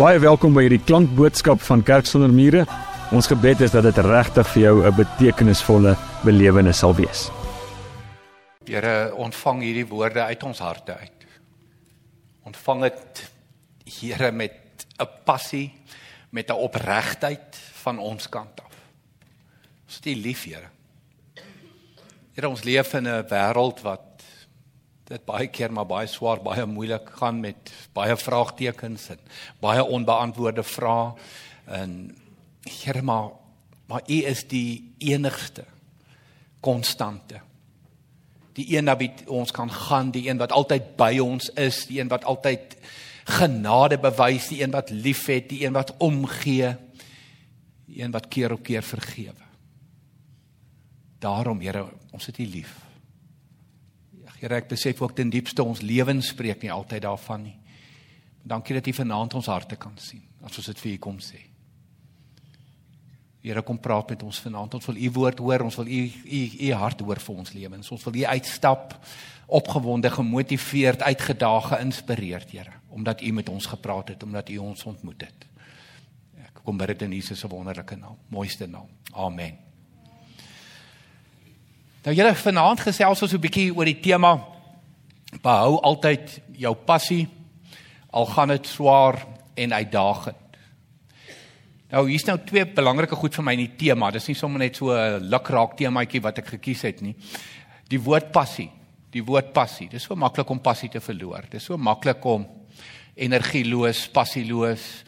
Baie 0.00 0.16
welkom 0.16 0.54
by 0.56 0.62
hierdie 0.64 0.80
klankboodskap 0.80 1.60
van 1.60 1.82
Kerk 1.84 2.06
sonder 2.08 2.30
mure. 2.32 2.62
Ons 3.12 3.26
gebed 3.28 3.60
is 3.66 3.74
dat 3.74 3.84
dit 3.84 3.98
regtig 4.00 4.46
vir 4.54 4.62
jou 4.62 4.76
'n 4.88 4.96
betekenisvolle 4.96 5.92
belewenis 6.24 6.78
sal 6.78 6.94
wees. 6.96 7.28
Here, 8.64 9.12
ontvang 9.12 9.60
hierdie 9.60 9.84
woorde 9.84 10.22
uit 10.22 10.42
ons 10.42 10.58
harte 10.58 10.96
uit. 10.96 11.26
Ontvang 12.48 12.80
dit 12.80 13.30
Here 13.84 14.32
met 14.32 14.86
'n 14.98 15.08
passie, 15.24 15.70
met 16.30 16.48
'n 16.48 16.56
opregtheid 16.56 17.56
van 17.84 17.98
ons 17.98 18.28
kant 18.28 18.60
af. 18.60 18.72
Ons 19.84 20.00
is 20.02 20.16
lief, 20.16 20.44
Here. 20.44 20.70
Here, 22.32 22.48
ons 22.48 22.64
leef 22.64 22.94
in 22.94 23.06
'n 23.06 23.26
wêreld 23.28 23.82
wat 23.82 24.09
dit 25.10 25.24
baie 25.26 25.48
keer 25.50 25.72
maar 25.74 25.88
baie 25.90 26.06
swaar, 26.10 26.38
baie 26.42 26.66
moeilik 26.70 27.08
gaan 27.18 27.40
met 27.42 27.72
baie 27.96 28.14
vraagtekens 28.16 29.08
en 29.16 29.20
baie 29.62 29.82
onbeantwoorde 29.84 30.62
vrae 30.62 31.12
en 31.66 32.16
Here 32.60 33.02
maar 33.02 33.30
maar 33.90 34.02
U 34.06 34.18
is 34.30 34.44
die 34.46 34.92
enigste 34.98 35.64
konstante. 36.60 37.40
Die 38.54 38.76
een 38.76 38.84
na 38.86 38.94
wie 39.00 39.10
ons 39.26 39.50
kan 39.50 39.70
gaan, 39.70 40.12
die 40.14 40.28
een 40.28 40.38
wat 40.38 40.52
altyd 40.52 40.92
by 41.00 41.18
ons 41.18 41.48
is, 41.58 41.86
die 41.88 41.98
een 41.98 42.12
wat 42.12 42.24
altyd 42.28 42.76
genade 43.24 43.98
bewys, 43.98 44.46
die 44.52 44.60
een 44.62 44.70
wat 44.70 44.92
liefhet, 44.94 45.48
die 45.50 45.64
een 45.64 45.74
wat 45.74 45.90
omgee, 45.98 46.76
die 47.90 48.04
een 48.04 48.14
wat 48.14 48.28
keer 48.28 48.52
op 48.52 48.62
keer 48.62 48.86
vergewe. 48.86 49.48
Daarom 51.18 51.60
Here, 51.60 51.88
ons 52.12 52.26
het 52.30 52.38
U 52.38 52.46
lief. 52.46 52.89
Here, 54.40 54.56
ek 54.56 54.70
besef 54.72 55.02
ook 55.04 55.12
ten 55.16 55.30
diepste 55.30 55.64
ons 55.64 55.82
lewens 55.84 56.32
spreek 56.32 56.64
nie 56.64 56.72
altyd 56.72 57.04
daarvan 57.04 57.44
nie. 57.44 57.56
Dankie 58.40 58.78
dat 58.78 58.88
U 58.88 58.94
vanaand 58.96 59.36
ons 59.36 59.50
harte 59.52 59.76
kan 59.76 59.96
sien 60.00 60.24
as 60.40 60.56
ons 60.56 60.70
dit 60.70 60.78
vir 60.80 60.92
U 60.94 60.98
kom 61.04 61.18
sê. 61.20 61.42
Here 63.44 63.62
kom 63.64 63.78
praat 63.80 64.12
met 64.12 64.22
ons 64.24 64.40
vanaand. 64.40 64.76
Ons 64.76 64.88
wil 64.88 64.98
U 65.00 65.10
woord 65.16 65.38
hoor. 65.40 65.64
Ons 65.64 65.76
wil 65.80 65.88
U 65.88 66.00
U 66.08 66.40
U 66.68 66.72
hart 66.80 67.04
hoor 67.04 67.20
vir 67.20 67.38
ons 67.42 67.52
lewens. 67.56 67.92
Ons 67.92 68.04
wil 68.08 68.18
U 68.20 68.24
uitstap 68.32 68.96
opgewonde, 69.60 70.10
gemotiveerd, 70.14 71.02
uitgedaag, 71.02 71.72
geïnspireerd, 71.72 72.52
Here, 72.54 72.76
omdat 72.88 73.20
U 73.20 73.32
met 73.32 73.48
ons 73.48 73.66
gepraat 73.66 74.14
het, 74.14 74.22
omdat 74.22 74.48
U 74.48 74.60
ons 74.70 74.84
ontmoet 74.86 75.26
het. 75.26 75.48
Ek 76.46 76.62
kom 76.62 76.78
bid 76.78 76.94
dit 76.94 77.08
in 77.08 77.18
Jesus 77.18 77.42
se 77.42 77.50
wonderlike 77.50 77.98
naam, 77.98 78.16
mooiste 78.30 78.70
naam. 78.70 78.88
Amen. 79.10 79.69
Nou 82.00 82.14
julle 82.16 82.32
vanaand 82.32 82.80
gesels 82.80 83.20
ons 83.22 83.32
'n 83.34 83.40
bietjie 83.40 83.74
oor 83.76 83.84
die 83.84 84.00
tema 84.00 84.40
behou 85.42 85.80
altyd 85.84 86.40
jou 86.56 86.74
passie 86.74 87.28
al 88.10 88.26
gaan 88.26 88.48
dit 88.48 88.66
swaar 88.66 89.26
en 89.54 89.72
uitdagend. 89.72 90.36
Nou 91.90 92.08
hier's 92.08 92.24
nou 92.24 92.38
twee 92.38 92.64
belangrike 92.64 93.14
goed 93.14 93.34
vir 93.34 93.44
my 93.44 93.52
in 93.52 93.66
die 93.66 93.76
tema. 93.76 94.10
Dis 94.10 94.28
nie 94.28 94.34
sommer 94.34 94.58
net 94.58 94.76
so 94.76 94.90
'n 94.92 95.28
lukraak 95.28 95.76
temaatjie 95.76 96.22
wat 96.22 96.38
ek 96.38 96.46
gekies 96.46 96.82
het 96.82 97.02
nie. 97.02 97.14
Die 97.88 98.00
woord 98.00 98.32
passie. 98.32 98.70
Die 99.10 99.24
woord 99.24 99.52
passie. 99.52 99.88
Dis 99.88 100.02
so 100.02 100.14
maklik 100.14 100.50
om 100.50 100.60
passie 100.60 100.88
te 100.88 101.00
verloor. 101.00 101.44
Dis 101.50 101.64
so 101.64 101.76
maklik 101.76 102.24
om 102.24 102.46
energieloos, 103.14 104.08
passieloos 104.08 105.04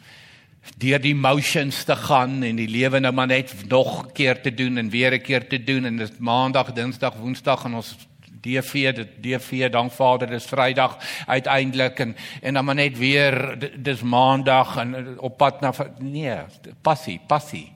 deur 0.77 1.01
die 1.01 1.15
motions 1.15 1.83
te 1.83 1.95
gaan 1.95 2.43
en 2.43 2.55
die 2.55 2.69
lewe 2.69 2.99
nou 2.99 3.13
maar 3.13 3.27
net 3.27 3.53
nog 3.67 4.05
'n 4.05 4.11
keer 4.11 4.41
te 4.41 4.53
doen 4.53 4.77
en 4.77 4.89
weer 4.89 5.13
'n 5.13 5.21
keer 5.21 5.47
te 5.47 5.63
doen. 5.63 5.85
En 5.85 5.97
dis 5.97 6.17
maandag, 6.19 6.73
dinsdag, 6.73 7.15
woensdag 7.15 7.65
en 7.65 7.73
ons 7.73 7.95
DV 8.43 8.91
dit 8.95 9.09
DV 9.23 9.69
dank 9.71 9.91
Vader 9.91 10.27
dis 10.27 10.45
Vrydag 10.45 10.97
uiteindelik 11.27 11.99
en 11.99 12.15
en 12.41 12.53
dan 12.53 12.65
maar 12.65 12.75
net 12.75 12.97
weer 12.97 13.57
dis 13.77 14.01
maandag 14.01 14.77
en 14.77 15.19
op 15.19 15.37
pad 15.37 15.61
na 15.61 15.73
nee 15.99 16.37
passie 16.81 17.19
passie. 17.27 17.71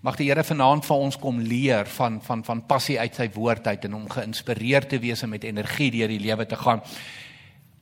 Mag 0.00 0.16
die 0.16 0.28
Here 0.28 0.44
vanaand 0.44 0.84
vir 0.86 0.96
ons 0.96 1.18
kom 1.18 1.40
leer 1.40 1.86
van 1.86 2.20
van 2.22 2.44
van 2.44 2.66
passie 2.66 3.00
uit 3.00 3.14
sy 3.14 3.30
woord 3.34 3.66
uit 3.66 3.84
en 3.84 3.94
om 3.94 4.10
geïnspireerd 4.10 4.88
te 4.88 4.98
wees 4.98 5.22
en 5.22 5.28
met 5.28 5.44
energie 5.44 5.90
deur 5.90 6.08
die 6.08 6.20
lewe 6.20 6.46
te 6.46 6.56
gaan. 6.56 6.82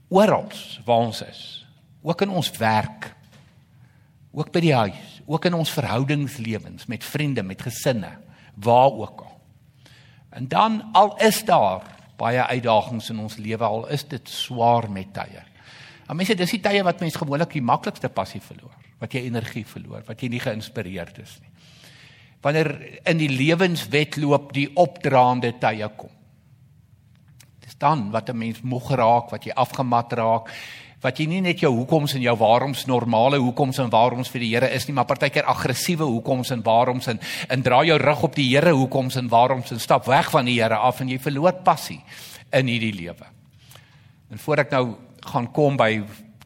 Oral 0.09 0.49
waar 0.85 0.97
ons 0.97 1.23
is 1.23 1.67
ook 2.03 2.21
in 2.21 2.31
ons 2.31 2.51
werk 2.61 3.14
ook 4.35 4.51
by 4.55 4.61
die 4.65 4.75
huis, 4.75 5.21
ook 5.31 5.47
in 5.47 5.55
ons 5.55 5.71
verhoudingslewens 5.71 6.89
met 6.91 7.05
vriende, 7.07 7.43
met 7.47 7.63
gesinne, 7.63 8.11
waar 8.55 8.91
ook 8.91 9.21
al. 9.21 9.41
En 10.35 10.49
dan 10.49 10.81
al 10.93 11.15
is 11.23 11.45
daar 11.47 11.87
baie 12.19 12.43
uitdagings 12.43 13.11
in 13.11 13.19
ons 13.23 13.37
lewe, 13.39 13.65
al 13.65 13.87
is 13.95 14.05
dit 14.11 14.29
swaar 14.29 14.91
met 14.91 15.13
tye. 15.15 15.43
Maar 16.07 16.19
mense, 16.19 16.37
dis 16.37 16.57
die 16.57 16.63
tye 16.63 16.83
wat 16.85 17.01
mens 17.01 17.17
gewoonlik 17.17 17.55
die 17.55 17.65
maklikste 17.65 18.11
passie 18.13 18.43
verloor, 18.45 18.75
wat 19.01 19.15
jy 19.15 19.25
energie 19.29 19.65
verloor, 19.67 20.03
wat 20.09 20.21
jy 20.21 20.29
nie 20.35 20.43
geïnspireerd 20.43 21.23
is 21.23 21.39
nie. 21.41 21.53
Wanneer 22.45 22.75
in 23.09 23.23
die 23.23 23.31
lewenswetloop 23.33 24.53
die 24.53 24.69
opdraande 24.77 25.55
tye 25.63 25.89
kom. 25.97 26.13
Dis 27.65 27.79
dan 27.81 28.11
wat 28.13 28.29
'n 28.29 28.37
mens 28.37 28.61
moeg 28.61 28.91
raak, 28.91 29.31
wat 29.31 29.45
jy 29.45 29.53
afgemat 29.53 30.13
raak, 30.13 30.51
wat 31.05 31.21
jy 31.21 31.27
nie 31.29 31.43
net 31.45 31.61
jou 31.61 31.71
hoekoms 31.75 32.15
en 32.17 32.23
jou 32.25 32.35
waaroms 32.41 32.87
normale 32.89 33.37
hoekoms 33.43 33.79
en 33.83 33.91
waaroms 33.93 34.31
vir 34.33 34.41
die 34.41 34.51
Here 34.55 34.71
is 34.73 34.87
nie, 34.89 34.95
maar 34.97 35.09
partykeer 35.09 35.45
aggressiewe 35.53 36.07
hoekoms 36.09 36.53
en 36.55 36.63
waaroms 36.65 37.11
en 37.13 37.21
en 37.53 37.63
dra 37.63 37.83
jou 37.85 37.99
rug 38.01 38.23
op 38.31 38.37
die 38.39 38.49
Here 38.55 38.73
hoekoms 38.73 39.19
en 39.21 39.29
waaroms 39.29 39.73
en 39.75 39.81
stap 39.81 40.09
weg 40.09 40.31
van 40.33 40.49
die 40.49 40.57
Here 40.63 40.81
af 40.81 41.03
en 41.05 41.13
jy 41.13 41.19
verloor 41.21 41.61
passie 41.65 42.01
in 42.55 42.71
hierdie 42.73 42.95
lewe. 42.95 43.29
En 44.33 44.41
voor 44.41 44.65
ek 44.65 44.73
nou 44.73 44.85
gaan 45.33 45.51
kom 45.53 45.77
by 45.77 45.91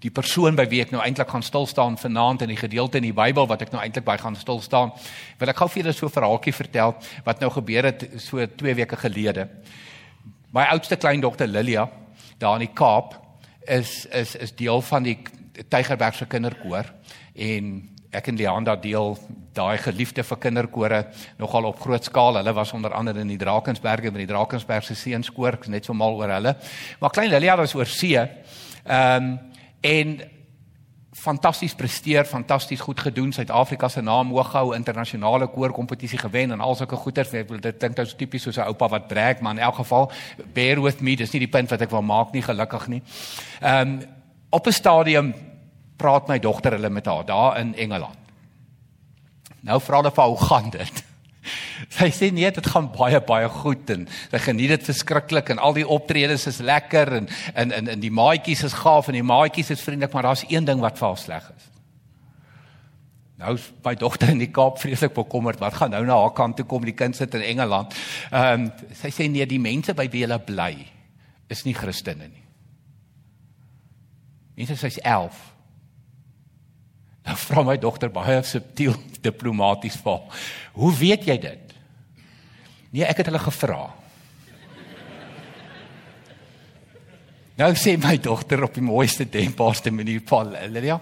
die 0.02 0.10
persoon 0.14 0.58
by 0.58 0.66
wie 0.70 0.82
ek 0.82 0.92
nou 0.94 1.02
eintlik 1.02 1.30
gaan 1.30 1.42
stil 1.42 1.66
staan 1.66 1.98
vanaand 1.98 2.42
in 2.46 2.52
die 2.52 2.58
gedeelte 2.58 2.98
in 2.98 3.08
die 3.08 3.14
Bybel 3.14 3.46
wat 3.50 3.62
ek 3.62 3.72
nou 3.74 3.82
eintlik 3.82 4.06
by 4.06 4.16
gaan 4.18 4.36
stil 4.38 4.60
staan, 4.62 4.92
wil 5.38 5.50
ek 5.50 5.58
gou 5.58 5.68
vir 5.68 5.82
julle 5.82 5.94
so 5.94 6.06
'n 6.06 6.16
verhaaltjie 6.18 6.54
vertel 6.54 6.94
wat 7.24 7.40
nou 7.40 7.50
gebeur 7.50 7.84
het 7.84 8.08
so 8.16 8.46
2 8.46 8.74
weke 8.74 8.96
gelede. 8.96 9.48
My 10.52 10.66
oudste 10.70 10.96
kleindogter 10.96 11.46
Lilia 11.46 11.88
daar 12.38 12.60
in 12.60 12.66
die 12.66 12.74
Kaap 12.74 13.27
is 13.66 14.06
is 14.06 14.34
is 14.36 14.54
deel 14.56 14.80
van 14.82 15.02
die 15.02 15.18
Tygerberg 15.68 16.14
se 16.14 16.26
kinderkoor 16.26 16.86
en 17.34 17.88
ek 18.10 18.30
en 18.30 18.38
Leanda 18.40 18.76
deel 18.80 19.18
daai 19.56 19.78
geliefde 19.82 20.24
vir 20.24 20.40
kinderkore 20.40 21.02
nogal 21.38 21.68
op 21.68 21.80
groot 21.82 22.04
skaal. 22.04 22.38
Hulle 22.40 22.54
was 22.56 22.72
onder 22.72 22.94
andere 22.96 23.20
in 23.20 23.28
die 23.28 23.40
Drakensberge 23.40 24.12
by 24.12 24.22
die 24.22 24.30
Drakensberg 24.30 24.86
se 24.86 24.96
seunskoor, 24.96 25.58
net 25.68 25.84
so 25.84 25.96
mal 25.96 26.16
oor 26.16 26.32
hulle. 26.38 26.54
Maar 27.00 27.12
klein 27.12 27.30
Lilia 27.30 27.56
was 27.60 27.74
oor 27.76 27.86
see. 27.86 28.16
Ehm 28.84 29.28
um, 29.28 29.38
en 29.80 30.16
fantasties 31.18 31.74
presteer, 31.74 32.24
fantasties 32.24 32.80
goed 32.80 33.00
gedoen. 33.00 33.32
Suid-Afrika 33.32 33.88
se 33.88 34.02
naam 34.02 34.30
hoog 34.30 34.50
gehou, 34.50 34.74
internasionale 34.74 35.48
koorkompetisie 35.50 36.18
gewen 36.18 36.54
en 36.54 36.60
al 36.60 36.74
sulke 36.78 36.96
goeters. 36.96 37.32
Ek 37.32 37.48
wil 37.50 37.60
dit 37.60 37.80
dink 37.80 37.96
dit 37.96 38.06
is 38.06 38.14
tipies 38.14 38.42
soos 38.42 38.58
'n 38.58 38.68
oupa 38.70 38.88
wat 38.88 39.08
brag, 39.08 39.40
maar 39.40 39.56
in 39.56 39.62
elk 39.62 39.74
geval 39.74 40.10
bear 40.54 40.82
with 40.82 41.00
me, 41.00 41.16
dis 41.16 41.32
nie 41.32 41.40
die 41.46 41.54
punt 41.56 41.70
wat 41.70 41.80
ek 41.80 41.90
wil 41.90 42.02
maak 42.02 42.32
nie, 42.32 42.42
gelukkig 42.42 42.88
nie. 42.88 43.02
Ehm 43.60 43.88
um, 43.88 44.00
op 44.50 44.66
'n 44.66 44.72
stadium 44.72 45.34
praat 45.96 46.28
my 46.28 46.38
dogter 46.38 46.72
hulle 46.72 46.90
met 46.90 47.06
haar 47.06 47.24
daar 47.24 47.58
in 47.58 47.74
Engeland. 47.74 48.16
Nou 49.60 49.80
vra 49.80 49.96
hulle 49.96 50.10
vir 50.10 50.24
hoe 50.24 50.44
gaan 50.44 50.70
dit? 50.70 51.04
Sy 51.94 52.10
sê 52.14 52.30
nee, 52.34 52.50
dit 52.50 52.66
gaan 52.66 52.90
baie 52.94 53.20
baie 53.22 53.48
goed 53.60 53.90
en 53.94 54.06
sy 54.32 54.42
geniet 54.42 54.74
dit 54.74 54.90
verskriklik 54.90 55.52
en 55.54 55.62
al 55.62 55.76
die 55.76 55.86
optredes 55.86 56.48
is 56.50 56.58
lekker 56.64 57.12
en 57.20 57.28
en 57.54 57.72
en, 57.72 57.88
en 57.94 58.02
die 58.02 58.12
maatjies 58.14 58.64
is 58.66 58.76
gaaf 58.82 59.08
en 59.08 59.18
die 59.18 59.26
maatjies 59.26 59.70
is 59.76 59.84
vriendelik, 59.84 60.12
maar 60.12 60.30
daar's 60.30 60.46
een 60.48 60.66
ding 60.66 60.82
wat 60.82 60.98
vir 60.98 61.08
haar 61.08 61.20
sleg 61.22 61.50
is. 61.56 61.68
Nou 63.38 63.54
is 63.54 63.68
my 63.84 63.94
dogter 63.94 64.32
in 64.34 64.40
die 64.42 64.50
Kaap 64.50 64.80
vreeslik 64.82 65.14
bekommerd. 65.14 65.60
Wat 65.62 65.76
gaan 65.78 65.92
nou 65.94 66.02
na 66.06 66.16
haar 66.18 66.34
kant 66.34 66.56
toe 66.58 66.66
kom? 66.66 66.82
Die 66.82 66.96
kind 66.98 67.14
sit 67.16 67.34
in 67.38 67.46
Engeland. 67.46 67.94
Ehm 68.32 68.66
um, 68.66 68.88
sy 68.98 69.12
sê 69.14 69.28
nee, 69.30 69.46
die 69.46 69.62
mense 69.62 69.94
by 69.94 70.08
wie 70.10 70.24
hulle 70.26 70.40
bly 70.42 70.72
is 71.48 71.62
nie 71.64 71.76
Christene 71.76 72.26
nie. 72.26 72.42
Mense 74.58 74.74
sy's 74.80 74.98
11. 75.06 75.38
Nou 77.28 77.36
vra 77.44 77.62
my 77.62 77.78
dogter 77.78 78.10
baie 78.10 78.40
subtiel 78.42 78.98
diplomaties 79.28 80.00
vir. 80.02 80.42
Hoe 80.74 80.92
weet 80.98 81.30
jy 81.30 81.38
dit? 81.46 81.67
Nee, 82.90 83.04
ek 83.04 83.20
het 83.20 83.28
hulle 83.28 83.40
gevra. 83.42 83.82
Nou 87.58 87.72
sê 87.74 87.96
my 87.98 88.12
dogter 88.22 88.60
op 88.62 88.76
die 88.78 88.84
mooiste 88.86 89.24
denkbaarste 89.26 89.90
manier 89.90 90.20
Paul 90.22 90.52
Lilia. 90.70 91.00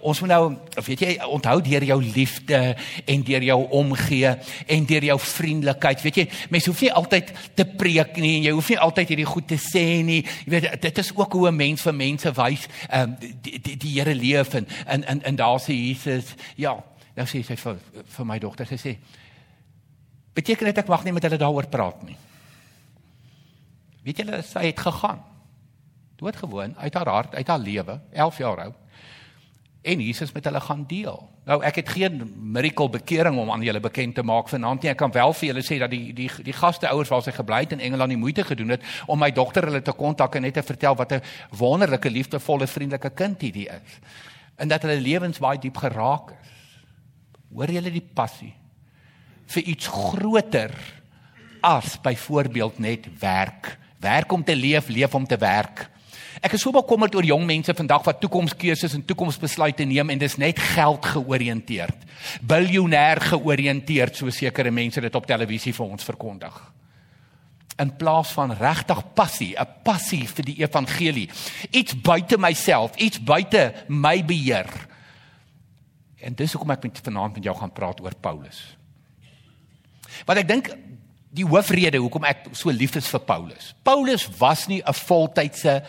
Ons 0.00 0.22
moet 0.24 0.30
nou, 0.32 0.54
weet 0.86 1.02
jy, 1.04 1.10
onthou 1.28 1.58
deur 1.66 1.84
jou 1.84 1.98
liefde 2.00 2.60
en 3.04 3.24
deur 3.28 3.44
jou 3.44 3.58
omgee 3.76 4.30
en 4.72 4.88
deur 4.88 5.04
jou 5.10 5.18
vriendelikheid. 5.20 6.00
Weet 6.06 6.22
jy, 6.22 6.24
mense 6.48 6.72
hoef 6.72 6.80
nie 6.86 6.90
altyd 7.02 7.34
te 7.60 7.68
preek 7.68 8.16
nie 8.24 8.38
en 8.38 8.48
jy 8.48 8.56
hoef 8.56 8.72
nie 8.72 8.80
altyd 8.88 9.12
hierdie 9.12 9.28
goed 9.28 9.50
te 9.52 9.60
sê 9.60 9.84
nie. 10.00 10.22
Jy 10.46 10.54
weet, 10.56 10.70
dit 10.88 11.04
is 11.04 11.12
ook 11.12 11.36
hoe 11.36 11.50
'n 11.52 11.60
mens 11.60 11.84
vir 11.84 11.94
mense 12.00 12.32
wys 12.40 12.66
ehm 12.88 13.02
um, 13.02 13.16
die 13.20 13.60
die, 13.60 13.76
die 13.76 13.94
Here 14.00 14.14
leef 14.14 14.54
en 14.54 14.66
in 14.88 15.04
in 15.04 15.22
in 15.22 15.36
daar 15.36 15.60
sê 15.60 15.76
Jesus, 15.76 16.34
ja, 16.56 16.72
nou 17.16 17.26
sê 17.26 17.44
sy 17.44 17.56
vir 17.56 17.76
vir 18.16 18.24
my 18.24 18.38
dogter, 18.38 18.66
sy 18.66 18.80
sê 18.80 18.96
beteken 20.38 20.70
dit 20.70 20.82
ek 20.82 20.90
mag 20.90 21.04
nie 21.06 21.14
met 21.16 21.26
hulle 21.26 21.40
daaroor 21.40 21.68
praat 21.72 22.02
nie. 22.06 22.16
Weet 24.06 24.22
julle, 24.22 24.42
sy 24.46 24.68
het 24.70 24.86
gegaan 24.86 25.24
doodgewoon 26.18 26.74
uit 26.78 26.94
haar 26.98 27.10
hart, 27.12 27.34
uit 27.38 27.46
haar 27.48 27.62
lewe, 27.62 28.00
11 28.12 28.38
jaar 28.42 28.68
oud. 28.68 28.84
en 29.88 30.00
Jesus 30.00 30.32
met 30.32 30.44
hulle 30.44 30.60
gaan 30.60 30.82
deel. 30.90 31.20
Nou 31.46 31.62
ek 31.64 31.78
het 31.80 31.88
geen 31.94 32.18
miracle 32.36 32.90
bekering 32.90 33.38
om 33.38 33.52
aan 33.54 33.62
julle 33.62 33.80
bekend 33.80 34.14
te 34.14 34.24
maak 34.26 34.50
vanaand 34.50 34.82
nie. 34.82 34.90
Ek 34.90 34.98
kan 35.00 35.12
wel 35.14 35.32
vir 35.32 35.48
julle 35.48 35.62
sê 35.64 35.78
dat 35.80 35.90
die 35.90 36.12
die 36.12 36.28
die 36.44 36.52
gasteouers 36.52 37.08
waar 37.08 37.22
sy 37.24 37.32
gebly 37.32 37.62
het 37.62 37.72
in 37.76 37.84
Engeland 37.86 38.12
die 38.12 38.18
moeite 38.20 38.44
gedoen 38.44 38.74
het 38.74 38.84
om 39.06 39.22
my 39.22 39.30
dogter 39.32 39.70
hulle 39.70 39.80
te 39.82 39.94
kontak 39.96 40.34
en 40.34 40.44
net 40.44 40.58
te 40.58 40.66
vertel 40.66 40.98
wat 40.98 41.12
'n 41.12 41.22
wonderlike, 41.56 42.10
liefdevolle, 42.10 42.66
vriendelike 42.66 43.10
kind 43.10 43.40
hierdie 43.40 43.68
is. 43.68 43.98
En 44.56 44.68
dat 44.68 44.82
hulle 44.82 45.00
lewens 45.00 45.38
baie 45.38 45.58
diep 45.58 45.76
geraak 45.76 46.30
is. 46.30 46.52
Hoor 47.54 47.70
julle 47.70 47.90
die 47.90 48.08
passie 48.14 48.57
vir 49.48 49.62
iets 49.62 49.86
groter 49.86 50.74
as 51.64 51.96
byvoorbeeld 52.00 52.78
net 52.78 53.08
werk. 53.20 53.76
Werk 53.98 54.32
om 54.32 54.44
te 54.44 54.56
leef, 54.56 54.88
leef 54.88 55.14
om 55.14 55.26
te 55.26 55.36
werk. 55.36 55.88
Ek 56.38 56.54
is 56.54 56.62
so 56.62 56.70
bekommerd 56.70 57.16
oor 57.18 57.26
jong 57.26 57.42
mense 57.48 57.74
vandag 57.74 58.04
wat 58.06 58.20
toekomskeuses 58.22 58.94
en 58.94 59.02
toekomsbesluite 59.06 59.86
neem 59.88 60.12
en 60.14 60.20
dis 60.20 60.36
net 60.38 60.58
geld 60.76 61.06
georiënteerd. 61.14 62.04
Biljoenêr 62.46 63.20
georiënteerd, 63.32 64.20
so 64.20 64.30
sekere 64.30 64.70
mense 64.70 65.02
dit 65.02 65.18
op 65.18 65.26
televisie 65.26 65.74
vir 65.74 65.86
ons 65.86 66.06
verkondig. 66.06 66.54
In 67.78 67.90
plaas 67.98 68.30
van 68.34 68.54
regtig 68.58 69.02
passie, 69.14 69.54
'n 69.58 69.66
passie 69.82 70.26
vir 70.26 70.44
die 70.44 70.58
evangelie. 70.62 71.28
Iets 71.70 71.94
buite 71.94 72.38
myself, 72.38 72.96
iets 72.96 73.18
buite 73.18 73.72
my 73.88 74.24
beheer. 74.24 74.66
En 76.20 76.34
dis 76.34 76.52
hoekom 76.52 76.70
ek 76.70 76.82
met 76.82 77.00
vanaand 77.02 77.34
met 77.34 77.44
jou 77.44 77.56
gaan 77.56 77.72
praat 77.72 78.00
oor 78.00 78.14
Paulus. 78.20 78.77
Want 80.26 80.38
ek 80.38 80.48
dink 80.48 80.70
die 81.30 81.46
hoofrede 81.46 82.00
hoekom 82.00 82.24
ek 82.24 82.48
so 82.56 82.70
lief 82.70 82.96
is 82.96 83.08
vir 83.08 83.20
Paulus. 83.20 83.74
Paulus 83.84 84.28
was 84.38 84.66
nie 84.68 84.82
'n 84.82 84.94
voltydse 84.94 85.82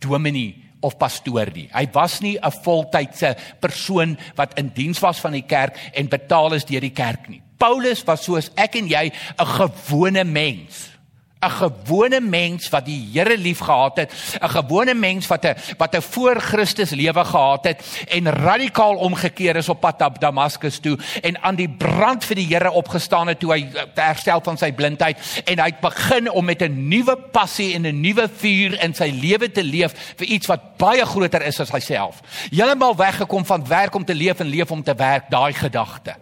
dominee 0.00 0.66
of 0.82 0.98
pastoor 0.98 1.50
nie. 1.54 1.68
Hy 1.72 1.86
was 1.92 2.20
nie 2.20 2.38
'n 2.38 2.52
voltydse 2.62 3.36
persoon 3.60 4.16
wat 4.36 4.58
in 4.58 4.72
diens 4.74 5.00
was 5.00 5.20
van 5.20 5.32
die 5.32 5.46
kerk 5.46 5.76
en 5.94 6.08
betaal 6.08 6.54
is 6.54 6.64
deur 6.64 6.80
die 6.80 6.90
kerk 6.94 7.28
nie. 7.28 7.42
Paulus 7.58 8.04
was 8.04 8.24
soos 8.24 8.50
ek 8.56 8.76
en 8.76 8.88
jy 8.88 9.12
'n 9.38 9.46
gewone 9.46 10.24
mens. 10.24 10.95
'n 11.36 11.50
gewone 11.50 12.20
mens 12.20 12.68
wat 12.68 12.86
die 12.86 13.08
Here 13.12 13.36
liefgehad 13.36 13.96
het, 13.96 14.12
'n 14.40 14.48
gewone 14.48 14.94
mens 14.94 15.26
wat 15.26 15.44
'n 15.44 15.54
wat 15.76 15.94
'n 15.94 16.02
voor 16.02 16.40
Christus 16.40 16.90
lewe 16.90 17.24
gehad 17.24 17.64
het 17.64 18.06
en 18.08 18.30
radikaal 18.30 18.96
omgekeer 18.96 19.56
is 19.56 19.68
op 19.68 19.80
pad 19.80 19.98
na 19.98 20.08
Damaskus 20.08 20.78
toe 20.78 20.98
en 21.22 21.42
aan 21.42 21.54
die 21.54 21.68
brand 21.68 22.24
vir 22.24 22.36
die 22.36 22.46
Here 22.46 22.70
opgestaan 22.70 23.28
het 23.28 23.38
toe 23.38 23.52
hy 23.52 23.68
herstel 23.94 24.40
van 24.40 24.56
sy 24.56 24.72
blindheid 24.72 25.42
en 25.44 25.58
hy 25.58 25.66
het 25.66 25.80
begin 25.80 26.30
om 26.30 26.44
met 26.44 26.62
'n 26.62 26.88
nuwe 26.88 27.16
passie 27.32 27.74
en 27.74 27.86
'n 27.86 28.00
nuwe 28.00 28.28
vuur 28.36 28.82
in 28.82 28.94
sy 28.94 29.10
lewe 29.10 29.52
te 29.52 29.64
leef 29.64 29.92
vir 30.16 30.26
iets 30.26 30.46
wat 30.46 30.76
baie 30.76 31.06
groter 31.06 31.42
is 31.42 31.60
as 31.60 31.70
homself. 31.70 32.20
Heeltemal 32.50 32.96
weggekom 32.96 33.44
van 33.44 33.66
werk 33.66 33.94
om 33.94 34.04
te 34.04 34.14
leef 34.14 34.40
en 34.40 34.46
leef 34.46 34.70
om 34.70 34.82
te 34.82 34.94
werk, 34.94 35.30
daai 35.30 35.52
gedagte. 35.52 36.14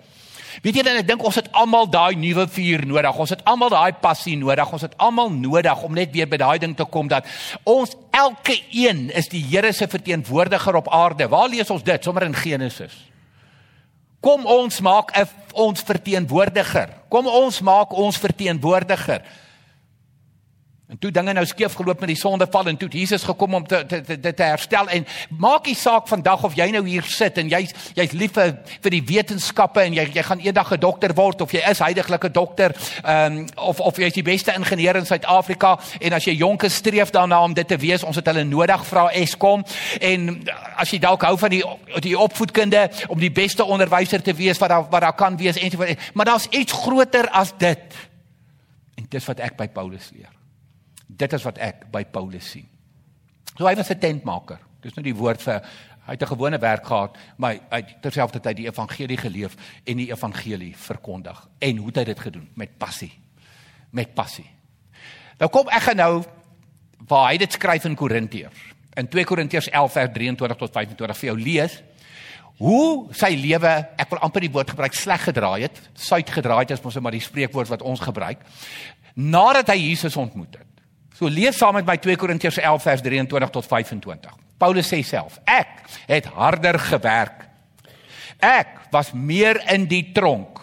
Weet 0.65 0.79
julle, 0.79 0.95
ek 0.97 1.09
dink 1.11 1.25
ons 1.29 1.37
het 1.37 1.51
almal 1.61 1.85
daai 1.93 2.17
nuwe 2.17 2.47
vuur 2.49 2.87
nodig. 2.89 3.19
Ons 3.21 3.35
het 3.35 3.43
almal 3.51 3.69
daai 3.75 3.93
passie 4.01 4.37
nodig. 4.41 4.71
Ons 4.73 4.87
het 4.87 4.95
almal 4.97 5.29
nodig 5.29 5.83
om 5.85 5.93
net 5.93 6.15
weer 6.15 6.29
by 6.31 6.39
daai 6.41 6.57
ding 6.63 6.73
te 6.77 6.87
kom 6.89 7.11
dat 7.11 7.29
ons 7.69 7.93
elke 8.17 8.57
een 8.73 9.11
is 9.13 9.29
die 9.29 9.43
Here 9.45 9.75
se 9.77 9.91
verteenwoordiger 9.93 10.81
op 10.81 10.89
aarde. 10.89 11.29
Waar 11.29 11.53
lees 11.53 11.69
ons 11.71 11.85
dit? 11.85 12.05
Sommer 12.05 12.25
in 12.25 12.37
Genesis. 12.39 12.97
Kom 14.25 14.47
ons 14.49 14.81
maak 14.81 15.13
'n 15.13 15.29
ons 15.53 15.85
verteenwoordiger. 15.85 16.89
Kom 17.13 17.27
ons 17.27 17.61
maak 17.61 17.93
ons 17.93 18.17
verteenwoordiger. 18.17 19.21
En 20.95 21.01
toe 21.01 21.11
dinge 21.11 21.33
nou 21.35 21.43
skeef 21.47 21.75
geloop 21.75 22.05
met 22.05 22.13
die 22.13 22.19
sondeval 22.19 22.69
en 22.71 22.77
toe 22.79 22.89
Jesus 22.89 23.25
gekom 23.27 23.55
om 23.55 23.65
te 23.67 23.81
te 23.87 23.99
te, 24.01 24.35
te 24.35 24.43
herstel 24.43 24.87
en 24.95 25.07
maak 25.43 25.67
nie 25.67 25.75
saak 25.75 26.07
vandag 26.07 26.45
of 26.47 26.55
jy 26.55 26.69
nou 26.71 26.85
hier 26.87 27.03
sit 27.11 27.39
en 27.43 27.49
jy's 27.51 27.73
jy's 27.97 28.13
lief 28.15 28.37
vir 28.37 28.53
vir 28.85 28.95
die 28.95 29.01
wetenskappe 29.09 29.83
en 29.83 29.97
jy 29.97 30.05
jy 30.15 30.23
gaan 30.23 30.45
eendag 30.45 30.71
'n 30.71 30.79
dokter 30.79 31.15
word 31.19 31.41
of 31.43 31.51
jy 31.51 31.65
is 31.71 31.83
heidaglik 31.83 32.25
'n 32.29 32.33
dokter 32.33 32.75
ehm 33.03 33.39
um, 33.39 33.49
of 33.57 33.81
of 33.81 33.99
jy's 33.99 34.15
die 34.15 34.23
beste 34.23 34.55
ingenieur 34.55 34.97
in 34.97 35.07
Suid-Afrika 35.07 35.81
en 36.01 36.13
as 36.13 36.25
jy 36.25 36.37
jonk 36.37 36.63
is 36.63 36.75
streef 36.75 37.11
daarna 37.11 37.43
om 37.43 37.55
dit 37.55 37.69
te 37.69 37.77
wees 37.77 38.05
ons 38.05 38.17
het 38.17 38.27
hulle 38.27 38.45
nodig 38.45 38.87
vra 38.87 39.11
Eskom. 39.11 39.65
En 40.01 40.47
as 40.77 40.91
jy 40.91 40.99
dalk 40.99 41.23
hou 41.23 41.39
van 41.39 41.51
die 41.51 41.65
die 42.07 42.19
opvoedkunde 42.19 42.91
om 43.09 43.19
die 43.19 43.33
beste 43.33 43.65
onderwyser 43.65 44.23
te 44.23 44.35
wees 44.35 44.59
wat 44.59 44.69
daar 44.69 44.87
wat 44.91 45.01
daar 45.01 45.19
kan 45.19 45.37
wees 45.37 45.57
en 45.57 45.99
maar 46.13 46.27
daar's 46.27 46.47
iets 46.51 46.73
groter 46.73 47.29
as 47.31 47.53
dit. 47.59 47.83
En 48.95 49.07
dis 49.09 49.27
wat 49.27 49.41
ek 49.41 49.57
by 49.57 49.67
Paulus 49.67 50.11
leer 50.15 50.34
Dit 51.07 51.33
is 51.33 51.43
wat 51.43 51.59
ek 51.59 51.87
by 51.93 52.05
Paulus 52.05 52.51
sien. 52.51 52.69
So 53.55 53.67
hy 53.67 53.75
was 53.77 53.91
'n 53.91 53.99
tentmaker. 53.99 54.59
Dis 54.81 54.95
nou 54.95 55.03
die 55.03 55.15
woord 55.15 55.43
vir 55.43 55.63
hy 56.07 56.13
het 56.13 56.23
'n 56.23 56.37
gewone 56.37 56.59
werk 56.59 56.87
gehad, 56.87 57.17
maar 57.37 57.57
hy 57.71 57.83
terselfdertyd 58.01 58.57
die 58.57 58.67
evangelie 58.67 59.17
geleef 59.17 59.57
en 59.85 59.97
die 59.97 60.11
evangelie 60.11 60.77
verkondig. 60.77 61.49
En 61.59 61.77
hoe 61.77 61.87
het 61.87 61.97
hy 61.97 62.05
dit 62.05 62.21
gedoen? 62.21 62.49
Met 62.55 62.79
passie. 62.79 63.13
Met 63.91 64.15
passie. 64.15 64.51
Nou 65.39 65.51
kom 65.51 65.69
ek 65.69 65.83
gaan 65.83 65.97
nou 65.97 66.23
waar 67.09 67.31
hy 67.31 67.37
dit 67.37 67.53
skryf 67.53 67.85
in 67.85 67.95
Korintiërs. 67.95 68.75
In 68.95 69.09
2 69.09 69.25
Korintiërs 69.25 69.69
11 69.69 69.93
vers 69.93 70.13
23 70.13 70.57
tot 70.57 70.73
25 70.73 71.19
vir 71.19 71.29
jou 71.29 71.39
lees 71.39 71.83
hoe 72.63 73.13
sy 73.15 73.33
lewe, 73.35 73.73
ek 73.99 74.11
wil 74.11 74.21
amper 74.23 74.45
die 74.45 74.53
woord 74.55 74.71
gebruik, 74.71 74.95
sleg 74.95 75.25
gedraai 75.27 75.67
het, 75.67 75.81
suid 75.99 76.31
gedraai 76.31 76.61
het, 76.63 76.77
is 76.77 76.85
mos 76.85 77.01
maar 77.03 77.17
die 77.17 77.25
spreekwoord 77.25 77.73
wat 77.73 77.83
ons 77.83 78.03
gebruik, 78.05 78.45
nadat 79.15 79.73
hy 79.73 79.79
Jesus 79.91 80.17
ontmoet 80.21 80.61
het. 80.61 80.74
So 81.15 81.31
lees 81.31 81.57
saam 81.57 81.77
met 81.79 81.87
my 81.87 81.95
2 82.03 82.19
Korintiërs 82.19 82.59
11 82.59 82.83
vers 82.83 83.03
23 83.07 83.51
tot 83.55 83.67
25. 83.71 84.35
Paulus 84.59 84.89
sê 84.91 85.01
self: 85.07 85.39
Ek 85.47 85.85
het 86.11 86.27
harder 86.35 86.79
gewerk. 86.79 87.47
Ek 88.43 88.91
was 88.91 89.13
meer 89.15 89.61
in 89.73 89.87
die 89.87 90.11
tronk. 90.13 90.59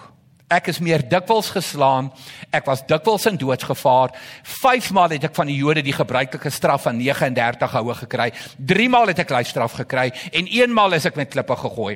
Ek 0.51 0.67
is 0.67 0.81
meer 0.83 0.99
dikwels 1.07 1.47
geslaan. 1.55 2.09
Ek 2.51 2.65
was 2.67 2.83
dikwels 2.83 3.25
in 3.29 3.39
doodsgevaar. 3.39 4.11
5 4.43 4.91
maal 4.91 5.15
het 5.15 5.29
ek 5.29 5.37
van 5.37 5.47
die 5.47 5.55
Jode 5.55 5.83
die 5.85 5.95
gebruikelike 5.95 6.51
straf 6.51 6.83
van 6.89 6.99
39 6.99 7.77
houe 7.77 7.95
gekry. 8.03 8.27
3 8.59 8.89
maal 8.91 9.13
het 9.13 9.23
ek 9.23 9.31
lyfstraf 9.31 9.77
gekry 9.79 10.09
en 10.31 10.51
1 10.51 10.75
maal 10.75 10.99
is 10.99 11.07
ek 11.07 11.15
met 11.15 11.31
klippe 11.31 11.55
gegooi. 11.55 11.95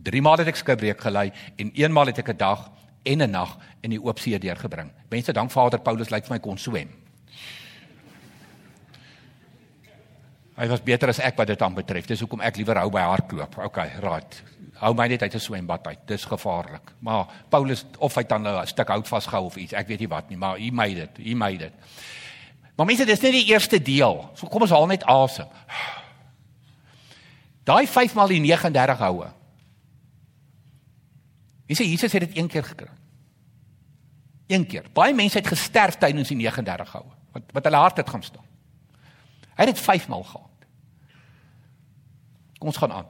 3 0.00 0.24
maal 0.24 0.40
het 0.40 0.48
ek 0.48 0.62
skipbreek 0.62 1.04
gelei 1.04 1.28
en 1.60 1.74
1 1.76 1.92
maal 1.92 2.08
het 2.08 2.24
ek 2.24 2.32
'n 2.32 2.40
dag 2.40 2.70
en 3.04 3.22
'n 3.22 3.30
nag 3.30 3.58
in 3.82 3.90
die 3.90 4.00
oop 4.00 4.18
see 4.18 4.38
deurgebring. 4.38 4.90
Mense, 5.10 5.32
dank 5.32 5.50
Vader 5.50 5.80
Paulus 5.80 6.10
lyk 6.10 6.24
vir 6.24 6.34
my 6.34 6.40
kon 6.40 6.56
swem. 6.56 6.88
Hy 10.60 10.66
was 10.68 10.82
beter 10.84 11.08
as 11.08 11.22
ek 11.24 11.38
wat 11.40 11.48
dit 11.48 11.62
aan 11.64 11.76
betref. 11.76 12.04
Dis 12.04 12.20
hoekom 12.20 12.42
ek 12.44 12.58
liewer 12.60 12.76
hou 12.82 12.90
by 12.92 13.00
hardloop. 13.08 13.54
Okay, 13.70 13.94
right. 14.04 14.42
Hou 14.82 14.92
my 14.96 15.06
net 15.08 15.22
uit 15.22 15.34
'n 15.34 15.40
swembad 15.40 15.86
uit. 15.86 16.00
Dis 16.06 16.24
gevaarlik. 16.24 16.92
Maar 17.00 17.26
Paulus 17.48 17.84
of 17.98 18.14
hy 18.14 18.24
dan 18.24 18.46
'n 18.46 18.66
stuk 18.66 18.88
hout 18.88 19.08
vasgehou 19.08 19.46
of 19.46 19.56
iets, 19.56 19.72
ek 19.72 19.88
weet 19.88 20.00
nie 20.00 20.08
wat 20.08 20.28
nie, 20.28 20.36
maar 20.36 20.58
hy 20.58 20.70
made 20.70 20.94
dit. 20.94 21.16
Hy 21.16 21.34
made 21.34 21.58
dit. 21.58 21.72
Maar 22.76 22.86
mense, 22.86 23.04
dis 23.04 23.20
net 23.20 23.32
die 23.32 23.46
eerste 23.46 23.82
deel. 23.82 24.30
So 24.34 24.46
kom 24.46 24.62
ons 24.62 24.70
haal 24.70 24.86
net 24.86 25.04
asem. 25.04 25.46
Daai 27.64 27.86
5 27.86 28.14
maal 28.14 28.28
die 28.28 28.40
39 28.40 28.98
houe. 28.98 29.32
Jy 31.66 31.76
sê 31.76 31.84
Jesus 31.84 32.12
het 32.12 32.20
dit 32.20 32.36
een 32.36 32.48
keer 32.48 32.64
gekry. 32.64 32.88
Een 34.46 34.66
keer. 34.66 34.84
Baie 34.92 35.14
mense 35.14 35.38
het 35.38 35.46
gesterf 35.46 35.96
tydens 35.98 36.28
die 36.28 36.36
39 36.36 36.92
houe. 36.92 37.12
Wat 37.32 37.42
wat 37.52 37.64
hulle 37.64 37.76
hart 37.76 37.96
het 37.96 38.10
gaan 38.10 38.22
staan. 38.22 38.44
Hy 39.56 39.64
het 39.64 39.74
dit 39.74 39.84
5 39.84 40.08
maal 40.08 40.22
gehad. 40.22 40.49
Kom 42.60 42.68
ons 42.68 42.76
gaan 42.76 42.92
aan. 42.92 43.08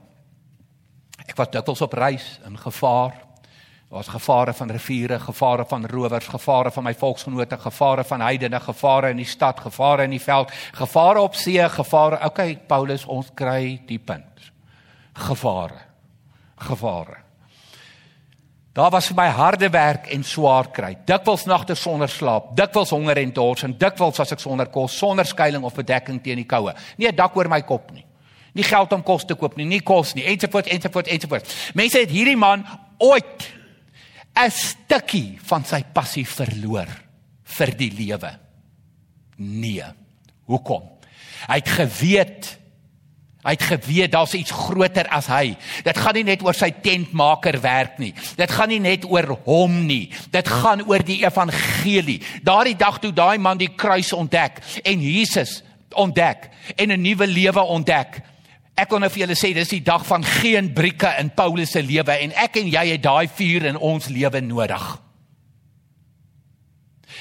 Ek 1.26 1.34
was 1.38 1.50
dikwels 1.50 1.82
op 1.82 1.94
reis 1.98 2.26
in 2.46 2.54
gevaar. 2.58 3.16
Daar 3.90 3.98
was 3.98 4.08
gevare 4.08 4.52
van 4.54 4.70
riviere, 4.70 5.18
gevare 5.18 5.64
van 5.66 5.86
rowers, 5.90 6.28
gevare 6.30 6.70
van 6.70 6.84
my 6.86 6.92
volksgenote, 6.94 7.58
gevare 7.58 8.04
van 8.06 8.20
heidene, 8.22 8.60
gevare 8.60 9.10
in 9.10 9.18
die 9.18 9.26
stad, 9.26 9.60
gevare 9.60 10.04
in 10.06 10.14
die 10.14 10.22
veld, 10.22 10.52
gevare 10.78 11.20
op 11.20 11.34
see, 11.34 11.68
gevare. 11.68 12.20
Okay, 12.26 12.54
Paulus, 12.66 13.04
ons 13.10 13.32
kry 13.34 13.80
die 13.88 13.98
punt. 13.98 14.52
Gevare. 15.18 15.80
Gevare. 16.70 17.16
Daar 18.72 18.92
was 18.94 19.08
vir 19.10 19.16
my 19.18 19.26
harde 19.34 19.70
werk 19.74 20.06
en 20.14 20.22
swaar 20.22 20.70
kry. 20.70 20.92
Dikwels 21.04 21.48
nagte 21.50 21.74
sonder 21.74 22.08
slaap, 22.08 22.52
dikwels 22.54 22.94
honger 22.94 23.18
en 23.18 23.34
dors 23.34 23.66
en 23.66 23.74
dikwels 23.74 24.22
as 24.22 24.36
ek 24.36 24.44
sonder 24.44 24.70
kos, 24.70 24.94
sonder 24.94 25.26
skuilings 25.26 25.66
of 25.66 25.74
bedekking 25.74 26.22
teen 26.22 26.38
die 26.38 26.46
koue. 26.46 26.70
Nie 26.96 27.10
'n 27.10 27.16
dak 27.16 27.36
oor 27.36 27.48
my 27.48 27.60
kop 27.62 27.90
nie 27.90 28.06
nie 28.52 28.66
geld 28.66 28.92
om 28.92 29.02
kos 29.02 29.24
te 29.24 29.34
koop 29.34 29.56
nie, 29.56 29.66
nie 29.66 29.80
kos 29.80 30.14
nie, 30.14 30.24
ensovoorts 30.24 30.68
ensovoorts 30.68 31.10
ensovoorts. 31.10 31.56
Mense 31.74 31.98
het 32.02 32.10
hierdie 32.10 32.36
man 32.36 32.64
ooit 32.98 33.48
'n 34.36 34.50
stukkie 34.50 35.38
van 35.42 35.64
sy 35.64 35.82
passie 35.92 36.26
verloor 36.26 36.88
vir 37.44 37.76
die 37.76 37.90
lewe. 37.90 38.38
Nee. 39.36 39.84
Hoekom? 40.46 40.82
Hy 41.48 41.54
het 41.54 41.68
geweet 41.68 42.60
Hy 43.40 43.54
het 43.56 43.62
geweet 43.64 44.12
daar's 44.12 44.34
iets 44.36 44.52
groter 44.52 45.06
as 45.08 45.30
hy. 45.32 45.54
Dit 45.84 45.96
gaan 45.96 46.18
nie 46.18 46.26
net 46.28 46.42
oor 46.44 46.56
sy 46.56 46.68
tentmaker 46.84 47.56
werk 47.64 47.96
nie. 47.96 48.12
Dit 48.36 48.52
gaan 48.52 48.68
nie 48.68 48.82
net 48.84 49.06
oor 49.08 49.30
hom 49.46 49.78
nie. 49.88 50.10
Dit 50.28 50.48
gaan 50.48 50.82
oor 50.84 51.00
die 51.00 51.22
evangelie. 51.24 52.18
Daardie 52.44 52.76
dag 52.76 52.98
toe 53.00 53.14
daai 53.16 53.38
man 53.40 53.56
die 53.60 53.70
kruis 53.72 54.12
ontdek 54.12 54.60
en 54.84 55.00
Jesus 55.00 55.62
ontdek 55.96 56.50
en 56.76 56.92
'n 56.92 57.00
nuwe 57.00 57.26
lewe 57.26 57.60
ontdek, 57.60 58.20
Ek 58.80 58.88
kon 58.88 59.02
nou 59.02 59.10
vir 59.12 59.26
julle 59.26 59.36
sê 59.36 59.50
dis 59.52 59.74
die 59.74 59.82
dag 59.84 60.06
van 60.08 60.24
geen 60.24 60.70
brieke 60.72 61.10
in 61.20 61.28
Paulus 61.36 61.74
se 61.74 61.82
lewe 61.84 62.14
en 62.24 62.32
ek 62.40 62.56
en 62.62 62.68
jy 62.72 62.84
het 62.94 63.02
daai 63.04 63.28
vuur 63.28 63.66
in 63.74 63.76
ons 63.76 64.08
lewe 64.08 64.40
nodig. 64.40 64.86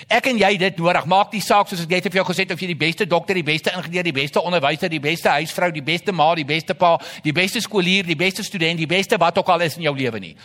Ek 0.08 0.30
en 0.32 0.38
jy 0.40 0.54
dit 0.62 0.78
nodig. 0.80 1.08
Maak 1.12 1.34
die 1.34 1.42
saak 1.44 1.68
soos 1.68 1.82
ek 1.84 1.92
net 1.92 2.08
vir 2.08 2.22
jou 2.22 2.26
gesê 2.30 2.46
het 2.46 2.54
of 2.56 2.62
jy 2.64 2.70
die 2.72 2.80
beste 2.80 3.08
dokter, 3.10 3.36
die 3.36 3.44
beste 3.44 3.74
ingenieur, 3.76 4.08
die 4.08 4.16
beste 4.16 4.40
onderwyser, 4.40 4.92
die 4.92 5.02
beste 5.04 5.34
huisvrou, 5.36 5.72
die 5.76 5.84
beste 5.84 6.16
ma, 6.16 6.30
die 6.40 6.48
beste 6.48 6.78
pa, 6.80 6.94
die 7.26 7.36
beste 7.36 7.60
skoolier, 7.66 8.08
die 8.08 8.18
beste 8.20 8.46
student, 8.48 8.80
die 8.80 8.88
beste 8.88 9.20
wat 9.20 9.42
ook 9.42 9.52
al 9.52 9.68
is 9.68 9.76
in 9.76 9.90
jou 9.90 9.96
lewe 9.98 10.22
nie. 10.24 10.36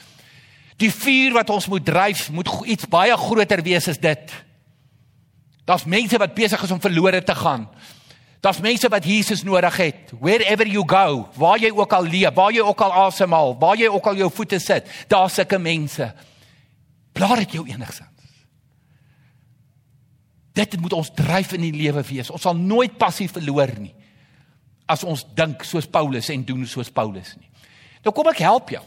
Die 0.83 0.90
vuur 0.90 1.37
wat 1.37 1.52
ons 1.54 1.68
moet 1.71 1.85
dryf, 1.87 2.26
moet 2.35 2.50
iets 2.66 2.90
baie 2.90 3.14
groter 3.21 3.62
wees 3.62 3.87
as 3.92 4.02
dit. 4.02 4.35
Daar's 5.64 5.87
mense 5.87 6.18
wat 6.18 6.35
besig 6.35 6.66
is 6.66 6.75
om 6.75 6.83
verlore 6.83 7.23
te 7.23 7.37
gaan. 7.38 7.68
Daar's 8.44 8.60
mense 8.60 8.88
wat 8.92 9.04
Jesus 9.08 9.42
nodig 9.42 9.76
het. 9.80 10.12
Wherever 10.20 10.68
you 10.68 10.84
go, 10.86 11.28
waar 11.40 11.58
jy 11.58 11.70
ook 11.72 11.92
al 11.96 12.04
leef, 12.04 12.34
waar 12.36 12.52
jy 12.52 12.60
ook 12.60 12.80
al 12.84 12.92
asemhaal, 13.06 13.54
waar 13.58 13.78
jy 13.80 13.88
ook 13.88 14.10
al 14.10 14.20
jou 14.20 14.28
voete 14.32 14.58
sit, 14.60 14.90
daar's 15.08 15.38
sulke 15.40 15.58
mense. 15.58 16.10
Plaat 17.16 17.44
dit 17.46 17.56
jou 17.56 17.64
enigsins. 17.68 18.10
Dit 20.54 20.76
moet 20.78 20.92
ons 20.94 21.10
dryf 21.10 21.56
in 21.56 21.64
die 21.66 21.74
lewe 21.74 22.04
wees. 22.06 22.30
Ons 22.30 22.44
sal 22.46 22.54
nooit 22.54 22.92
passie 23.00 23.26
verloor 23.32 23.72
nie 23.80 23.94
as 24.86 25.04
ons 25.08 25.24
dink 25.36 25.64
soos 25.64 25.86
Paulus 25.88 26.28
en 26.32 26.42
doen 26.44 26.66
soos 26.68 26.90
Paulus 26.92 27.32
nie. 27.38 27.48
Nou 28.04 28.12
kom 28.12 28.28
ek 28.28 28.42
help 28.44 28.74
jou. 28.74 28.82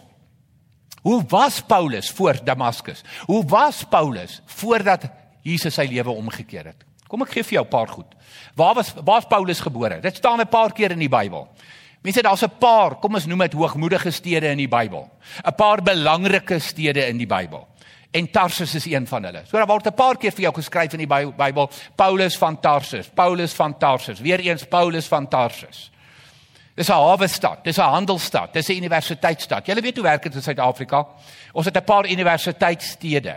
Hoe 1.02 1.22
was 1.32 1.58
Paulus 1.66 2.12
voor 2.14 2.38
Damaskus? 2.46 3.02
Hoe 3.26 3.42
was 3.50 3.82
Paulus 3.90 4.42
voordat 4.60 5.08
Jesus 5.46 5.78
sy 5.78 5.88
lewe 5.90 6.14
omgekeer 6.14 6.70
het? 6.70 6.86
Kom 7.08 7.22
ek 7.22 7.32
gee 7.32 7.44
vir 7.44 7.54
jou 7.54 7.66
'n 7.66 7.70
paar 7.70 7.88
goed. 7.88 8.16
Waar 8.56 8.76
was 8.76 8.94
waar's 9.04 9.26
Paulus 9.26 9.60
gebore? 9.60 10.02
Dit 10.02 10.16
staan 10.16 10.40
'n 10.40 10.48
paar 10.48 10.72
keer 10.72 10.92
in 10.92 11.00
die 11.00 11.10
Bybel. 11.10 11.48
Mense, 12.02 12.22
daar's 12.22 12.44
'n 12.44 12.58
paar, 12.60 12.96
kom 12.96 13.16
ons 13.16 13.26
noem 13.26 13.40
dit 13.40 13.54
hoogmoedige 13.54 14.12
stede 14.12 14.48
in 14.48 14.58
die 14.58 14.68
Bybel. 14.68 15.10
'n 15.46 15.56
Paar 15.56 15.82
belangrike 15.82 16.60
stede 16.60 17.08
in 17.08 17.18
die 17.18 17.28
Bybel 17.28 17.68
en 18.12 18.32
Tarsus 18.32 18.76
is 18.76 18.86
een 18.86 19.08
van 19.08 19.24
hulle. 19.24 19.42
So 19.46 19.58
daar 19.58 19.68
word 19.68 19.88
'n 19.88 19.94
paar 19.94 20.18
keer 20.18 20.32
vir 20.32 20.42
jou 20.42 20.54
geskryf 20.54 20.94
in 20.94 21.08
die 21.08 21.32
Bybel 21.38 21.70
Paulus 21.96 22.38
van 22.38 22.60
Tarsus, 22.60 23.10
Paulus 23.14 23.54
van 23.54 23.78
Tarsus, 23.78 24.20
weer 24.20 24.40
eens 24.40 24.64
Paulus 24.64 25.08
van 25.08 25.28
Tarsus. 25.28 25.92
Dis 26.76 26.90
'n 26.90 26.94
hawe 26.94 27.28
stad, 27.28 27.64
dis 27.64 27.78
'n 27.78 27.82
handelsstad, 27.82 28.54
dis 28.54 28.70
'n 28.70 28.78
universiteitsstad. 28.78 29.66
Julle 29.66 29.82
weet 29.82 29.96
hoe 29.96 30.04
werk 30.04 30.24
dit 30.24 30.36
in 30.36 30.42
Suid-Afrika? 30.42 31.08
Ons 31.54 31.66
het 31.66 31.78
'n 31.78 31.84
paar 31.84 32.10
universiteitsstede. 32.10 33.36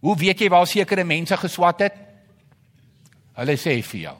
Hoe 0.00 0.16
weet 0.16 0.38
jy 0.38 0.48
waar 0.48 0.66
sekere 0.66 1.04
mense 1.04 1.36
geswat 1.36 1.80
het? 1.80 1.92
Hulle 3.40 3.56
sê 3.56 3.78
vir 3.80 4.00
jou. 4.02 4.16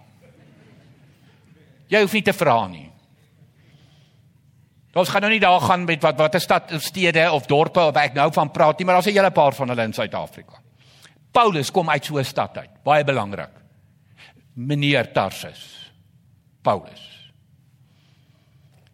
Jy 1.91 2.00
hoef 2.05 2.15
nie 2.17 2.25
te 2.25 2.33
vra 2.33 2.57
nie. 2.71 2.87
Ons 4.97 5.11
gaan 5.12 5.23
nou 5.23 5.31
nie 5.31 5.43
daar 5.43 5.61
gaan 5.62 5.85
met 5.87 6.03
wat 6.03 6.19
watter 6.19 6.43
stad 6.43 6.73
of 6.75 6.83
stede 6.83 7.23
of 7.31 7.47
dorpe 7.50 7.83
of 7.93 7.99
ek 8.00 8.17
nou 8.17 8.27
van 8.35 8.50
praat 8.50 8.79
nie, 8.79 8.87
maar 8.87 8.99
daar's 8.99 9.07
'n 9.07 9.19
hele 9.19 9.31
paar 9.31 9.55
van 9.55 9.69
hulle 9.69 9.85
in 9.85 9.93
Suid-Afrika. 9.93 10.59
Paulus 11.33 11.71
kom 11.71 11.91
uit 11.91 12.05
so 12.05 12.19
'n 12.19 12.25
stad 12.25 12.59
uit, 12.59 12.83
baie 12.83 13.05
belangrik. 13.05 13.50
Meneer 14.55 15.12
Tarsus. 15.12 15.93
Paulus. 16.62 17.33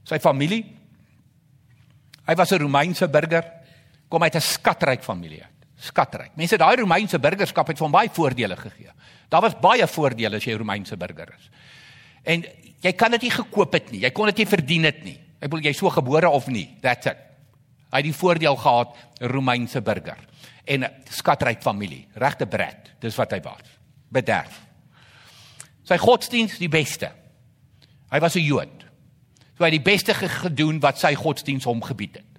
Sy 0.04 0.18
familie. 0.18 0.64
Hy 2.26 2.34
was 2.34 2.52
'n 2.52 2.58
Romeinse 2.58 3.08
burger, 3.08 3.44
kom 4.08 4.22
uit 4.22 4.34
'n 4.34 4.40
skatryk 4.40 5.02
familie 5.02 5.42
uit. 5.42 5.66
Skatryk. 5.76 6.36
Mense, 6.36 6.56
daai 6.56 6.76
Romeinse 6.76 7.18
burgerskap 7.18 7.66
het 7.66 7.78
hom 7.78 7.90
baie 7.90 8.08
voordele 8.10 8.56
gegee. 8.56 8.90
Daar 9.28 9.42
was 9.42 9.58
baie 9.60 9.86
voordele 9.86 10.36
as 10.36 10.44
jy 10.44 10.54
'n 10.54 10.58
Romeinse 10.58 10.96
burger 10.96 11.34
is. 11.36 11.50
En 12.24 12.44
jy 12.80 12.92
kan 12.92 13.10
dit 13.10 13.22
nie 13.22 13.30
gekoop 13.30 13.72
het 13.72 13.90
nie. 13.90 14.00
Jy 14.00 14.10
kon 14.10 14.26
dit 14.26 14.36
nie 14.36 14.46
verdien 14.46 14.84
het 14.84 15.04
nie. 15.04 15.20
Ek 15.40 15.50
bedoel 15.50 15.64
jy 15.64 15.72
so 15.72 15.90
gebore 15.90 16.28
of 16.28 16.46
nie. 16.46 16.76
That's 16.80 17.06
it. 17.06 17.16
Hy 17.90 17.96
het 17.96 18.04
die 18.04 18.12
voordeel 18.12 18.56
gehad 18.56 18.96
Romeinse 19.20 19.80
burger 19.80 20.18
en 20.64 20.90
skatryk 21.08 21.62
familie, 21.62 22.08
regte 22.14 22.46
bred. 22.46 22.90
Dis 23.00 23.14
wat 23.16 23.30
hy 23.30 23.40
was. 23.40 23.62
Bederf. 24.10 24.60
Sy 25.84 25.96
godsdiens 25.96 26.58
die 26.58 26.68
beste. 26.68 27.12
Hy 28.10 28.18
was 28.20 28.34
'n 28.34 28.40
Jood. 28.40 28.84
So 29.56 29.64
hy 29.64 29.70
het 29.70 29.84
die 29.84 29.92
beste 29.92 30.14
gedoen 30.14 30.80
wat 30.80 30.98
sy 30.98 31.14
godsdiens 31.14 31.64
hom 31.64 31.82
gebied 31.82 32.16
het 32.16 32.35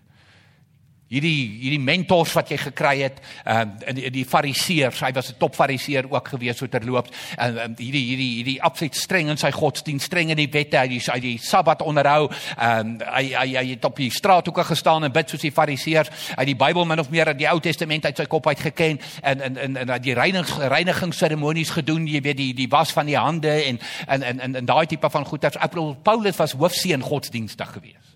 hierdie 1.08 1.60
hierdie 1.62 1.80
mentors 1.80 2.34
wat 2.36 2.52
jy 2.52 2.58
gekry 2.60 2.96
het 3.06 3.22
ehm 3.46 3.76
uh, 3.80 3.94
die, 3.96 4.10
die 4.12 4.26
fariseërs 4.28 5.00
hy 5.06 5.12
was 5.16 5.32
'n 5.32 5.40
top 5.40 5.56
fariseer 5.56 6.08
ook 6.12 6.28
gewees 6.28 6.58
so 6.58 6.68
terloops. 6.68 7.12
En 7.38 7.56
uh, 7.56 7.68
hierdie 7.78 8.04
hierdie 8.10 8.32
hierdie 8.40 8.62
absoluut 8.62 8.96
streng 8.96 9.30
in 9.30 9.38
sy 9.38 9.52
godsdienst 9.52 10.06
streng 10.06 10.30
in 10.30 10.38
die 10.38 10.50
wette 10.52 10.78
hy 10.78 10.88
die, 10.88 11.02
die 11.22 11.38
sabbat 11.38 11.82
onderhou. 11.82 12.30
Ehm 12.58 12.98
uh, 13.02 13.14
hy, 13.16 13.24
hy 13.34 13.48
hy 13.56 13.66
het 13.72 13.86
op 13.86 13.96
die 13.96 14.12
straathoeke 14.12 14.64
gestaan 14.64 15.04
en 15.04 15.12
bid 15.12 15.30
soos 15.30 15.42
die 15.42 15.52
fariseërs. 15.52 16.12
Hy 16.38 16.46
die 16.46 16.56
Bybel 16.56 16.86
min 16.86 17.00
of 17.00 17.10
meer 17.10 17.28
uit 17.28 17.40
die 17.40 17.50
Ou 17.50 17.60
Testament 17.60 18.06
uit 18.06 18.18
sy 18.18 18.26
kop 18.26 18.48
uit 18.48 18.60
geken 18.60 19.00
en 19.22 19.42
en 19.42 19.58
en, 19.58 19.78
en 19.78 20.02
die 20.02 20.14
reinigings 20.14 20.58
reinigingsseremonies 20.58 21.70
gedoen 21.70 22.08
jy 22.08 22.22
weet 22.22 22.38
die 22.38 22.54
die 22.54 22.70
was 22.70 22.92
van 22.92 23.06
die 23.06 23.18
hande 23.18 23.64
en 23.64 23.80
en 24.08 24.24
en 24.24 24.40
en, 24.40 24.56
en 24.56 24.66
daai 24.66 24.86
tipe 24.86 25.10
van 25.10 25.26
goeders. 25.26 25.56
Paulus 26.04 26.38
was 26.38 26.52
hoofseun 26.52 27.02
godsdienstig 27.02 27.72
gewees 27.72 28.16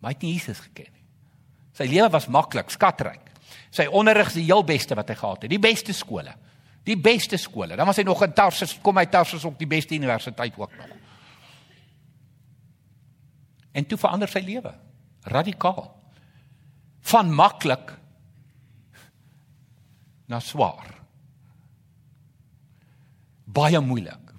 maar 0.00 0.12
hy 0.12 0.14
het 0.14 0.22
nie 0.22 0.32
Jesus 0.32 0.58
geken 0.58 0.97
Sy 1.78 1.86
lewe 1.86 2.10
was 2.10 2.26
maklik, 2.32 2.72
skatryk. 2.74 3.28
Sy 3.70 3.86
onderrig 3.94 4.32
die 4.34 4.48
heel 4.48 4.64
beste 4.66 4.96
wat 4.98 5.12
hy 5.12 5.16
gehad 5.18 5.44
het. 5.44 5.52
Die 5.52 5.62
beste 5.62 5.94
skole. 5.94 6.32
Die 6.88 6.96
beste 6.98 7.38
skole. 7.38 7.76
Dan 7.78 7.86
was 7.86 8.00
hy 8.00 8.04
nog 8.08 8.24
in 8.26 8.34
Tarsus, 8.34 8.74
kom 8.82 8.98
hy 8.98 9.06
Tarsus 9.12 9.44
ook 9.46 9.58
die 9.60 9.68
beste 9.70 9.94
universiteit 9.94 10.56
ook 10.58 10.74
nog. 10.74 10.96
En 13.78 13.86
toe 13.86 13.98
verander 14.00 14.30
sy 14.32 14.42
lewe 14.42 14.72
radikaal. 15.28 15.86
Van 17.12 17.30
maklik 17.30 17.92
na 20.28 20.40
swaar. 20.42 20.96
Baie 23.48 23.80
moeilik. 23.80 24.34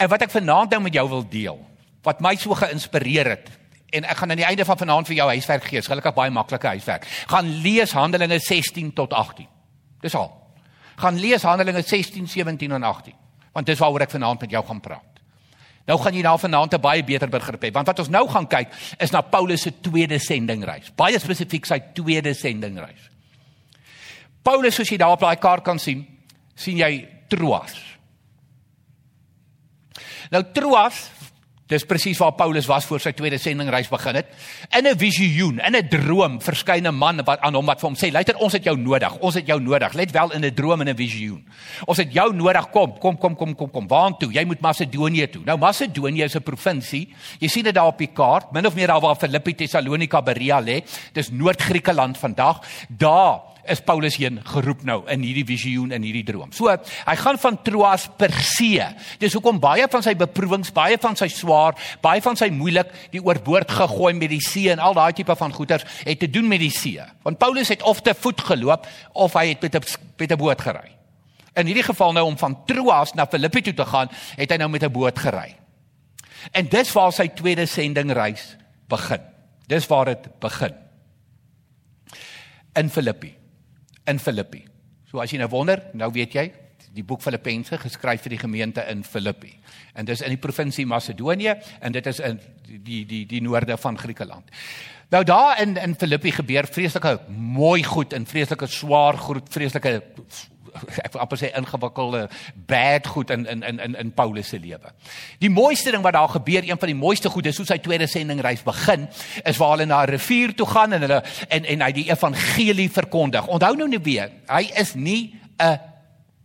En 0.00 0.08
wat 0.08 0.24
ek 0.24 0.32
vanaand 0.32 0.72
nou 0.72 0.80
met 0.86 0.96
jou 0.96 1.04
wil 1.10 1.26
deel, 1.30 1.60
wat 2.06 2.22
my 2.24 2.32
so 2.40 2.56
geïnspireer 2.56 3.28
het, 3.34 3.50
en 3.90 4.04
ek 4.04 4.16
gaan 4.16 4.30
aan 4.30 4.40
die 4.40 4.46
einde 4.46 4.64
van 4.64 4.78
vanaand 4.78 5.06
vir 5.06 5.16
jou 5.16 5.28
huiswerk 5.28 5.64
gee. 5.64 5.82
Gelukkig 5.82 6.14
baie 6.14 6.30
maklike 6.30 6.66
huiswerk. 6.66 7.06
Gaan 7.30 7.50
lees 7.62 7.92
Handelinge 7.92 8.38
16 8.38 8.92
tot 8.92 9.12
18. 9.12 9.46
Dis 10.02 10.14
al. 10.14 10.32
Gaan 10.96 11.18
lees 11.20 11.42
Handelinge 11.42 11.82
16, 11.82 12.28
17 12.28 12.72
en 12.72 12.82
18. 12.82 13.14
Want 13.52 13.66
dis 13.66 13.78
waaroor 13.78 14.06
ek 14.06 14.16
vanaand 14.16 14.40
met 14.40 14.50
jou 14.50 14.64
gaan 14.66 14.80
praat. 14.80 15.16
Nou 15.86 15.98
gaan 16.02 16.16
jy 16.18 16.22
na 16.22 16.36
vanaand 16.36 16.74
'n 16.74 16.80
baie 16.80 17.04
beter 17.04 17.28
begrip 17.28 17.62
hê, 17.62 17.70
want 17.72 17.86
wat 17.86 17.98
ons 17.98 18.08
nou 18.08 18.26
gaan 18.28 18.46
kyk 18.46 18.68
is 18.98 19.12
na 19.12 19.20
Paulus 19.20 19.62
se 19.62 19.70
tweede 19.80 20.18
sendingreis. 20.18 20.90
Baie 20.96 21.18
spesifiek 21.18 21.66
sy 21.66 21.78
tweede 21.94 22.34
sendingreis. 22.34 23.10
Paulus 24.42 24.74
soos 24.74 24.88
jy 24.88 24.96
daar 24.96 25.14
op 25.14 25.20
daai 25.20 25.36
kaart 25.36 25.64
kan 25.64 25.78
sien, 25.78 26.06
sien 26.54 26.76
jy 26.76 27.08
Troas. 27.28 27.74
Nou 30.30 30.42
Troas 30.52 31.10
Dis 31.66 31.82
presies 31.82 32.18
waar 32.22 32.36
Paulus 32.38 32.68
was 32.70 32.84
voor 32.86 33.02
sy 33.02 33.10
tweede 33.16 33.40
sendingreis 33.42 33.88
begin 33.90 34.20
het. 34.20 34.28
In 34.70 34.86
'n 34.86 34.98
visioen, 34.98 35.58
in 35.58 35.74
'n 35.74 35.88
droom, 35.88 36.40
verskyn 36.40 36.86
'n 36.86 36.94
man 36.94 37.24
wat 37.24 37.40
aan 37.40 37.54
hom 37.54 37.66
wat 37.66 37.80
vir 37.80 37.88
hom 37.88 37.96
sê: 37.96 38.12
"Luister, 38.12 38.36
ons 38.36 38.52
het 38.52 38.64
jou 38.64 38.76
nodig. 38.76 39.18
Ons 39.18 39.34
het 39.34 39.46
jou 39.46 39.60
nodig. 39.60 39.92
Let 39.92 40.12
wel 40.12 40.32
in 40.32 40.44
'n 40.44 40.54
droom 40.54 40.80
en 40.80 40.88
'n 40.88 40.96
visioen. 40.96 41.44
Ons 41.86 41.98
het 41.98 42.12
jou 42.12 42.32
nodig. 42.32 42.70
Kom, 42.70 42.98
kom, 42.98 43.18
kom, 43.18 43.36
kom, 43.36 43.54
kom, 43.54 43.70
kom. 43.70 43.88
Waartoe? 43.88 44.32
Jy 44.32 44.44
moet 44.44 44.60
Macedonië 44.60 45.28
toe." 45.30 45.42
Nou 45.44 45.58
Macedonië 45.58 46.22
is 46.22 46.36
'n 46.36 46.42
provinsie. 46.42 47.14
Jy 47.38 47.48
sien 47.48 47.64
dit 47.64 47.74
daar 47.74 47.86
op 47.86 47.98
die 47.98 48.12
kaart, 48.12 48.52
min 48.52 48.66
of 48.66 48.74
meer 48.74 48.86
daar 48.86 49.00
waar 49.00 49.16
Filippi, 49.16 49.54
Tessalonika, 49.54 50.22
Berea 50.22 50.60
lê. 50.60 50.84
Dis 51.12 51.30
Noord-Griekeland 51.30 52.18
vandag. 52.18 52.60
Daar 52.88 53.40
is 53.68 53.80
Paulus 53.80 54.16
heen 54.20 54.40
geroep 54.44 54.82
nou 54.86 54.98
in 55.12 55.22
hierdie 55.24 55.44
visioen 55.48 55.92
in 55.92 56.04
hierdie 56.06 56.24
droom. 56.26 56.52
So, 56.54 56.70
hy 56.70 57.16
gaan 57.20 57.38
van 57.42 57.58
Troas 57.66 58.06
per 58.18 58.32
see. 58.44 58.82
Dis 59.22 59.36
hoekom 59.36 59.60
baie 59.62 59.86
van 59.90 60.04
sy 60.04 60.14
beproewings, 60.18 60.72
baie 60.74 60.98
van 61.02 61.18
sy 61.18 61.28
swaar, 61.32 61.76
baie 62.04 62.22
van 62.24 62.38
sy 62.38 62.48
moeilik 62.54 62.92
die 63.12 63.22
oorboord 63.22 63.70
gegooi 63.78 64.14
met 64.18 64.32
die 64.32 64.42
see 64.44 64.70
en 64.72 64.82
al 64.82 64.96
daai 64.96 65.12
tipe 65.16 65.36
van 65.36 65.54
goeters 65.54 65.86
het 66.02 66.20
te 66.22 66.30
doen 66.30 66.48
met 66.48 66.62
die 66.62 66.72
see. 66.72 67.02
Want 67.26 67.40
Paulus 67.42 67.72
het 67.72 67.84
of 67.86 68.02
te 68.02 68.14
voet 68.14 68.40
geloop 68.50 68.86
of 69.12 69.36
hy 69.38 69.48
het 69.54 69.62
met 69.62 69.74
'n 69.74 69.84
met 70.18 70.32
'n 70.32 70.38
boot 70.38 70.60
gery. 70.60 70.90
In 71.54 71.66
hierdie 71.66 71.86
geval 71.86 72.12
nou 72.12 72.26
om 72.26 72.38
van 72.38 72.64
Troas 72.66 73.14
na 73.14 73.26
Filippi 73.26 73.62
toe 73.62 73.74
te 73.74 73.84
gaan, 73.84 74.08
het 74.36 74.50
hy 74.50 74.56
nou 74.56 74.68
met 74.68 74.82
'n 74.82 74.92
boot 74.92 75.18
gery. 75.18 75.56
En 76.52 76.68
dis 76.68 76.92
waar 76.92 77.12
sy 77.12 77.28
tweede 77.28 77.66
sendingreis 77.66 78.56
begin. 78.88 79.20
Dis 79.66 79.86
waar 79.86 80.04
dit 80.04 80.38
begin. 80.38 80.74
In 82.74 82.90
Filippi 82.90 83.45
in 84.06 84.18
Filippi. 84.18 84.64
So 85.10 85.20
as 85.22 85.32
jy 85.32 85.38
nou 85.38 85.50
wonder, 85.52 85.82
nou 85.94 86.10
weet 86.14 86.34
jy, 86.34 86.46
die 86.96 87.04
boek 87.04 87.22
Filippense 87.24 87.78
geskryf 87.80 88.24
vir 88.24 88.36
die 88.36 88.40
gemeente 88.40 88.84
in 88.90 89.04
Filippi. 89.04 89.52
En 89.94 90.08
dis 90.08 90.22
in 90.24 90.32
die 90.32 90.40
provinsie 90.40 90.86
Macedonië 90.88 91.56
en 91.80 91.96
dit 91.96 92.06
is 92.06 92.20
in 92.24 92.40
die 92.66 93.04
die 93.08 93.24
die 93.28 93.42
noorde 93.44 93.76
van 93.80 93.98
Griekeland. 93.98 94.50
Nou 95.12 95.22
daar 95.24 95.60
in 95.62 95.76
in 95.76 95.94
Filippi 95.94 96.32
gebeur 96.34 96.66
vreeslike 96.66 97.18
mooi 97.28 97.82
goed 97.84 98.12
en 98.12 98.26
vreeslike 98.26 98.66
swaar 98.66 99.18
goed, 99.18 99.48
vreeslike 99.52 100.00
ek 101.04 101.12
wil 101.12 101.22
amper 101.24 101.40
sê 101.40 101.50
ingewikkelde 101.58 102.28
bad 102.68 103.06
goed 103.06 103.30
in 103.30 103.46
in 103.46 103.62
in 103.62 103.80
in 103.80 103.96
in 104.02 104.12
Paulus 104.12 104.48
se 104.48 104.58
lewe. 104.58 104.92
Die 105.42 105.50
mooiste 105.50 105.90
ding 105.90 106.02
wat 106.02 106.16
daar 106.16 106.28
gebeur, 106.28 106.62
een 106.62 106.78
van 106.78 106.92
die 106.92 106.98
mooiste 106.98 107.30
goed 107.30 107.46
is 107.46 107.56
hoe 107.56 107.66
sy 107.66 107.78
tweede 107.78 108.06
sendingreis 108.06 108.62
begin, 108.66 109.08
is 109.44 109.60
waar 109.60 109.76
hulle 109.76 109.86
na 109.86 110.02
'n 110.02 110.10
rivier 110.10 110.54
toe 110.54 110.66
gaan 110.66 110.92
en 110.92 111.00
hulle 111.00 111.22
en 111.48 111.64
en 111.64 111.82
hy 111.82 111.92
die 111.92 112.10
evangelie 112.10 112.90
verkondig. 112.90 113.46
Onthou 113.46 113.76
nou 113.76 113.88
net 113.88 114.04
weer, 114.04 114.30
hy 114.48 114.70
is 114.76 114.94
nie 114.94 115.34
'n 115.58 115.78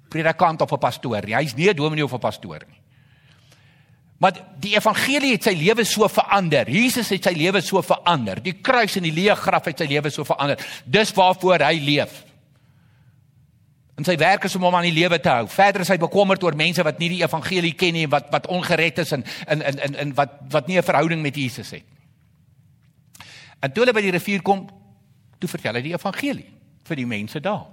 predikant 0.09 0.61
of 0.61 0.71
'n 0.71 0.79
pastoor 0.79 1.25
nie. 1.25 1.35
Hy's 1.35 1.55
nie 1.55 1.69
'n 1.69 1.75
dominee 1.75 2.03
of 2.03 2.13
'n 2.13 2.19
pastoor 2.19 2.59
nie. 2.67 2.81
Maar 4.21 4.38
die 4.61 4.75
evangelie 4.75 5.31
het 5.33 5.47
sy 5.47 5.55
lewe 5.57 5.83
so 5.83 6.05
verander. 6.07 6.69
Jesus 6.69 7.09
het 7.09 7.25
sy 7.25 7.31
lewe 7.33 7.61
so 7.65 7.81
verander. 7.81 8.38
Die 8.43 8.53
kruis 8.61 8.95
en 9.00 9.07
die 9.07 9.13
leë 9.15 9.33
graf 9.39 9.65
het 9.65 9.81
sy 9.81 9.88
lewe 9.89 10.11
so 10.13 10.23
verander. 10.23 10.61
Dis 10.85 11.13
waarvoor 11.17 11.63
hy 11.65 11.79
leef. 11.81 12.19
En 14.00 14.05
sy 14.07 14.15
werk 14.17 14.43
is 14.48 14.55
om 14.55 14.63
hom 14.63 14.75
aan 14.75 14.88
die 14.88 14.95
lewe 14.95 15.19
te 15.19 15.29
hou. 15.29 15.48
Verder 15.51 15.81
is 15.81 15.91
hy 15.91 15.98
bekommerd 15.98 16.43
oor 16.43 16.55
mense 16.55 16.83
wat 16.83 17.00
nie 17.00 17.10
die 17.10 17.24
evangelie 17.24 17.74
ken 17.77 17.93
nie 17.93 18.07
wat 18.07 18.31
wat 18.31 18.48
ongered 18.48 18.98
is 19.03 19.12
en 19.12 19.25
in 19.48 19.62
in 19.62 19.81
in 19.88 19.95
in 20.05 20.13
wat 20.15 20.39
wat 20.50 20.67
nie 20.67 20.77
'n 20.77 20.83
verhouding 20.83 21.21
met 21.21 21.36
Jesus 21.36 21.71
het 21.71 21.83
nie. 21.83 22.00
En 23.62 23.71
toe 23.71 23.83
hulle 23.83 23.93
by 23.93 24.01
die 24.01 24.12
rivier 24.12 24.41
kom, 24.41 24.65
toe 25.39 25.50
vertel 25.50 25.77
hy 25.77 25.81
die 25.81 25.93
evangelie 25.93 26.50
vir 26.88 26.95
die 26.95 27.05
mense 27.05 27.39
daar. 27.39 27.67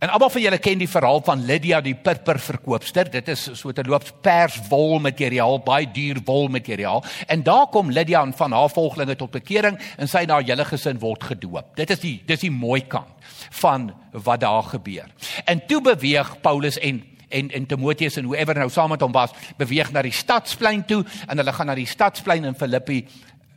En 0.00 0.08
almal 0.08 0.30
van 0.32 0.40
julle 0.40 0.58
ken 0.64 0.80
die 0.80 0.88
verhaal 0.88 1.18
van 1.26 1.42
Lydia 1.44 1.82
die 1.84 1.92
purperverkoopster. 1.92 3.10
Dit 3.12 3.26
is 3.28 3.42
so 3.52 3.68
'n 3.68 3.88
loops 3.88 4.12
pers 4.22 4.56
wol 4.68 4.98
materiaal, 4.98 5.58
baie 5.60 5.90
duur 5.92 6.20
wol 6.24 6.48
materiaal. 6.48 7.04
En 7.26 7.42
daar 7.42 7.66
kom 7.66 7.90
Lydia 7.90 8.22
en 8.22 8.32
van 8.32 8.52
haar 8.52 8.70
volgelinge 8.70 9.16
tot 9.16 9.30
bekering 9.30 9.78
en 9.98 10.08
sy 10.08 10.24
na 10.24 10.40
hele 10.40 10.64
gesin 10.64 10.98
word 10.98 11.22
gedoop. 11.22 11.76
Dit 11.76 11.90
is 11.90 12.00
die 12.00 12.22
dis 12.26 12.40
die 12.40 12.50
mooi 12.50 12.80
kant 12.80 13.12
van 13.50 13.92
wat 14.12 14.40
daar 14.40 14.62
gebeur. 14.62 15.06
En 15.44 15.66
toe 15.66 15.80
beweeg 15.82 16.40
Paulus 16.40 16.78
en 16.78 17.04
en 17.28 17.50
en 17.50 17.66
Timoteus 17.66 18.16
en 18.16 18.24
whoever 18.24 18.54
nou 18.54 18.70
saam 18.70 18.88
met 18.88 19.00
hom 19.00 19.12
was, 19.12 19.30
beweeg 19.58 19.92
na 19.92 20.02
die 20.02 20.12
stadsplein 20.12 20.84
toe 20.86 21.04
en 21.28 21.36
hulle 21.36 21.52
gaan 21.52 21.66
na 21.66 21.74
die 21.74 21.86
stadsplein 21.86 22.44
in 22.44 22.54
Filippi 22.54 23.06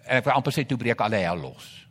en 0.05 0.17
ek 0.17 0.25
wil 0.25 0.33
amper 0.33 0.51
sê 0.51 0.65
toe 0.67 0.77
breek 0.77 1.00
alle 1.00 1.15
hel 1.15 1.38
los. 1.38 1.88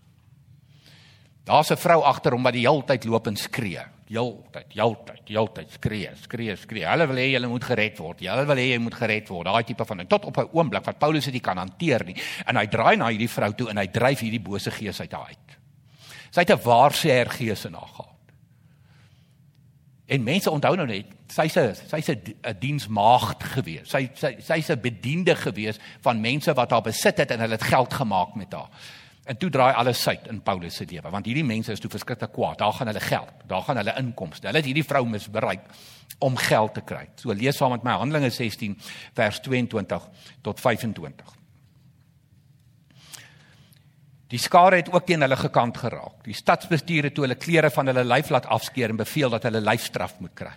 Daar's 1.45 1.71
'n 1.71 1.77
vrou 1.77 2.03
agter 2.03 2.33
hom 2.33 2.43
wat 2.43 2.53
die 2.53 2.69
hele 2.69 2.85
tyd 2.85 3.05
loop 3.05 3.27
en 3.27 3.37
skree 3.37 3.81
heeltyd, 4.13 4.75
heeltyd, 4.77 5.23
heeltyd 5.31 5.73
skree, 5.79 6.11
skree, 6.23 6.57
skree. 6.61 6.85
Hulle 6.89 7.07
wil 7.11 7.21
hê 7.21 7.27
jy 7.33 7.41
moet 7.49 7.65
gered 7.65 7.99
word. 8.03 8.23
Hulle 8.27 8.45
wil 8.51 8.61
hê 8.61 8.69
jy 8.75 8.79
moet 8.83 8.97
gered 8.99 9.33
word. 9.33 9.49
Daai 9.49 9.65
tipe 9.69 9.87
van 9.89 10.03
ding. 10.03 10.11
Tot 10.11 10.29
op 10.29 10.39
'n 10.39 10.49
oomblik 10.53 10.85
wat 10.85 10.99
Paulus 10.99 11.25
dit 11.25 11.43
kan 11.43 11.57
hanteer 11.57 12.05
nie. 12.05 12.17
En 12.47 12.57
hy 12.57 12.67
draai 12.67 12.97
na 12.97 13.09
hierdie 13.09 13.31
vrou 13.31 13.53
toe 13.55 13.71
en 13.71 13.79
hy 13.79 13.87
dryf 13.87 14.21
hierdie 14.21 14.41
bose 14.41 14.71
gees 14.71 15.01
uit 15.01 15.13
haar 15.13 15.27
uit. 15.27 15.59
Sy 16.31 16.41
het 16.41 16.51
'n 16.51 16.63
waarsêer 16.65 17.29
gees 17.31 17.65
in 17.65 17.75
haar 17.75 17.89
gehad. 17.89 18.09
En 20.07 20.23
mense 20.23 20.51
onthou 20.51 20.77
nou 20.77 20.87
net, 20.87 21.07
sy's 21.29 21.57
'n 21.57 21.75
sy's 21.75 22.09
'n 22.09 22.59
diensmaagd 22.59 23.45
gewees. 23.45 23.89
Sy 23.89 24.11
sy 24.15 24.37
sy's 24.41 24.71
'n 24.71 24.81
bediende 24.81 25.37
gewees 25.37 25.79
van 26.01 26.21
mense 26.21 26.53
wat 26.55 26.71
haar 26.71 26.83
besit 26.83 27.19
het 27.19 27.31
en 27.31 27.41
hulle 27.41 27.53
het 27.53 27.63
geld 27.63 27.93
gemaak 27.95 28.35
met 28.35 28.53
haar. 28.53 28.69
En 29.25 29.39
toe 29.39 29.51
draai 29.55 29.71
alles 29.79 30.01
suid 30.03 30.27
in 30.33 30.41
Paulus 30.43 30.77
se 30.77 30.87
lewe, 30.91 31.11
want 31.11 31.27
hierdie 31.27 31.47
mense 31.47 31.73
is 31.73 31.81
toe 31.81 31.91
verskriklik 31.91 32.33
kwaad. 32.35 32.59
Daar 32.59 32.73
gaan 32.75 32.91
hulle 32.91 33.03
geld, 33.05 33.45
daar 33.47 33.63
gaan 33.63 33.79
hulle 33.79 33.95
inkomste. 34.01 34.49
Hulle 34.49 34.59
het 34.59 34.67
hierdie 34.67 34.87
vrou 34.87 35.05
misbruik 35.07 35.69
om 36.27 36.37
geld 36.37 36.75
te 36.75 36.83
kry. 36.87 37.05
So 37.21 37.35
lees 37.35 37.57
saam 37.59 37.77
met 37.77 37.87
my 37.87 37.95
Handelinge 38.01 38.33
16 38.35 38.75
vers 39.15 39.39
22 39.45 40.09
tot 40.43 40.61
25. 40.61 41.39
Die 44.33 44.41
skare 44.41 44.81
het 44.81 44.91
ook 44.91 45.07
teen 45.07 45.23
hulle 45.23 45.37
gekant 45.37 45.79
geraak. 45.79 46.23
Die 46.27 46.35
stadsbestuur 46.35 47.11
het 47.11 47.15
toe 47.15 47.27
hulle 47.27 47.39
klere 47.39 47.71
van 47.71 47.91
hulle 47.93 48.05
lyf 48.09 48.31
laat 48.33 48.49
afskeer 48.51 48.91
en 48.91 48.99
beveel 48.99 49.35
dat 49.35 49.47
hulle 49.47 49.61
lyfstraf 49.63 50.19
moet 50.25 50.35
kry. 50.35 50.55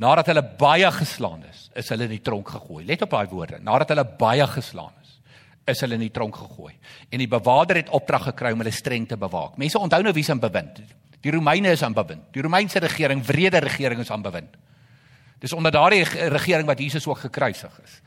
Nadat 0.00 0.30
hulle 0.32 0.42
baie 0.58 0.88
geslaan 0.92 1.44
is, 1.48 1.68
is 1.76 1.88
hulle 1.92 2.08
in 2.08 2.16
die 2.16 2.24
tronk 2.24 2.50
gegooi. 2.52 2.82
Let 2.88 3.04
op 3.06 3.14
daai 3.14 3.28
woorde. 3.30 3.60
Nadat 3.64 3.92
hulle 3.94 4.04
baie 4.18 4.46
geslaan 4.48 4.95
is, 5.66 5.80
hulle 5.82 5.98
in 5.98 6.06
die 6.06 6.14
tronk 6.14 6.36
gegooi. 6.38 6.72
En 7.10 7.22
die 7.22 7.30
bewaarder 7.30 7.80
het 7.82 7.90
opdrag 7.94 8.30
gekry 8.30 8.52
om 8.54 8.62
hulle 8.62 8.74
streng 8.74 9.08
te 9.08 9.18
bewaak. 9.20 9.56
Mense 9.60 9.78
onthou 9.78 10.02
nou 10.06 10.14
wie's 10.16 10.30
aan 10.30 10.42
bewind. 10.42 10.80
Die 11.24 11.34
Romeine 11.34 11.72
is 11.74 11.82
aan 11.82 11.96
bewind. 11.96 12.28
Die 12.32 12.42
Romeinse 12.44 12.78
regering, 12.78 13.24
wrede 13.26 13.58
regering 13.64 14.00
is 14.00 14.10
aan 14.14 14.22
bewind. 14.22 14.54
Dis 15.42 15.52
onder 15.52 15.72
daardie 15.74 16.04
regering 16.32 16.68
wat 16.68 16.78
Jesus 16.78 17.06
ook 17.06 17.18
gekruisig 17.26 17.80
is. 17.84 18.00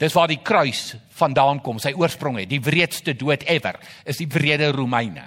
Dis 0.00 0.16
waar 0.16 0.30
die 0.32 0.40
kruis 0.42 0.94
vandaan 1.20 1.60
kom, 1.60 1.78
sy 1.78 1.92
oorsprong 1.92 2.38
het. 2.40 2.48
Die 2.48 2.62
wreedste 2.64 3.12
dood 3.14 3.44
ever 3.44 3.76
is 4.08 4.22
die 4.22 4.28
wrede 4.32 4.70
Romeine. 4.72 5.26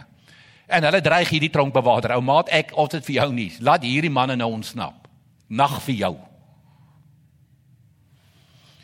En 0.65 0.83
hulle 0.87 1.01
dreig 1.05 1.29
hierdie 1.29 1.51
tronkbewaarder. 1.53 2.15
Ou 2.17 2.23
maat, 2.25 2.49
ek 2.49 2.73
of 2.79 2.89
dit 2.95 3.05
vir 3.11 3.19
jou 3.19 3.29
nie. 3.35 3.49
Laat 3.61 3.85
hierdie 3.85 4.11
manne 4.11 4.39
nou 4.39 4.49
ontsnap. 4.55 5.05
Nag 5.53 5.77
vir 5.85 5.99
jou. 5.99 6.15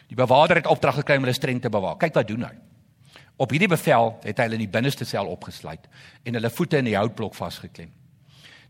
Die 0.09 0.17
bewaarder 0.17 0.57
het 0.57 0.67
opdrag 0.69 0.97
gekry 1.01 1.19
om 1.19 1.27
hulle 1.27 1.37
streng 1.37 1.61
te 1.61 1.69
bewaak. 1.69 1.99
Kyk 2.01 2.17
wat 2.17 2.27
doen 2.27 2.47
hy. 2.47 2.55
Op 3.39 3.53
hierdie 3.53 3.69
bevel 3.71 4.15
het 4.25 4.39
hy 4.39 4.47
hulle 4.47 4.57
in 4.57 4.65
die 4.65 4.73
binneste 4.73 5.05
sel 5.07 5.29
opgesluit 5.29 5.85
en 6.27 6.35
hulle 6.35 6.51
voete 6.51 6.81
in 6.81 6.89
die 6.89 6.97
houtblok 6.97 7.37
vasgeklem. 7.37 7.91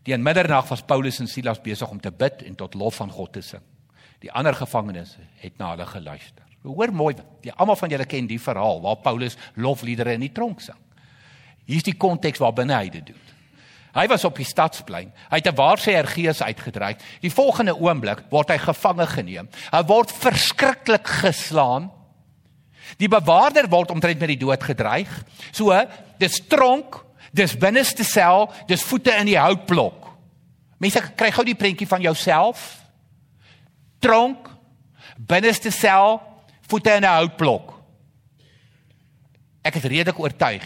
Teen 0.04 0.24
middernag 0.24 0.68
was 0.70 0.84
Paulus 0.86 1.20
en 1.24 1.28
Silas 1.28 1.62
besig 1.64 1.90
om 1.90 2.00
te 2.00 2.12
bid 2.12 2.44
en 2.46 2.56
tot 2.60 2.76
lof 2.78 3.00
van 3.02 3.12
God 3.12 3.34
te 3.34 3.42
sing. 3.46 3.64
Die 4.20 4.32
ander 4.32 4.54
gevangenes 4.56 5.16
het 5.40 5.58
na 5.58 5.72
hulle 5.74 5.88
geluister. 5.88 6.46
Hoor 6.64 6.92
mooi, 6.92 7.16
die 7.42 7.54
almal 7.56 7.80
van 7.80 7.92
julle 7.94 8.06
ken 8.06 8.28
die 8.28 8.40
verhaal 8.42 8.82
waar 8.84 9.00
Paulus 9.04 9.38
lofliedere 9.56 10.14
in 10.18 10.28
die 10.28 10.34
tronk 10.36 10.62
sing. 10.62 10.78
Hier 11.66 11.80
is 11.80 11.88
die 11.88 11.98
konteks 11.98 12.42
waar 12.44 12.54
binne 12.54 12.76
hy 12.76 12.90
dit 12.92 13.12
doen. 13.12 13.28
Hy 13.94 14.06
was 14.08 14.26
op 14.28 14.38
die 14.38 14.46
stadsplein. 14.46 15.12
Hy 15.32 15.38
het 15.42 15.48
'n 15.48 15.56
waarsêer 15.56 16.08
gees 16.08 16.42
uitgedryf. 16.42 16.98
Die 17.22 17.32
volgende 17.32 17.76
oomblik 17.76 18.24
word 18.30 18.50
hy 18.50 18.58
gevange 18.58 19.08
geneem. 19.08 19.50
Hy 19.72 19.84
word 19.84 20.12
verskriklik 20.12 21.08
geslaan. 21.08 21.92
Die 22.98 23.08
bewaarder 23.08 23.70
word 23.70 23.92
omtrent 23.92 24.20
met 24.20 24.28
die 24.30 24.38
dood 24.38 24.64
gedreig. 24.64 25.10
So, 25.52 25.74
dis 26.18 26.42
tronk, 26.48 27.06
dis 27.34 27.58
binneste 27.58 28.04
sel, 28.04 28.52
dis 28.68 28.84
voete 28.84 29.12
in 29.12 29.26
die 29.26 29.40
houtblok. 29.40 30.08
Mense 30.80 31.02
kry 31.16 31.32
gou 31.32 31.44
die 31.46 31.58
prentjie 31.60 31.88
van 31.88 32.02
jouself. 32.02 32.80
Tronk, 34.00 34.50
binneste 35.18 35.72
sel, 35.72 36.22
voete 36.68 36.92
in 36.92 37.04
'n 37.04 37.16
houtblok. 37.18 37.74
Ek 39.64 39.76
is 39.76 39.84
redelik 39.84 40.20
oortuig. 40.20 40.64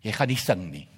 Jy 0.00 0.12
gaan 0.12 0.28
nie 0.28 0.36
sing 0.36 0.70
nie. 0.70 0.93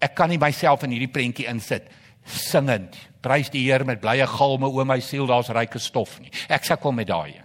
Ek 0.00 0.14
kan 0.16 0.28
nie 0.28 0.38
myself 0.40 0.82
in 0.82 0.94
hierdie 0.94 1.12
prentjie 1.12 1.48
insit 1.50 1.88
singend. 2.24 2.96
Prys 3.20 3.50
die 3.52 3.64
Here 3.66 3.84
met 3.84 4.00
blye 4.00 4.26
galme 4.28 4.68
o 4.68 4.84
my 4.84 5.00
siel, 5.04 5.26
daar's 5.28 5.50
ryke 5.52 5.80
stof 5.80 6.18
nie. 6.20 6.30
Ek 6.48 6.64
sukkel 6.64 6.94
met 6.96 7.08
daai. 7.10 7.40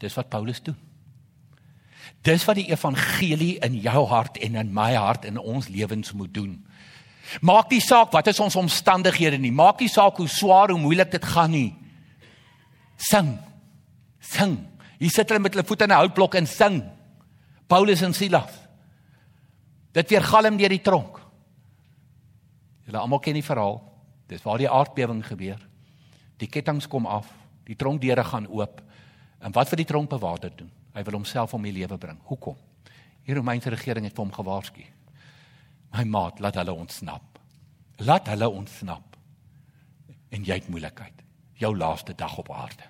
Dis 0.00 0.16
wat 0.16 0.30
Paulus 0.32 0.62
doen. 0.64 0.78
Dis 2.24 2.44
wat 2.48 2.56
die 2.56 2.68
evangelie 2.72 3.58
in 3.64 3.76
jou 3.80 4.04
hart 4.08 4.38
en 4.44 4.56
in 4.60 4.72
my 4.76 4.92
hart 4.96 5.26
in 5.28 5.38
ons 5.40 5.68
lewens 5.72 6.12
moet 6.16 6.32
doen. 6.32 6.56
Maak 7.44 7.70
nie 7.70 7.80
saak 7.84 8.12
wat 8.12 8.28
is 8.32 8.40
ons 8.40 8.56
omstandighede 8.56 9.38
nie. 9.38 9.52
Maak 9.52 9.80
nie 9.80 9.88
saak 9.92 10.18
hoe 10.18 10.28
swaar 10.28 10.72
hoe 10.72 10.80
moeilik 10.80 11.12
dit 11.12 11.24
gaan 11.24 11.52
nie. 11.54 11.70
Sing. 12.96 13.36
Sing. 14.20 14.56
Hier 15.00 15.12
sit 15.12 15.28
hulle 15.28 15.40
met 15.40 15.54
hulle 15.54 15.64
voete 15.64 15.84
in 15.84 15.92
'n 15.92 16.00
houtblok 16.00 16.34
en 16.34 16.46
sing. 16.46 16.82
Paulus 17.68 18.02
en 18.02 18.12
Silas. 18.12 18.52
Dit 19.92 20.10
weer 20.10 20.22
galm 20.22 20.56
deur 20.56 20.72
die 20.72 20.82
tronk. 20.82 21.18
Julle 22.86 22.98
almal 22.98 23.22
ken 23.22 23.38
die 23.38 23.46
verhaal. 23.46 23.80
Dis 24.30 24.42
waar 24.46 24.58
die 24.62 24.70
aardbewing 24.70 25.24
gebeur. 25.26 25.58
Die 26.38 26.48
kettinge 26.48 26.86
kom 26.88 27.06
af, 27.06 27.28
die 27.66 27.76
tronkdeure 27.76 28.24
gaan 28.24 28.46
oop. 28.48 28.80
En 29.40 29.52
wat 29.56 29.68
vir 29.72 29.82
die 29.82 29.88
tronkbewaarder 29.88 30.52
doen? 30.56 30.70
Hy 30.94 31.02
wil 31.06 31.18
homself 31.20 31.54
om 31.54 31.66
die 31.66 31.74
lewe 31.74 31.98
bring. 31.98 32.18
Hoekom? 32.28 32.56
Die 33.26 33.34
Romeinse 33.36 33.70
regering 33.70 34.06
het 34.08 34.18
hom 34.18 34.32
gewaarsku. 34.34 34.84
My 35.94 36.04
maat, 36.06 36.40
laat 36.40 36.58
hulle 36.60 36.74
ontsnap. 36.74 37.38
Laat 38.06 38.30
hulle 38.30 38.48
ontsnap. 38.48 39.16
En 40.30 40.46
jy 40.46 40.60
het 40.60 40.70
moeilikheid. 40.70 41.24
Jou 41.60 41.74
laaste 41.76 42.14
dag 42.16 42.36
op 42.38 42.50
aarde. 42.54 42.86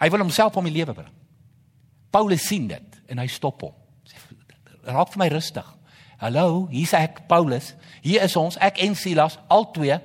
Hy 0.00 0.08
wil 0.10 0.24
homself 0.24 0.56
om 0.58 0.66
die 0.66 0.74
lewe 0.74 0.96
bring. 0.96 1.12
Paulus 2.12 2.46
sien 2.48 2.66
dit 2.68 2.98
en 3.08 3.20
hy 3.22 3.28
stop 3.30 3.62
hom. 3.62 3.76
Raak 4.82 5.12
vir 5.14 5.22
my 5.22 5.28
rustig. 5.32 5.68
Hallo, 6.22 6.68
hier's 6.70 6.92
ek 6.94 7.24
Paulus. 7.26 7.72
Hier 7.98 8.22
is 8.22 8.36
ons, 8.38 8.54
ek 8.62 8.76
en 8.84 8.92
Silas, 8.94 9.40
al 9.50 9.64
twee. 9.74 9.96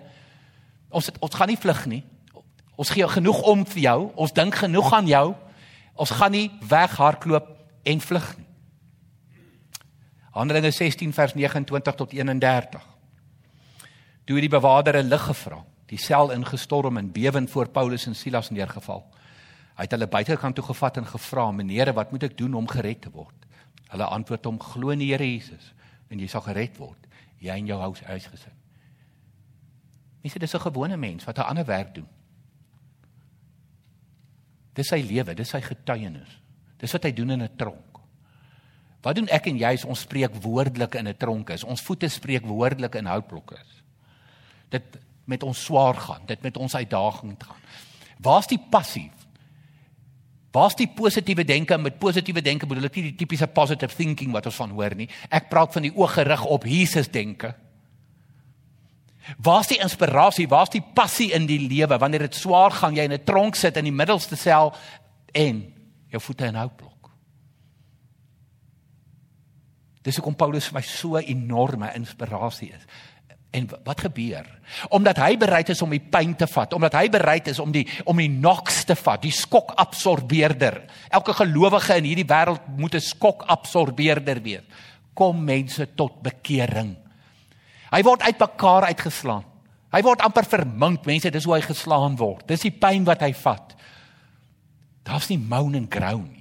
Ons 0.90 1.12
het, 1.12 1.20
ons 1.22 1.36
gaan 1.38 1.52
nie 1.52 1.60
vlug 1.62 1.84
nie. 1.92 2.00
Ons 2.74 2.90
gee 2.90 3.06
genoeg 3.12 3.44
om 3.46 3.62
vir 3.70 3.84
jou. 3.84 4.00
Ons 4.18 4.34
dink 4.34 4.58
genoeg 4.58 4.90
aan 4.98 5.06
jou. 5.12 5.28
Ons 5.94 6.16
gaan 6.18 6.34
nie 6.34 6.48
weghardloop 6.66 7.52
en 7.94 8.02
vlug 8.02 8.32
nie. 8.40 8.48
Handelinge 10.34 10.74
16 10.74 11.14
vers 11.14 11.38
29 11.38 12.02
tot 12.02 12.18
31. 12.18 12.90
Toe 14.26 14.42
die 14.42 14.50
bewaarder 14.50 14.98
'n 14.98 15.14
lig 15.14 15.22
gevra, 15.30 15.62
die 15.86 16.02
sel 16.02 16.32
ingestorm 16.32 16.98
en 16.98 17.12
bewend 17.12 17.50
voor 17.50 17.70
Paulus 17.70 18.08
en 18.08 18.16
Silas 18.16 18.50
neergeval. 18.50 19.06
Hy 19.78 19.84
het 19.84 19.92
hulle 19.92 20.08
buitekant 20.08 20.56
toe 20.56 20.66
gevat 20.66 20.98
en 20.98 21.06
gevra: 21.06 21.52
"Meneere, 21.52 21.94
wat 21.94 22.12
moet 22.12 22.24
ek 22.24 22.38
doen 22.38 22.54
om 22.54 22.68
gered 22.68 23.02
te 23.02 23.10
word?" 23.12 23.46
Hulle 23.90 24.06
antwoord 24.06 24.46
hom: 24.46 24.60
"Glo 24.60 24.90
in 24.90 25.00
die 25.00 25.12
Here 25.12 25.24
Jesus 25.24 25.77
en 26.10 26.20
jy 26.20 26.28
sal 26.28 26.42
gered 26.42 26.78
word, 26.78 27.08
jy 27.40 27.56
en 27.56 27.68
jou 27.68 27.80
huis 27.80 28.02
huisgesin." 28.02 28.54
Mense, 30.24 30.40
dis 30.40 30.54
'n 30.54 30.60
gewone 30.60 30.98
mens 30.98 31.24
wat 31.24 31.38
'n 31.38 31.50
ander 31.50 31.66
werk 31.66 31.96
doen. 31.96 32.08
Dis 34.74 34.88
sy 34.88 35.02
lewe, 35.02 35.34
dis 35.34 35.50
sy 35.50 35.62
getuienis. 35.62 36.42
Dis 36.78 36.92
wat 36.92 37.04
hy 37.04 37.12
doen 37.12 37.32
in 37.32 37.44
'n 37.44 37.56
tronk. 37.56 38.00
Wat 39.02 39.16
doen 39.16 39.28
ek 39.28 39.48
en 39.48 39.58
jy 39.58 39.74
as 39.74 39.86
ons 39.86 40.00
spreek 40.00 40.36
woordelik 40.44 40.96
in 40.96 41.08
'n 41.08 41.18
tronk 41.18 41.50
is? 41.50 41.64
Ons 41.64 41.82
voete 41.82 42.10
spreek 42.10 42.46
woordelik 42.46 42.96
in 42.96 43.06
houtblokke 43.06 43.56
is. 43.56 43.84
Dit 44.70 44.98
met 45.26 45.44
ons 45.44 45.64
swaar 45.64 45.96
gaan, 45.96 46.26
dit 46.26 46.42
met 46.42 46.58
ons 46.58 46.76
uitdaging 46.76 47.36
gaan. 47.40 47.62
Waar's 48.20 48.48
die 48.48 48.60
passie? 48.70 49.12
Waar's 50.52 50.76
die 50.76 50.88
positiewe 50.88 51.44
denke? 51.44 51.78
Met 51.78 52.00
positiewe 52.00 52.42
denke 52.42 52.66
bedoel 52.66 52.88
ek 52.88 52.96
nie 52.96 53.10
die 53.12 53.18
tipiese 53.20 53.48
positive 53.48 53.94
thinking 53.94 54.32
wat 54.32 54.46
ons 54.46 54.56
van 54.56 54.72
hoor 54.72 54.96
nie. 54.96 55.10
Ek 55.30 55.50
praat 55.52 55.74
van 55.76 55.86
die 55.88 55.94
oog 55.96 56.14
gerig 56.14 56.46
op 56.46 56.66
Jesus 56.66 57.12
denke. 57.12 57.54
Waar's 59.44 59.68
die 59.68 59.80
inspirasie? 59.84 60.48
Waar's 60.48 60.72
die 60.72 60.82
passie 60.82 61.34
in 61.36 61.46
die 61.50 61.60
lewe 61.68 61.98
wanneer 62.00 62.28
dit 62.30 62.36
swaar 62.36 62.72
gaan, 62.72 62.96
jy 62.96 63.04
in 63.04 63.14
'n 63.14 63.24
tronk 63.24 63.56
sit 63.56 63.78
in 63.78 63.84
die 63.84 63.92
middelste 63.92 64.36
sel 64.36 64.74
en 65.34 65.74
jou 66.10 66.22
voete 66.22 66.46
in 66.46 66.56
houtblok. 66.56 67.12
Dis 70.02 70.16
hoekom 70.16 70.36
Paulus 70.36 70.68
vir 70.68 70.80
my 70.80 70.82
so 70.82 71.18
'n 71.18 71.28
enorme 71.28 71.92
inspirasie 71.94 72.72
is. 72.72 72.86
En 73.56 73.68
wat 73.84 74.02
gebeur? 74.04 74.48
Omdat 74.90 75.18
hy 75.24 75.38
bereid 75.40 75.70
is 75.72 75.82
om 75.82 75.94
die 75.94 76.04
pyn 76.04 76.36
te 76.36 76.48
vat, 76.52 76.74
omdat 76.76 76.98
hy 77.00 77.08
bereid 77.10 77.48
is 77.48 77.60
om 77.64 77.72
die 77.72 77.86
om 78.06 78.20
die 78.20 78.30
noks 78.30 78.84
te 78.90 78.96
vat, 79.00 79.22
die 79.24 79.32
skokabsorbeerder. 79.32 80.82
Elke 81.10 81.36
gelowige 81.38 81.98
in 82.02 82.10
hierdie 82.10 82.28
wêreld 82.28 82.68
moet 82.78 82.96
'n 82.96 83.02
skokabsorbeerder 83.02 84.42
wees. 84.44 84.64
Kom 85.14 85.44
mense 85.44 85.96
tot 85.96 86.22
bekering. 86.22 86.96
Hy 87.92 88.02
word 88.04 88.22
uitmekaar 88.22 88.84
uitgeslaan. 88.84 89.44
Hy 89.92 90.02
word 90.04 90.22
amper 90.22 90.46
vermink, 90.46 91.06
mense, 91.06 91.32
dis 91.32 91.46
hoe 91.48 91.56
hy 91.56 91.62
geslaan 91.62 92.18
word. 92.20 92.48
Dis 92.48 92.62
die 92.62 92.72
pyn 92.72 93.06
wat 93.08 93.22
hy 93.22 93.34
vat. 93.34 93.76
Daar's 95.08 95.30
nie 95.30 95.40
moan 95.40 95.76
and 95.76 95.90
groan 95.90 96.28
nie. 96.28 96.37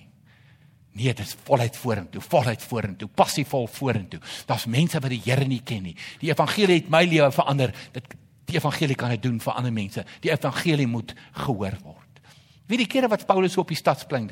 Nee, 0.96 1.12
dit 1.12 1.18
is 1.26 1.34
voluit 1.44 1.76
vorentoe, 1.76 2.22
voluit 2.24 2.62
vorentoe, 2.62 3.08
passievol 3.12 3.66
vorentoe. 3.68 4.20
Daar's 4.48 4.64
mense 4.64 5.00
wat 5.00 5.12
die 5.12 5.20
Here 5.26 5.44
nie 5.44 5.60
ken 5.60 5.82
nie. 5.84 5.96
Die 6.22 6.30
evangelie 6.30 6.78
het 6.80 6.88
my 6.92 7.02
lewe 7.04 7.28
verander. 7.36 7.74
Dit 7.92 8.14
die 8.46 8.56
evangelie 8.56 8.96
kan 8.96 9.12
dit 9.12 9.22
doen 9.26 9.36
vir 9.42 9.58
ander 9.58 9.74
mense. 9.74 10.04
Die 10.24 10.30
evangelie 10.30 10.86
moet 10.88 11.12
gehoor 11.42 11.76
word. 11.82 12.22
Wie 12.70 12.78
die 12.80 12.88
kere 12.88 13.10
wat 13.12 13.26
Paulus 13.28 13.58
op 13.60 13.68
die 13.68 13.78
stadsplein 13.78 14.30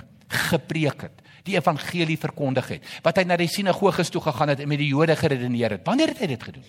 gepreek 0.49 1.05
het, 1.05 1.21
die 1.45 1.59
evangelie 1.59 2.17
verkondig 2.19 2.71
het, 2.77 2.89
wat 3.05 3.19
hy 3.21 3.27
na 3.29 3.37
die 3.37 3.51
sinagoges 3.51 4.09
toe 4.15 4.23
gegaan 4.25 4.55
het 4.55 4.63
en 4.65 4.71
met 4.71 4.81
die 4.81 4.89
Jode 4.89 5.19
geredeneer 5.19 5.77
het. 5.77 5.85
Wanneer 5.85 6.15
het 6.15 6.23
hy 6.25 6.31
dit 6.33 6.49
gedoen? 6.49 6.65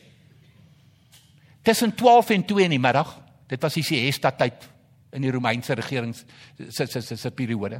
Tussen 1.65 1.95
12 1.95 2.35
en 2.35 2.45
2 2.51 2.67
in 2.67 2.75
die 2.75 2.83
middag. 2.83 3.15
Dit 3.47 3.63
was 3.63 3.77
die 3.77 3.85
siesta 3.85 4.33
tyd 4.35 4.67
in 5.15 5.23
die 5.23 5.31
Romeinse 5.31 5.77
regering 5.77 6.11
se 6.17 6.85
se 6.89 7.01
se 7.01 7.15
se 7.15 7.31
periode. 7.31 7.79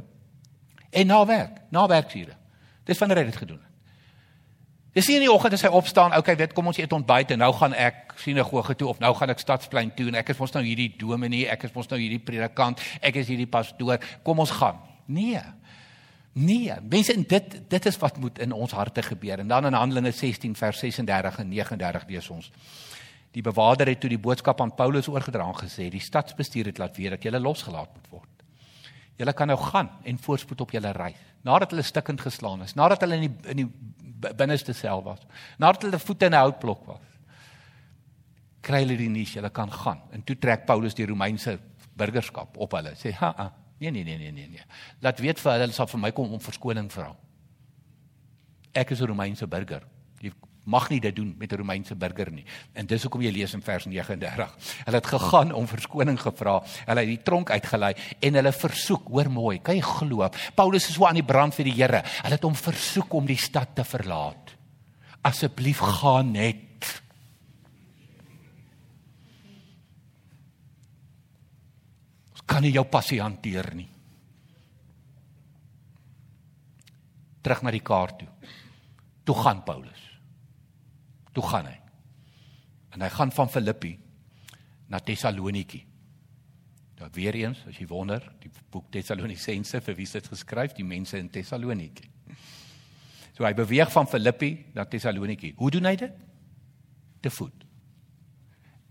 En 0.96 1.06
na 1.06 1.20
werk, 1.28 1.62
na 1.74 1.86
werksure. 1.90 2.36
Dis 2.88 2.98
wanneer 2.98 3.20
hy 3.20 3.30
dit 3.30 3.36
gedoen 3.36 3.60
het. 3.60 3.72
Dis 4.96 5.10
nie 5.10 5.18
in 5.18 5.26
die 5.26 5.32
oggend 5.32 5.52
as 5.52 5.60
hy 5.66 5.68
opstaan, 5.76 6.14
okay, 6.16 6.32
weet 6.40 6.54
kom 6.56 6.70
ons 6.70 6.78
eet 6.80 6.92
ontbyt 6.96 7.34
en 7.34 7.42
nou 7.42 7.50
gaan 7.58 7.74
ek 7.76 8.14
sinagoge 8.22 8.78
toe 8.80 8.88
of 8.88 9.00
nou 9.02 9.10
gaan 9.18 9.28
ek 9.34 9.42
stadsplein 9.42 9.90
toe 9.92 10.06
en 10.08 10.16
ek 10.16 10.30
is 10.32 10.38
mos 10.40 10.54
nou 10.54 10.62
hierdie 10.64 10.88
dominee, 10.96 11.50
ek 11.52 11.66
is 11.68 11.74
mos 11.74 11.90
nou 11.90 11.98
hierdie 12.00 12.22
predikant, 12.24 12.80
ek 13.04 13.18
is 13.20 13.28
hierdie 13.28 13.48
pastoor, 13.50 14.00
kom 14.24 14.40
ons 14.40 14.54
gaan. 14.56 14.78
Nee. 15.12 15.42
Nee, 16.32 16.78
mense 16.88 17.12
en 17.12 17.26
dit 17.28 17.58
dit 17.68 17.88
is 17.90 18.00
wat 18.00 18.16
moet 18.22 18.40
in 18.44 18.54
ons 18.56 18.72
harte 18.72 19.04
gebeur. 19.04 19.42
En 19.44 19.52
dan 19.52 19.68
in 19.68 19.76
Handelinge 19.76 20.14
16 20.16 20.56
vers 20.56 20.80
36 20.80 21.42
en 21.44 21.52
39 21.52 22.08
lees 22.08 22.30
ons. 22.32 22.48
Die 23.36 23.44
bewaarder 23.44 23.92
het 23.92 24.00
toe 24.00 24.10
die 24.12 24.20
boodskap 24.20 24.64
aan 24.64 24.72
Paulus 24.80 25.10
oorgedra 25.12 25.44
en 25.44 25.60
gesê: 25.60 25.90
"Die 25.92 26.00
stadsbestuur 26.00 26.72
het 26.72 26.80
laat 26.80 26.96
weet 26.96 27.18
dat 27.18 27.24
jy 27.24 27.36
losgelaat 27.36 27.92
moet 27.92 28.08
word." 28.10 28.35
Julle 29.16 29.32
kan 29.32 29.48
nou 29.48 29.58
gaan 29.58 29.90
en 30.04 30.18
voorspoed 30.18 30.60
op 30.60 30.70
julle 30.70 30.92
reis. 30.92 31.20
Nadat 31.46 31.70
hulle 31.72 31.82
stikkend 31.82 32.20
geslaan 32.20 32.62
is, 32.62 32.74
nadat 32.74 33.00
hulle 33.00 33.16
in 33.16 33.26
die 33.26 33.50
in 33.52 33.62
die 33.62 34.32
binneste 34.36 34.74
sel 34.74 35.02
was, 35.04 35.20
nadat 35.58 35.86
hulle 35.86 35.98
voete 35.98 36.26
in 36.26 36.34
'n 36.34 36.42
houtblok 36.42 36.86
was. 36.86 37.00
Kry 38.60 38.82
hulle 38.84 38.96
die 38.96 39.08
nuus, 39.08 39.32
julle 39.32 39.50
kan 39.50 39.72
gaan. 39.72 40.00
En 40.12 40.24
toe 40.24 40.36
trek 40.36 40.66
Paulus 40.66 40.94
die 40.94 41.06
Romeinse 41.06 41.58
burgerskap 41.94 42.56
op 42.56 42.72
hulle. 42.72 42.94
Sê, 42.94 43.12
"Ha, 43.12 43.34
ha 43.36 43.52
nee 43.78 43.90
nee 43.90 44.04
nee 44.04 44.18
nee 44.18 44.32
nee 44.32 44.48
nee. 44.48 44.64
Laat 45.00 45.18
weet 45.18 45.40
vir 45.40 45.52
hulle, 45.52 45.62
hulle 45.62 45.72
sal 45.72 45.86
vir 45.86 46.00
my 46.00 46.12
kom 46.12 46.32
om 46.32 46.40
verskoning 46.40 46.92
vra. 46.92 47.14
Ek 48.72 48.90
is 48.90 49.00
'n 49.00 49.06
Romeinse 49.06 49.46
burger 49.46 49.82
mag 50.66 50.88
nie 50.90 50.98
dit 51.00 51.14
doen 51.14 51.34
met 51.38 51.52
'n 51.52 51.56
Romeinse 51.56 51.94
burger 51.94 52.30
nie. 52.30 52.44
En 52.72 52.86
dis 52.86 53.02
hoekom 53.02 53.22
jy 53.22 53.30
lees 53.30 53.54
in 53.54 53.62
vers 53.62 53.84
39. 53.86 54.56
Hulle 54.84 54.96
het 54.96 55.06
gegaan 55.06 55.52
om 55.52 55.66
verskoning 55.66 56.20
gevra. 56.20 56.62
Hulle 56.86 57.00
het 57.00 57.08
die 57.08 57.22
tronk 57.22 57.50
uitgelei 57.50 57.94
en 58.20 58.34
hulle 58.34 58.52
versoek, 58.52 59.08
hoor 59.08 59.30
mooi, 59.30 59.58
kan 59.62 59.74
jy 59.74 59.82
glo? 59.82 60.28
Paulus 60.54 60.88
is 60.88 60.94
so 60.94 61.06
aan 61.06 61.14
die 61.14 61.22
brand 61.22 61.54
vir 61.54 61.64
die 61.64 61.72
Here. 61.72 62.02
Hulle 62.22 62.34
het 62.34 62.42
hom 62.42 62.54
versoek 62.54 63.12
om 63.12 63.26
die 63.26 63.36
stad 63.36 63.74
te 63.74 63.84
verlaat. 63.84 64.56
Asseblief 65.22 65.78
gaan 65.78 66.32
net. 66.32 67.02
Ons 72.32 72.42
kan 72.46 72.62
nie 72.62 72.72
jou 72.72 72.84
passie 72.84 73.20
hanteer 73.20 73.74
nie. 73.74 73.88
Terug 77.42 77.62
na 77.62 77.70
die 77.70 77.80
kaart 77.80 78.18
toe. 78.18 78.28
Toe 79.24 79.34
gaan 79.34 79.64
Paulus 79.64 80.15
toe 81.36 81.44
gaan 81.44 81.68
hy. 81.68 81.76
En 82.96 83.04
hy 83.04 83.10
gaan 83.12 83.32
van 83.36 83.50
Filippi 83.52 83.92
na 84.88 85.00
Tessaloniki. 85.04 85.82
Daar 86.96 87.12
weer 87.12 87.36
eens, 87.36 87.60
as 87.68 87.76
jy 87.76 87.86
wonder, 87.90 88.24
die 88.40 88.50
boek 88.72 88.88
Tessalonisense 88.94 89.82
vir 89.84 89.98
wie 89.98 90.08
dit 90.08 90.30
geskryf, 90.32 90.72
die 90.78 90.86
mense 90.86 91.18
in 91.20 91.28
Tessaloniki. 91.32 92.08
So 93.36 93.44
hy 93.44 93.52
beweeg 93.52 93.92
van 93.92 94.08
Filippi 94.08 94.50
na 94.72 94.86
Tessaloniki. 94.88 95.52
Hoe 95.58 95.70
doen 95.74 95.90
hy 95.90 95.96
dit? 96.00 96.14
Te 97.20 97.30
voet. 97.30 97.66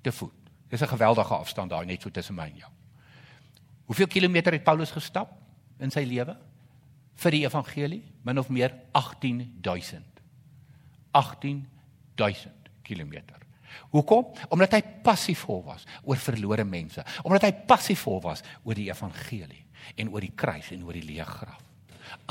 Te 0.06 0.14
voet. 0.14 0.52
Dis 0.70 0.82
'n 0.82 0.94
geweldige 0.94 1.34
afstand 1.34 1.70
daar 1.70 1.86
net 1.86 2.02
so 2.02 2.12
tussen 2.12 2.36
my 2.36 2.46
en 2.50 2.58
jou. 2.58 2.72
Hoeveel 3.86 4.08
kilometer 4.08 4.54
het 4.54 4.64
Paulus 4.64 4.92
gestap 4.92 5.30
in 5.80 5.92
sy 5.92 6.04
lewe 6.04 6.38
vir 7.16 7.32
die 7.32 7.46
evangelie? 7.46 8.04
Min 8.24 8.40
of 8.40 8.50
meer 8.50 8.74
18000. 8.92 10.06
18 11.12 11.75
1000 12.15 12.69
km. 12.84 13.13
Hoekom? 13.91 14.32
Omdat 14.49 14.78
hy 14.78 14.82
passievol 15.04 15.63
was 15.65 15.86
oor 16.04 16.19
verlore 16.21 16.63
mense, 16.63 17.04
omdat 17.23 17.47
hy 17.47 17.54
passievol 17.67 18.21
was 18.23 18.43
oor 18.63 18.78
die 18.78 18.89
evangelie 18.89 19.65
en 19.95 20.12
oor 20.13 20.23
die 20.23 20.34
kruis 20.36 20.71
en 20.71 20.86
oor 20.86 20.97
die 20.97 21.06
leë 21.06 21.25
graf. 21.28 21.63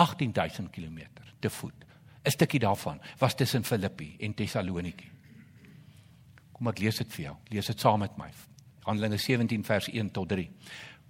18000 0.01 0.71
km 0.73 0.99
te 1.41 1.51
voet. 1.51 1.85
'n 2.25 2.31
Stukkie 2.31 2.61
daarvan 2.61 3.01
was 3.19 3.35
tussen 3.35 3.65
Filippi 3.65 4.17
en 4.21 4.35
Tessaloniki. 4.35 5.11
Kom 6.53 6.69
ek 6.69 6.79
lees 6.79 6.97
dit 6.97 7.13
vir 7.13 7.25
jou. 7.25 7.37
Lees 7.51 7.67
dit 7.67 7.81
saam 7.81 8.01
met 8.01 8.17
my. 8.17 8.31
Handelinge 8.87 9.19
17 9.19 9.65
vers 9.65 9.89
1 9.89 10.11
tot 10.11 10.29
3. 10.29 10.49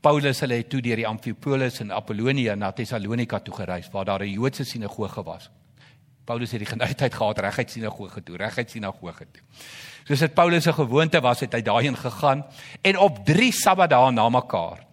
Paulus 0.00 0.40
hulle 0.40 0.54
het 0.54 0.68
toe 0.68 0.80
deur 0.84 0.96
die 0.96 1.06
Amfipolis 1.06 1.80
en 1.80 1.92
Apollonia 1.92 2.54
na 2.54 2.72
Tessalonika 2.72 3.38
toe 3.40 3.54
gereis 3.54 3.90
waar 3.92 4.04
daar 4.04 4.22
'n 4.22 4.32
Joodse 4.32 4.64
sinagoge 4.64 5.22
was. 5.22 5.50
Paulus 6.24 6.54
het 6.54 6.62
die 6.62 6.68
geneigtheid 6.68 7.14
gehad 7.14 7.38
reguit 7.44 7.70
sinagoge 7.70 8.22
toe, 8.24 8.37
reguit 8.40 8.70
sinagoge 8.70 9.26
toe. 9.28 9.42
Soos 10.08 10.24
dit 10.24 10.34
Paulus 10.34 10.64
se 10.64 10.72
gewoonte 10.72 11.20
was, 11.24 11.40
het 11.44 11.52
hy 11.52 11.60
daarheen 11.64 11.96
gegaan 11.96 12.44
en 12.82 12.98
op 12.98 13.20
3 13.28 13.52
Sabbatdae 13.52 14.12
na 14.12 14.28
mekaar 14.32 14.84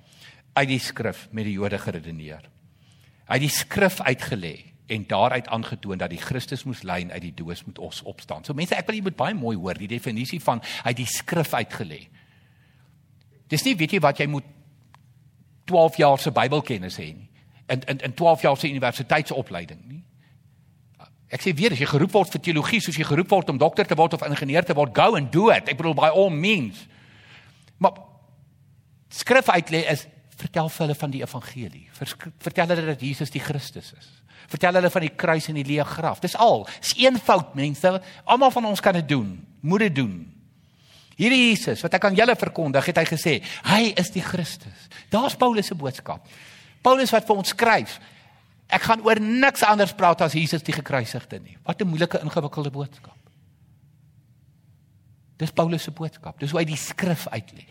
uit 0.53 0.67
die 0.67 0.79
skrif 0.79 1.27
met 1.31 1.47
die 1.47 1.55
Jode 1.55 1.79
geredeneer. 1.79 2.43
Hy 3.27 3.39
het 3.39 3.45
die 3.45 3.53
skrif 3.53 4.01
uitgelê 4.03 4.55
en 4.91 5.05
daaruit 5.07 5.47
aangetoon 5.47 6.01
dat 6.01 6.11
die 6.11 6.19
Christus 6.19 6.65
moes 6.67 6.83
ly 6.83 6.99
en 7.05 7.13
uit 7.15 7.23
die 7.29 7.35
dood 7.35 7.63
moet 7.65 7.79
ons 7.79 8.01
opstaan. 8.03 8.43
So 8.43 8.55
mense, 8.57 8.75
ek 8.75 8.89
wil 8.89 8.99
jy 8.99 9.05
moet 9.05 9.19
baie 9.19 9.35
mooi 9.37 9.55
hoor 9.55 9.79
die 9.79 9.87
definisie 9.91 10.41
van 10.43 10.59
uit 10.83 10.97
die 10.99 11.07
skrif 11.07 11.53
uitgelê. 11.55 12.01
Dis 13.51 13.63
nie 13.63 13.77
weet 13.79 13.95
jy 13.95 14.01
wat 14.03 14.19
jy 14.19 14.27
moet 14.31 14.47
12 15.71 15.99
jaar 16.01 16.19
se 16.19 16.33
Bybelkennis 16.35 16.99
hê 16.99 17.11
nie. 17.15 17.29
In 17.71 17.83
in 17.87 18.03
in 18.09 18.15
12 18.19 18.43
jaar 18.43 18.57
se 18.59 18.67
universiteitsopleiding 18.67 19.85
nie. 19.87 20.03
Ek 21.31 21.43
sê 21.43 21.53
weer 21.55 21.71
as 21.71 21.79
jy 21.79 21.87
geroep 21.87 22.11
word 22.11 22.33
vir 22.33 22.41
teologie, 22.43 22.81
soos 22.83 22.97
jy 22.99 23.05
geroep 23.07 23.29
word 23.31 23.53
om 23.53 23.59
dokter 23.59 23.87
te 23.87 23.95
word 23.95 24.17
of 24.17 24.25
ingenieur 24.27 24.65
te 24.67 24.75
word, 24.75 24.91
go 24.95 25.15
and 25.15 25.31
do 25.31 25.47
it. 25.53 25.69
Ek 25.71 25.79
bedoel 25.79 25.95
by 25.95 26.09
all 26.11 26.31
means. 26.33 26.83
Maar 27.79 28.01
skrif 29.11 29.47
uitlê 29.47 29.85
is 29.91 30.03
vertel 30.41 30.67
vir 30.73 30.85
hulle 30.85 30.97
van 30.97 31.13
die 31.13 31.21
evangelie. 31.23 31.85
Vertel 31.95 32.73
hulle 32.73 32.89
dat 32.91 33.05
Jesus 33.05 33.31
die 33.31 33.43
Christus 33.43 33.93
is. 33.95 34.11
Vertel 34.51 34.75
hulle 34.75 34.91
van 34.91 35.05
die 35.05 35.13
kruis 35.23 35.47
en 35.47 35.59
die 35.59 35.67
leë 35.67 35.85
graf. 35.87 36.19
Dis 36.19 36.35
al. 36.35 36.65
Dis 36.81 36.97
eenvoud 36.99 37.55
mense. 37.55 37.93
Almal 38.25 38.51
van 38.51 38.67
ons 38.73 38.83
kan 38.83 38.97
dit 38.99 39.07
doen. 39.07 39.35
Moet 39.63 39.87
dit 39.87 39.99
doen. 40.01 40.15
Hierdie 41.21 41.51
Jesus 41.51 41.83
wat 41.85 41.95
ek 41.95 42.07
aan 42.07 42.17
julle 42.17 42.35
verkondig, 42.39 42.87
het 42.89 42.97
hy 42.97 43.05
gesê, 43.05 43.33
hy 43.67 43.81
is 43.99 44.09
die 44.13 44.23
Christus. 44.25 44.87
Daar's 45.13 45.37
Paulus 45.37 45.69
se 45.69 45.77
boodskap. 45.77 46.25
Paulus 46.81 47.13
wat 47.13 47.27
vir 47.27 47.41
ons 47.43 47.53
skryf, 47.53 47.99
Ek 48.71 48.88
gaan 48.88 49.03
oor 49.03 49.19
niks 49.19 49.65
anders 49.67 49.93
praat 49.97 50.23
as 50.23 50.38
Jesus 50.38 50.63
die 50.63 50.75
gekruisigde 50.75 51.39
nie. 51.39 51.57
Wat 51.67 51.81
'n 51.81 51.88
moeilike 51.88 52.21
ingewikkelde 52.23 52.71
boodskap. 52.71 53.17
Dis 55.38 55.51
Paulus 55.51 55.84
se 55.84 55.91
boodskap. 55.91 56.39
Dis 56.39 56.51
hoe 56.51 56.60
hy 56.60 56.65
die 56.65 56.77
skrif 56.77 57.27
uitlê. 57.34 57.65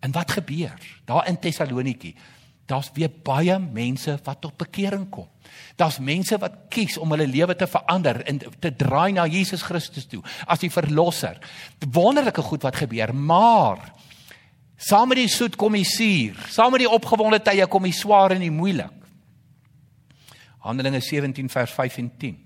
En 0.00 0.12
wat 0.12 0.30
gebeur? 0.36 0.72
Daar 1.04 1.28
in 1.28 1.38
Tessaloniki, 1.40 2.14
daar's 2.66 2.90
weer 2.96 3.10
baie 3.24 3.58
mense 3.58 4.18
wat 4.24 4.40
tot 4.40 4.56
bekering 4.56 5.08
kom. 5.12 5.28
Daar's 5.76 5.98
mense 5.98 6.38
wat 6.40 6.56
kies 6.72 6.96
om 7.00 7.10
hulle 7.10 7.26
lewe 7.28 7.56
te 7.56 7.66
verander 7.68 8.22
en 8.24 8.40
te 8.60 8.72
draai 8.76 9.12
na 9.12 9.26
Jesus 9.26 9.62
Christus 9.62 10.08
toe 10.08 10.22
as 10.46 10.62
die 10.64 10.72
verlosser. 10.72 11.38
Wonderlike 11.92 12.42
goed 12.42 12.64
wat 12.64 12.76
gebeur, 12.76 13.14
maar 13.14 13.92
saam 14.76 15.08
met 15.08 15.20
die 15.20 15.28
soet 15.28 15.56
kom 15.56 15.76
die 15.76 15.88
suur, 15.88 16.40
saam 16.48 16.72
met 16.72 16.84
die 16.84 16.90
opgewonde 16.90 17.40
tye 17.44 17.66
kom 17.68 17.84
die 17.84 17.96
swaar 17.96 18.36
en 18.36 18.44
die 18.44 18.52
moeilik. 18.52 19.03
Handelinge 20.64 21.00
17 21.04 21.50
vers 21.52 21.72
5 21.76 21.96
en 22.00 22.10
10. 22.18 22.38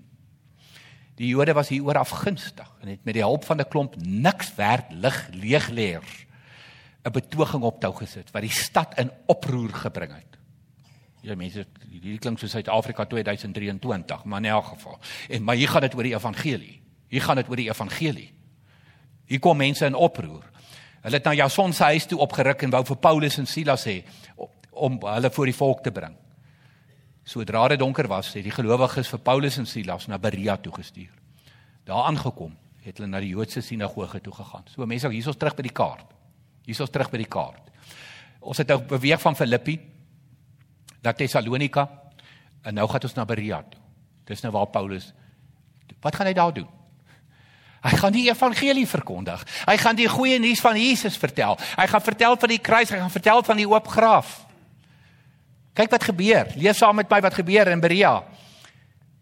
Die 1.18 1.28
Jode 1.30 1.54
was 1.54 1.70
hieroor 1.70 2.00
afgunstig 2.00 2.70
en 2.82 2.90
het 2.90 3.04
met 3.06 3.14
die 3.14 3.22
hulp 3.22 3.44
van 3.46 3.60
'n 3.60 3.68
klomp 3.68 3.94
niks 4.02 4.54
werd 4.54 4.90
lig 4.92 5.28
leegleers 5.32 6.26
'n 7.04 7.12
betoging 7.12 7.62
op 7.62 7.80
tou 7.80 7.94
gesit 7.94 8.30
wat 8.30 8.42
die 8.42 8.50
stad 8.50 8.98
in 8.98 9.10
oproer 9.26 9.70
gebring 9.70 10.12
het. 10.12 10.38
Ja 11.20 11.34
mense, 11.34 11.66
hierdie 11.90 12.18
klink 12.18 12.38
soos 12.38 12.50
Suid-Afrika 12.50 13.04
2023, 13.04 14.24
maar 14.24 14.38
in 14.38 14.50
elk 14.50 14.64
geval. 14.64 14.98
En 15.28 15.42
maar 15.42 15.56
hier 15.56 15.68
gaan 15.68 15.80
dit 15.80 15.94
oor 15.94 16.02
die 16.02 16.14
evangelie. 16.14 16.80
Hier 17.08 17.22
gaan 17.22 17.36
dit 17.36 17.48
oor 17.48 17.56
die 17.56 17.68
evangelie. 17.68 18.32
Hier 19.26 19.38
kom 19.38 19.56
mense 19.56 19.86
in 19.86 19.94
oproer. 19.94 20.44
Hulle 21.00 21.14
het 21.16 21.24
na 21.24 21.34
Jason 21.34 21.72
se 21.72 21.82
huis 21.82 22.06
toe 22.06 22.18
opgeruk 22.18 22.62
en 22.62 22.70
wou 22.70 22.84
vir 22.84 22.96
Paulus 22.96 23.38
en 23.38 23.46
Silas 23.46 23.84
hê 23.84 24.04
om 24.70 24.98
hulle 25.02 25.30
voor 25.30 25.44
die 25.44 25.54
volk 25.54 25.82
te 25.82 25.90
bring. 25.92 26.14
Sodra 27.28 27.66
dit 27.68 27.80
donker 27.80 28.08
was, 28.08 28.30
het 28.32 28.46
die 28.46 28.54
gelowiges 28.54 29.10
vir 29.12 29.20
Paulus 29.20 29.58
en 29.60 29.66
Silas 29.68 30.06
na 30.08 30.16
Berea 30.18 30.56
toe 30.56 30.72
gestuur. 30.72 31.12
Daar 31.84 32.06
aangekom, 32.08 32.54
het 32.84 32.96
hulle 32.96 33.10
na 33.10 33.20
die 33.20 33.34
Joodse 33.34 33.60
sinagoge 33.64 34.22
toe 34.24 34.32
gegaan. 34.32 34.64
So 34.72 34.86
mense, 34.88 35.10
hier 35.12 35.20
is 35.20 35.28
ons 35.28 35.36
terug 35.36 35.56
by 35.58 35.66
die 35.66 35.74
kaart. 35.76 36.16
Hier 36.64 36.76
is 36.76 36.80
ons 36.80 36.92
terug 36.92 37.12
by 37.12 37.20
die 37.20 37.28
kaart. 37.28 37.68
Ons 38.40 38.62
het 38.62 38.72
nou 38.72 38.80
beweeg 38.94 39.20
van 39.20 39.36
Filippi 39.36 39.76
na 41.04 41.12
Tessalonika 41.12 41.84
en 42.64 42.80
nou 42.80 42.88
gaan 42.88 43.08
ons 43.10 43.16
na 43.18 43.28
Berea 43.28 43.60
toe. 43.68 43.82
Dis 44.28 44.44
nou 44.44 44.52
waar 44.56 44.68
Paulus 44.72 45.12
Wat 46.00 46.14
gaan 46.14 46.28
hy 46.28 46.32
daar 46.36 46.52
doen? 46.54 46.68
Hy 47.82 47.96
gaan 47.98 48.12
die 48.14 48.28
evangelie 48.28 48.86
verkondig. 48.86 49.40
Hy 49.66 49.76
gaan 49.78 49.96
die 49.98 50.08
goeie 50.10 50.38
nuus 50.38 50.60
van 50.62 50.76
Jesus 50.78 51.16
vertel. 51.18 51.58
Hy 51.78 51.86
gaan 51.90 52.04
vertel 52.04 52.36
van 52.38 52.52
die 52.52 52.60
kruis, 52.62 52.90
hy 52.90 53.00
gaan 53.00 53.10
vertel 53.10 53.42
van 53.46 53.58
die 53.58 53.66
oop 53.66 53.88
graf. 53.90 54.47
Kyk 55.78 55.94
wat 55.94 56.08
gebeur. 56.10 56.50
Lees 56.58 56.80
saam 56.80 56.96
met 56.98 57.10
my 57.10 57.20
wat 57.22 57.36
gebeur 57.38 57.70
in 57.70 57.80
Berea. 57.80 58.16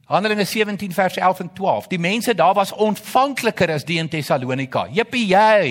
Handelinge 0.08 0.46
17 0.48 0.92
vers 0.94 1.16
11 1.18 1.40
en 1.44 1.50
12. 1.52 1.90
Die 1.92 2.00
mense 2.00 2.34
daar 2.34 2.54
was 2.56 2.72
ontvankliker 2.72 3.74
as 3.74 3.84
die 3.84 3.98
in 4.00 4.08
Tessalonika. 4.08 4.86
Jippie 4.94 5.26
jy. 5.28 5.66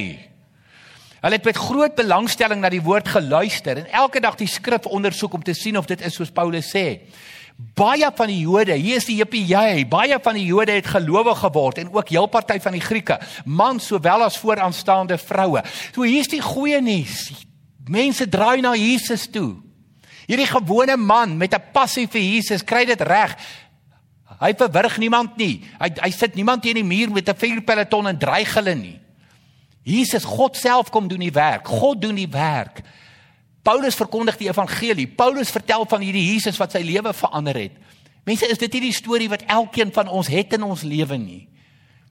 Hulle 1.24 1.40
het 1.40 1.48
met 1.48 1.58
groot 1.58 1.96
belangstelling 1.98 2.62
na 2.62 2.70
die 2.70 2.84
woord 2.86 3.08
geluister 3.10 3.82
en 3.82 3.90
elke 3.90 4.22
dag 4.22 4.38
die 4.38 4.50
skrif 4.52 4.86
ondersoek 4.86 5.34
om 5.34 5.44
te 5.44 5.56
sien 5.58 5.80
of 5.80 5.90
dit 5.90 6.04
is 6.06 6.20
soos 6.20 6.30
Paulus 6.30 6.70
sê. 6.70 7.00
Baie 7.56 8.06
van 8.14 8.30
die 8.30 8.42
Jode, 8.44 8.76
hier 8.78 9.00
is 9.00 9.08
die 9.08 9.16
jippie 9.18 9.46
jy, 9.48 9.88
baie 9.90 10.20
van 10.22 10.38
die 10.38 10.46
Jode 10.46 10.76
het 10.76 10.92
gelowig 10.92 11.40
geword 11.40 11.82
en 11.82 11.94
ook 11.96 12.12
heel 12.14 12.28
party 12.30 12.60
van 12.62 12.76
die 12.76 12.84
Grieke, 12.84 13.18
man 13.46 13.80
sowel 13.80 14.28
as 14.28 14.38
vooraanstaande 14.38 15.18
vroue. 15.18 15.64
So 15.96 16.06
hier's 16.06 16.30
die 16.30 16.44
goeie 16.44 16.84
nuus. 16.84 17.32
Mense 17.90 18.28
draai 18.30 18.60
na 18.62 18.76
Jesus 18.76 19.26
toe. 19.32 19.65
Hierdie 20.26 20.50
gewone 20.50 20.98
man 20.98 21.38
met 21.38 21.54
'n 21.54 21.72
passie 21.72 22.08
vir 22.08 22.22
Jesus 22.22 22.64
kry 22.64 22.86
dit 22.86 23.02
reg. 23.02 23.38
Hy 24.40 24.54
verwrig 24.54 24.98
niemand 24.98 25.38
nie. 25.38 25.64
Hy 25.80 25.90
hy 26.02 26.12
sit 26.12 26.36
niemand 26.36 26.62
teen 26.62 26.76
die 26.76 26.84
muur 26.84 27.12
met 27.12 27.30
'n 27.30 27.38
vuurpeloton 27.38 28.08
en 28.08 28.18
dreig 28.18 28.54
hulle 28.54 28.76
nie. 28.76 29.00
Jesus, 29.84 30.24
God 30.24 30.58
self 30.58 30.90
kom 30.90 31.08
doen 31.08 31.20
die 31.20 31.32
werk. 31.32 31.68
God 31.68 32.02
doen 32.02 32.16
die 32.16 32.30
werk. 32.30 32.82
Paulus 33.62 33.96
verkondig 33.96 34.38
die 34.38 34.50
evangelie. 34.50 35.08
Paulus 35.08 35.52
vertel 35.52 35.86
van 35.86 36.02
hierdie 36.02 36.34
Jesus 36.34 36.58
wat 36.58 36.72
sy 36.72 36.82
lewe 36.82 37.14
verander 37.14 37.56
het. 37.56 37.72
Mense, 38.26 38.48
is 38.50 38.58
dit 38.58 38.74
nie 38.74 38.82
die 38.82 38.94
storie 38.94 39.30
wat 39.30 39.46
elkeen 39.46 39.94
van 39.94 40.08
ons 40.08 40.28
het 40.28 40.54
in 40.54 40.64
ons 40.64 40.82
lewe 40.82 41.18
nie? 41.18 41.48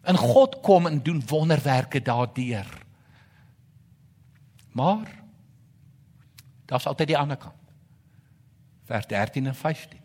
En 0.04 0.16
God 0.16 0.60
kom 0.62 0.86
en 0.86 1.02
doen 1.02 1.22
wonderwerke 1.26 2.02
daardeur. 2.02 2.66
Maar 4.72 5.10
daar's 6.66 6.86
altyd 6.86 7.08
die 7.08 7.18
ander 7.18 7.36
kant 7.36 7.63
vers 8.88 9.06
13 9.06 9.46
en 9.46 9.54
15. 9.54 10.00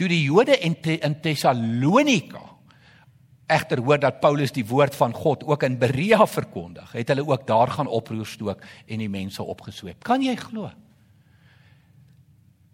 Toe 0.00 0.08
die 0.08 0.22
Jode 0.22 0.56
in 0.58 0.76
in 0.82 1.20
Tessalonika 1.20 2.50
egter 3.50 3.82
hoor 3.82 3.98
dat 3.98 4.20
Paulus 4.22 4.52
die 4.54 4.66
woord 4.66 4.94
van 4.94 5.12
God 5.14 5.42
ook 5.44 5.64
in 5.66 5.78
Berea 5.78 6.26
verkondig, 6.26 6.92
het 6.92 7.08
hulle 7.10 7.26
ook 7.26 7.46
daar 7.46 7.70
gaan 7.74 7.90
oproer 7.90 8.26
stook 8.26 8.62
en 8.86 9.02
die 9.02 9.10
mense 9.10 9.42
opgesweep. 9.42 10.04
Kan 10.06 10.22
jy 10.22 10.36
glo? 10.38 10.70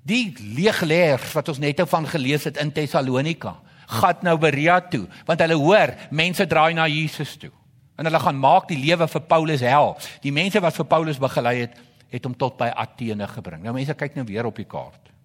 Die 0.06 0.34
leegleers 0.54 1.32
wat 1.34 1.48
ons 1.48 1.58
net 1.62 1.80
van 1.88 2.06
gelees 2.06 2.44
het 2.46 2.60
in 2.62 2.72
Tessalonika, 2.72 3.56
gaan 3.86 4.22
nou 4.26 4.36
Berea 4.38 4.80
toe, 4.90 5.06
want 5.26 5.40
hulle 5.42 5.56
hoor 5.58 5.94
mense 6.10 6.46
draai 6.46 6.74
na 6.74 6.86
Jesus 6.90 7.36
toe. 7.40 7.52
En 7.96 8.04
hulle 8.04 8.20
gaan 8.20 8.38
maak 8.38 8.68
die 8.68 8.78
lewe 8.78 9.08
vir 9.08 9.22
Paulus 9.24 9.64
hel. 9.64 9.94
Die 10.22 10.34
mense 10.34 10.60
wat 10.60 10.76
vir 10.76 10.86
Paulus 10.90 11.18
begelei 11.18 11.56
het, 11.64 11.78
het 12.12 12.26
hom 12.28 12.36
tot 12.36 12.58
by 12.60 12.68
Athene 12.76 13.26
gebring. 13.30 13.64
Nou 13.64 13.74
mense 13.74 13.96
kyk 13.96 14.18
nou 14.18 14.26
weer 14.28 14.46
op 14.46 14.58
die 14.60 14.68
kaart. 14.68 15.15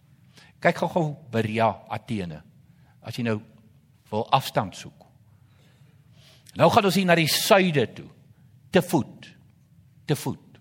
Kyk 0.61 0.77
gou-gou 0.83 1.15
Berea, 1.33 1.71
Athene. 1.89 2.41
As 3.01 3.17
jy 3.17 3.25
nou 3.25 3.39
wil 4.11 4.27
afstand 4.35 4.75
soek. 4.77 5.07
Nou 6.59 6.67
gaan 6.69 6.87
ons 6.89 6.97
hier 6.99 7.07
na 7.07 7.17
die 7.17 7.29
suide 7.31 7.87
toe. 7.97 8.07
Te 8.71 8.83
voet. 8.85 9.29
Te 10.05 10.17
voet. 10.19 10.59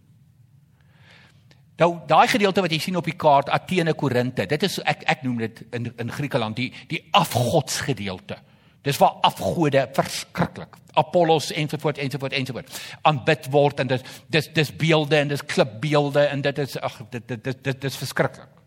Nou 1.80 1.94
daai 2.08 2.28
gedeelte 2.28 2.62
wat 2.64 2.72
jy 2.74 2.78
sien 2.82 2.98
op 3.00 3.08
die 3.08 3.16
kaart 3.16 3.48
Athene 3.52 3.94
Korinte, 3.96 4.44
dit 4.46 4.64
is 4.68 4.76
ek 4.84 5.06
ek 5.08 5.24
noem 5.24 5.38
dit 5.46 5.62
in 5.76 5.88
in 6.04 6.12
Griekeland 6.12 6.58
die 6.60 6.68
die 6.92 7.00
afgodsgedeelte. 7.16 8.36
Dis 8.84 9.00
waar 9.00 9.20
afgode 9.24 9.86
verskriklik. 9.96 10.76
Apollos 11.00 11.50
ensovoort 11.52 11.98
ensovoort 11.98 12.36
ensovoort 12.36 12.80
aanbid 13.08 13.48
word 13.52 13.80
en 13.80 13.92
dit 13.94 14.08
dis 14.28 14.48
dis 14.52 14.72
beelde 14.76 15.16
en 15.16 15.32
dis 15.32 15.44
klipbeelde 15.44 16.26
en 16.26 16.44
dit 16.44 16.58
is 16.58 16.76
ag 16.80 17.00
dit 17.10 17.28
dit 17.28 17.44
dit 17.44 17.64
dit 17.64 17.84
is 17.84 17.96
verskriklik. 17.96 18.59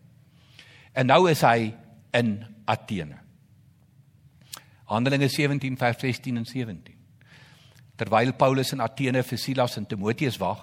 En 0.94 1.08
nou 1.10 1.24
is 1.30 1.42
hy 1.42 1.72
in 2.14 2.36
Athene. 2.70 3.18
Handelinge 4.86 5.26
17 5.32 5.78
vers 5.80 5.98
16 5.98 6.36
en 6.38 6.46
17. 6.46 6.94
Terwyl 7.98 8.30
Paulus 8.38 8.70
in 8.74 8.82
Athene 8.82 9.24
vir 9.26 9.40
Silas 9.40 9.74
en 9.80 9.88
Timoteus 9.90 10.38
wag, 10.38 10.62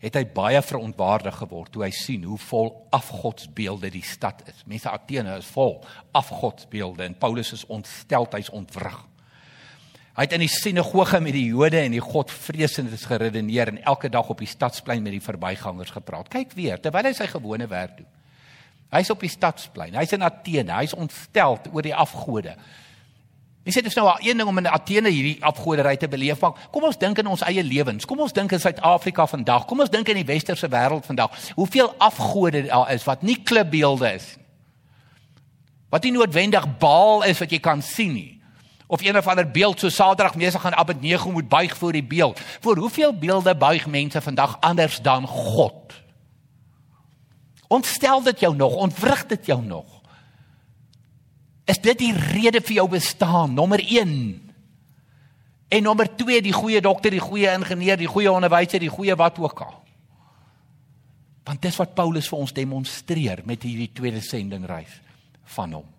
het 0.00 0.16
hy 0.16 0.22
baie 0.32 0.60
verontwaardig 0.64 1.36
geword 1.40 1.72
toe 1.72 1.86
hy 1.86 1.90
sien 1.96 2.24
hoe 2.28 2.38
vol 2.40 2.70
afgodsbeelde 2.96 3.90
die 3.92 4.04
stad 4.04 4.42
is. 4.48 4.64
Mense 4.68 4.92
Athene 4.92 5.36
is 5.40 5.48
vol 5.52 5.78
afgodsbeelde 6.16 7.04
en 7.08 7.18
Paulus 7.20 7.52
is 7.56 7.64
ontstel, 7.72 8.28
hy's 8.32 8.52
ontwrig. 8.56 8.98
Hy 10.16 10.24
het 10.24 10.32
in 10.32 10.46
die 10.46 10.52
sinagoge 10.52 11.20
met 11.20 11.36
die 11.36 11.48
Jode 11.50 11.82
en 11.82 11.92
die 11.92 12.04
Godvreesendes 12.04 13.04
geredeneer 13.08 13.68
en 13.74 13.82
elke 13.84 14.08
dag 14.08 14.28
op 14.32 14.40
die 14.40 14.48
stadsplein 14.48 15.04
met 15.04 15.12
die 15.12 15.24
verbygangers 15.24 15.92
gepraat. 15.92 16.32
Kyk 16.32 16.56
weer, 16.56 16.80
terwyl 16.80 17.10
hy 17.10 17.12
sy 17.16 17.28
gewone 17.28 17.68
werk 17.68 17.98
doen. 17.98 18.15
Hy's 18.94 19.10
op 19.10 19.20
die 19.20 19.30
stadsplein. 19.30 19.94
Hy's 19.98 20.14
in 20.14 20.22
Athene. 20.22 20.72
Hy's 20.78 20.94
ontstel 20.94 21.58
oor 21.72 21.84
die 21.84 21.94
afgode. 21.94 22.54
Jy 23.66 23.74
sê 23.74 23.82
dit 23.82 23.90
is 23.90 23.98
nou 23.98 24.06
al 24.06 24.22
een 24.22 24.38
ding 24.38 24.48
om 24.48 24.62
in 24.62 24.70
Athene 24.70 25.10
hierdie 25.10 25.40
afgoderry 25.42 25.96
te 25.98 26.06
beleef, 26.08 26.38
maar 26.38 26.68
kom 26.70 26.84
ons 26.86 26.98
dink 26.98 27.18
in 27.18 27.26
ons 27.26 27.42
eie 27.42 27.64
lewens. 27.66 28.06
Kom 28.06 28.22
ons 28.22 28.34
dink 28.34 28.54
in 28.54 28.62
Suid-Afrika 28.62 29.26
vandag. 29.26 29.66
Kom 29.66 29.82
ons 29.82 29.90
dink 29.90 30.06
in 30.12 30.20
die 30.20 30.28
westerse 30.28 30.70
wêreld 30.70 31.06
vandag. 31.08 31.34
Hoeveel 31.58 31.90
afgode 31.98 32.62
daar 32.68 32.92
is 32.94 33.06
wat 33.08 33.26
nie 33.26 33.40
klipbeelde 33.42 34.12
is 34.14 34.34
nie. 34.36 34.44
Wat 35.92 36.02
nie 36.02 36.12
noodwendig 36.16 36.66
Baal 36.80 37.22
is 37.28 37.38
wat 37.42 37.52
jy 37.54 37.60
kan 37.62 37.82
sien 37.84 38.16
nie. 38.16 38.32
Of 38.86 39.02
een 39.02 39.16
of 39.18 39.26
ander 39.26 39.46
beeld 39.50 39.80
so 39.80 39.90
Saterdag 39.90 40.36
mense 40.38 40.58
gaan 40.62 40.74
Abednego 40.74 41.30
moet 41.30 41.48
buig 41.48 41.76
voor 41.76 41.92
die 41.92 42.04
beeld. 42.04 42.40
Voor 42.60 42.76
hoeveel 42.76 43.14
beelde 43.18 43.54
buig 43.56 43.86
mense 43.86 44.20
vandag 44.20 44.56
anders 44.60 45.00
dan 45.02 45.26
God? 45.26 45.94
Ontstel 47.68 48.22
dit 48.22 48.40
jou 48.40 48.56
nog? 48.56 48.74
Ontwrig 48.74 49.26
dit 49.26 49.46
jou 49.46 49.62
nog? 49.62 50.02
Is 51.66 51.80
dit 51.82 51.98
die 51.98 52.12
rede 52.14 52.60
vir 52.62 52.78
jou 52.78 52.88
bestaan? 52.88 53.54
Nommer 53.54 53.82
1. 53.82 54.52
En 55.68 55.82
nommer 55.82 56.06
2, 56.16 56.42
die 56.42 56.54
goeie 56.54 56.80
dokter, 56.80 57.10
die 57.10 57.22
goeie 57.22 57.50
ingenieur, 57.50 57.98
die 57.98 58.10
goeie 58.10 58.30
onderwyser, 58.30 58.78
die 58.78 58.92
goeie 58.92 59.16
wat 59.18 59.38
ook 59.42 59.64
al. 59.64 59.74
Want 61.46 61.62
dis 61.62 61.78
wat 61.78 61.94
Paulus 61.94 62.28
vir 62.30 62.38
ons 62.38 62.54
demonstreer 62.54 63.42
met 63.46 63.66
hierdie 63.66 63.90
tweede 63.94 64.22
sendingreis 64.22 65.00
van 65.56 65.74
hom. 65.78 65.90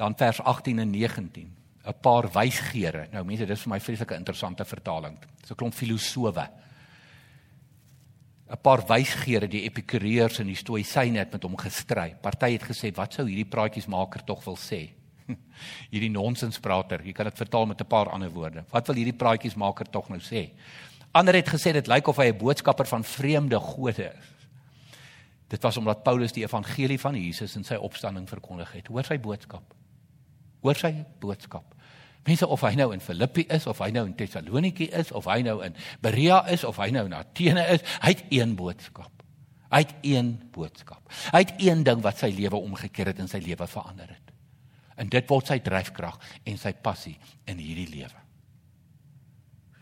Dan 0.00 0.16
vers 0.16 0.40
18 0.40 0.78
en 0.78 0.90
19, 0.90 1.56
'n 1.84 2.00
paar 2.00 2.32
wysgeere. 2.32 3.08
Nou 3.12 3.24
mense, 3.24 3.46
dis 3.46 3.60
vir 3.60 3.70
my 3.70 3.80
vreeslike 3.80 4.14
interessante 4.14 4.64
vertaling. 4.64 5.18
Dis 5.40 5.50
'n 5.50 5.54
klomp 5.54 5.74
filosowe 5.74 6.48
'n 8.50 8.58
paar 8.58 8.82
wysgeere, 8.86 9.46
die 9.46 9.62
epikureërs 9.68 10.40
en 10.42 10.46
die 10.46 10.58
stoïsyne 10.58 11.18
het 11.18 11.32
met 11.32 11.42
hom 11.46 11.56
gestry. 11.56 12.16
Party 12.20 12.52
het 12.52 12.64
gesê, 12.66 12.94
"Wat 12.94 13.14
sou 13.14 13.26
hierdie 13.26 13.48
praatjiesmaker 13.48 14.24
tog 14.24 14.44
wil 14.44 14.56
sê?" 14.56 14.90
hierdie 15.92 16.10
nonsensprater. 16.10 17.04
Jy 17.04 17.12
kan 17.12 17.24
dit 17.26 17.36
vertaal 17.36 17.66
met 17.66 17.80
'n 17.80 17.86
paar 17.86 18.10
ander 18.10 18.30
woorde. 18.30 18.64
Wat 18.70 18.86
wil 18.86 18.96
hierdie 18.96 19.16
praatjiesmaker 19.16 19.90
tog 19.90 20.08
nou 20.08 20.18
sê? 20.18 20.50
Ander 21.12 21.34
het 21.34 21.48
gesê 21.48 21.72
dit 21.72 21.86
lyk 21.86 22.08
of 22.08 22.16
hy 22.16 22.30
'n 22.30 22.38
boodskapper 22.38 22.86
van 22.86 23.04
vreemde 23.04 23.58
gode 23.58 24.04
is. 24.04 24.26
Dit 25.48 25.62
was 25.62 25.76
omdat 25.76 26.02
Paulus 26.02 26.32
die 26.32 26.44
evangelie 26.44 27.00
van 27.00 27.14
Jesus 27.14 27.56
en 27.56 27.64
sy 27.64 27.74
opstanding 27.74 28.28
verkondig 28.28 28.72
het. 28.72 28.86
Hoor 28.86 29.04
sy 29.04 29.18
boodskap. 29.18 29.74
Hoor 30.62 30.74
sy 30.74 31.04
boodskap. 31.18 31.74
Mense 32.28 32.46
of 32.46 32.60
hy 32.66 32.74
nou 32.76 32.90
in 32.92 33.00
Filippi 33.00 33.46
is 33.48 33.66
of 33.70 33.78
hy 33.80 33.88
nou 33.94 34.04
in 34.08 34.16
Tessaloniki 34.18 34.90
is 34.96 35.12
of 35.16 35.28
hy 35.30 35.40
nou 35.46 35.60
in 35.64 35.76
Berea 36.04 36.42
is 36.52 36.66
of 36.68 36.76
hy 36.82 36.90
nou 36.94 37.06
in 37.08 37.16
Athene 37.16 37.64
is, 37.76 37.84
hy 38.02 38.12
het 38.12 38.24
een 38.34 38.52
boodskap. 38.58 39.24
Hy 39.70 39.84
het 39.84 39.94
een 40.02 40.32
boodskap. 40.52 41.06
Hy 41.30 41.44
het 41.44 41.54
een 41.62 41.84
ding 41.86 42.02
wat 42.02 42.18
sy 42.18 42.32
lewe 42.34 42.58
omgekeer 42.58 43.12
het 43.12 43.22
en 43.22 43.30
sy 43.30 43.38
lewe 43.44 43.68
verander 43.70 44.10
het. 44.10 44.32
En 45.00 45.08
dit 45.08 45.30
word 45.30 45.48
sy 45.48 45.60
dryfkrag 45.64 46.18
en 46.44 46.58
sy 46.60 46.74
passie 46.82 47.14
in 47.48 47.62
hierdie 47.62 47.88
lewe. 47.92 48.24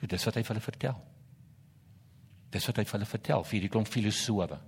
Dit 0.02 0.14
is 0.14 0.26
wat 0.28 0.38
hy 0.38 0.44
vir 0.44 0.54
hulle 0.54 0.66
vertel. 0.68 0.98
Dis 2.54 2.68
wat 2.68 2.78
hy 2.78 2.84
vir 2.86 2.98
hulle 2.98 3.08
vertel 3.08 3.44
vir 3.44 3.58
hierdie 3.58 3.72
klomp 3.72 3.90
filosowe 3.90 4.60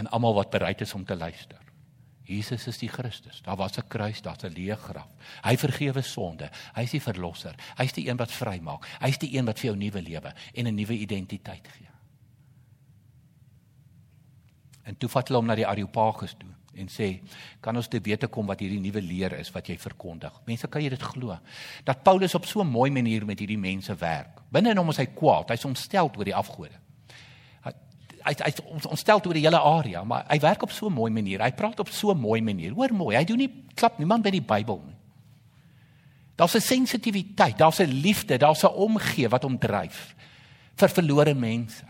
en 0.00 0.10
almal 0.10 0.36
wat 0.42 0.52
bereid 0.52 0.82
is 0.84 0.94
om 0.94 1.06
te 1.06 1.16
luister. 1.16 1.69
Jesus 2.30 2.68
is 2.70 2.78
die 2.78 2.88
Christus. 2.88 3.42
Daar 3.42 3.56
was 3.56 3.76
'n 3.78 3.88
kruis, 3.88 4.22
daar's 4.22 4.44
'n 4.44 4.54
leë 4.54 4.76
graf. 4.76 5.08
Hy 5.42 5.56
vergewe 5.56 6.02
sonde. 6.02 6.50
Hy's 6.74 6.90
die 6.90 7.00
verlosser. 7.00 7.54
Hy's 7.76 7.92
die 7.92 8.08
een 8.08 8.16
wat 8.16 8.32
vrymaak. 8.32 8.86
Hy's 9.00 9.18
die 9.18 9.36
een 9.36 9.44
wat 9.44 9.58
vir 9.58 9.70
jou 9.70 9.76
nuwe 9.76 10.02
lewe 10.02 10.34
en 10.54 10.66
'n 10.66 10.74
nuwe 10.74 10.92
identiteit 10.92 11.68
gee. 11.68 11.88
En 14.82 14.96
toe 14.96 15.08
vat 15.08 15.28
hulle 15.28 15.38
hom 15.38 15.46
na 15.46 15.54
die 15.54 15.66
Areopagus 15.66 16.34
toe 16.38 16.50
en 16.74 16.88
sê, 16.88 17.20
"Kan 17.60 17.76
ons 17.76 17.88
te 17.88 18.00
wete 18.00 18.28
kom 18.28 18.46
wat 18.46 18.60
hierdie 18.60 18.80
nuwe 18.80 19.02
leer 19.02 19.32
is 19.32 19.50
wat 19.50 19.66
jy 19.66 19.78
verkondig?" 19.78 20.40
Mense, 20.46 20.68
kan 20.68 20.82
jy 20.82 20.88
dit 20.88 21.02
glo? 21.02 21.38
Dat 21.84 22.02
Paulus 22.02 22.34
op 22.34 22.46
so 22.46 22.60
'n 22.60 22.66
mooi 22.66 22.90
manier 22.90 23.26
met 23.26 23.38
hierdie 23.38 23.58
mense 23.58 23.94
werk. 23.94 24.40
Binne 24.50 24.70
in 24.70 24.76
hom 24.76 24.88
is 24.88 24.96
hy 24.96 25.06
kwaad. 25.06 25.48
Hy's 25.48 25.64
ontstel 25.64 26.10
oor 26.16 26.24
die 26.24 26.34
afgode 26.34 26.78
hy 28.24 28.34
hy 28.44 28.52
ontstel 28.90 29.20
oor 29.24 29.36
die 29.36 29.44
hele 29.44 29.58
area, 29.58 30.04
maar 30.04 30.26
hy 30.28 30.38
werk 30.42 30.62
op 30.62 30.72
so 30.72 30.88
'n 30.88 30.92
mooi 30.92 31.10
manier. 31.10 31.40
Hy 31.42 31.52
praat 31.52 31.80
op 31.80 31.88
so 31.88 32.10
'n 32.10 32.20
mooi 32.20 32.40
manier. 32.40 32.72
Hoor 32.72 32.92
mooi, 32.92 33.16
hy 33.16 33.24
doen 33.24 33.38
nie 33.38 33.64
klap 33.74 33.98
niemand 33.98 34.22
by 34.22 34.30
die 34.30 34.42
Bybel 34.42 34.82
nie. 34.86 34.96
Daar's 36.36 36.54
'n 36.54 36.60
sensitiwiteit, 36.60 37.58
daar's 37.58 37.80
'n 37.80 37.90
liefde, 37.90 38.38
daar's 38.38 38.64
'n 38.64 38.74
omgee 38.74 39.28
wat 39.28 39.42
hom 39.42 39.58
dryf 39.58 40.14
vir 40.74 40.88
verlore 40.88 41.34
mense. 41.34 41.84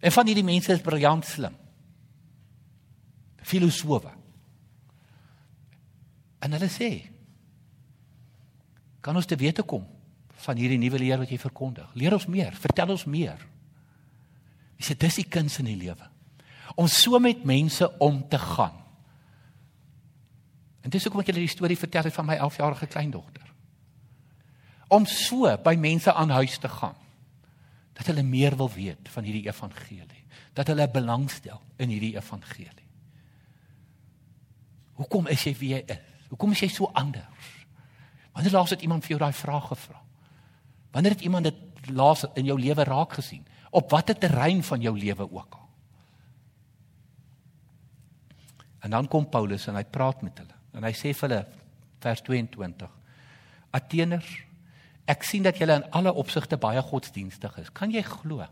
En 0.00 0.12
van 0.12 0.26
hierdie 0.26 0.44
mense 0.44 0.72
is 0.72 0.80
briljant 0.80 1.24
slim. 1.24 1.56
Filosowe. 3.42 4.10
En 6.38 6.52
hulle 6.52 6.68
sê 6.68 7.10
kan 9.00 9.16
ons 9.16 9.26
te 9.26 9.36
wete 9.36 9.62
kom 9.62 9.86
van 10.44 10.56
hierdie 10.56 10.78
nuwe 10.78 10.98
leer 10.98 11.18
wat 11.18 11.30
jy 11.30 11.38
verkondig. 11.38 11.88
Leer 11.94 12.12
ons 12.12 12.26
meer, 12.26 12.52
vertel 12.52 12.90
ons 12.90 13.04
meer. 13.04 13.38
Jy 14.78 14.86
sê 14.86 14.96
dis 14.98 15.20
die 15.20 15.28
kuns 15.28 15.58
in 15.62 15.68
die 15.70 15.78
lewe. 15.78 16.06
Om 16.78 16.86
so 16.90 17.18
met 17.18 17.44
mense 17.48 17.88
om 17.98 18.20
te 18.30 18.38
gaan. 18.38 18.76
En 20.86 20.92
dis 20.94 21.04
hoekom 21.04 21.20
ek 21.24 21.32
julle 21.32 21.42
die 21.42 21.52
storie 21.52 21.78
vertel 21.78 22.06
het 22.08 22.14
van 22.14 22.28
my 22.28 22.38
11-jarige 22.38 22.86
kleindogter. 22.88 23.44
Om 24.94 25.04
so 25.10 25.50
by 25.64 25.74
mense 25.76 26.12
aan 26.14 26.30
huis 26.38 26.56
te 26.62 26.70
gaan 26.70 26.96
dat 27.98 28.06
hulle 28.06 28.22
meer 28.22 28.54
wil 28.56 28.70
weet 28.70 29.08
van 29.10 29.26
hierdie 29.26 29.48
evangelie, 29.50 30.22
dat 30.54 30.68
hulle 30.70 30.84
belangstel 30.86 31.58
in 31.82 31.90
hierdie 31.90 32.12
evangelie. 32.14 32.86
Hoekom 35.00 35.26
is 35.34 35.42
jy 35.48 35.54
wie 35.58 35.72
jy 35.72 35.80
is? 35.82 36.04
Hoekom 36.30 36.52
is 36.54 36.62
jy 36.62 36.68
so 36.70 36.90
anders? 36.94 37.48
Wanneer 38.36 38.54
laas 38.54 38.70
het 38.70 38.84
iemand 38.86 39.02
vir 39.02 39.16
jou 39.16 39.20
daai 39.22 39.34
vraag 39.34 39.66
gevra? 39.72 39.98
Wanneer 40.94 41.16
het 41.16 41.24
iemand 41.26 41.48
dit 41.48 41.90
laas 41.90 42.22
in 42.38 42.46
jou 42.46 42.58
lewe 42.60 42.84
raak 42.86 43.18
gesien? 43.18 43.42
Op 43.70 43.90
watter 43.90 44.18
terrein 44.18 44.62
van 44.62 44.80
jou 44.80 44.98
lewe 44.98 45.26
ook 45.30 45.54
al. 45.54 45.68
En 48.80 48.90
dan 48.90 49.08
kom 49.08 49.28
Paulus 49.28 49.66
en 49.66 49.76
hy 49.76 49.84
praat 49.84 50.22
met 50.22 50.38
hulle. 50.38 50.54
En 50.72 50.84
hy 50.86 50.92
sê 50.96 51.12
vir 51.12 51.28
hulle 51.28 51.40
vers 52.04 52.22
22: 52.22 52.92
Atheners, 53.74 54.28
ek 55.08 55.24
sien 55.26 55.42
dat 55.42 55.58
julle 55.58 55.80
in 55.80 55.88
alle 55.96 56.12
opsigte 56.12 56.56
baie 56.60 56.82
godsdienstig 56.82 57.58
is. 57.58 57.72
Kan 57.74 57.92
jy 57.92 58.04
glo? 58.06 58.46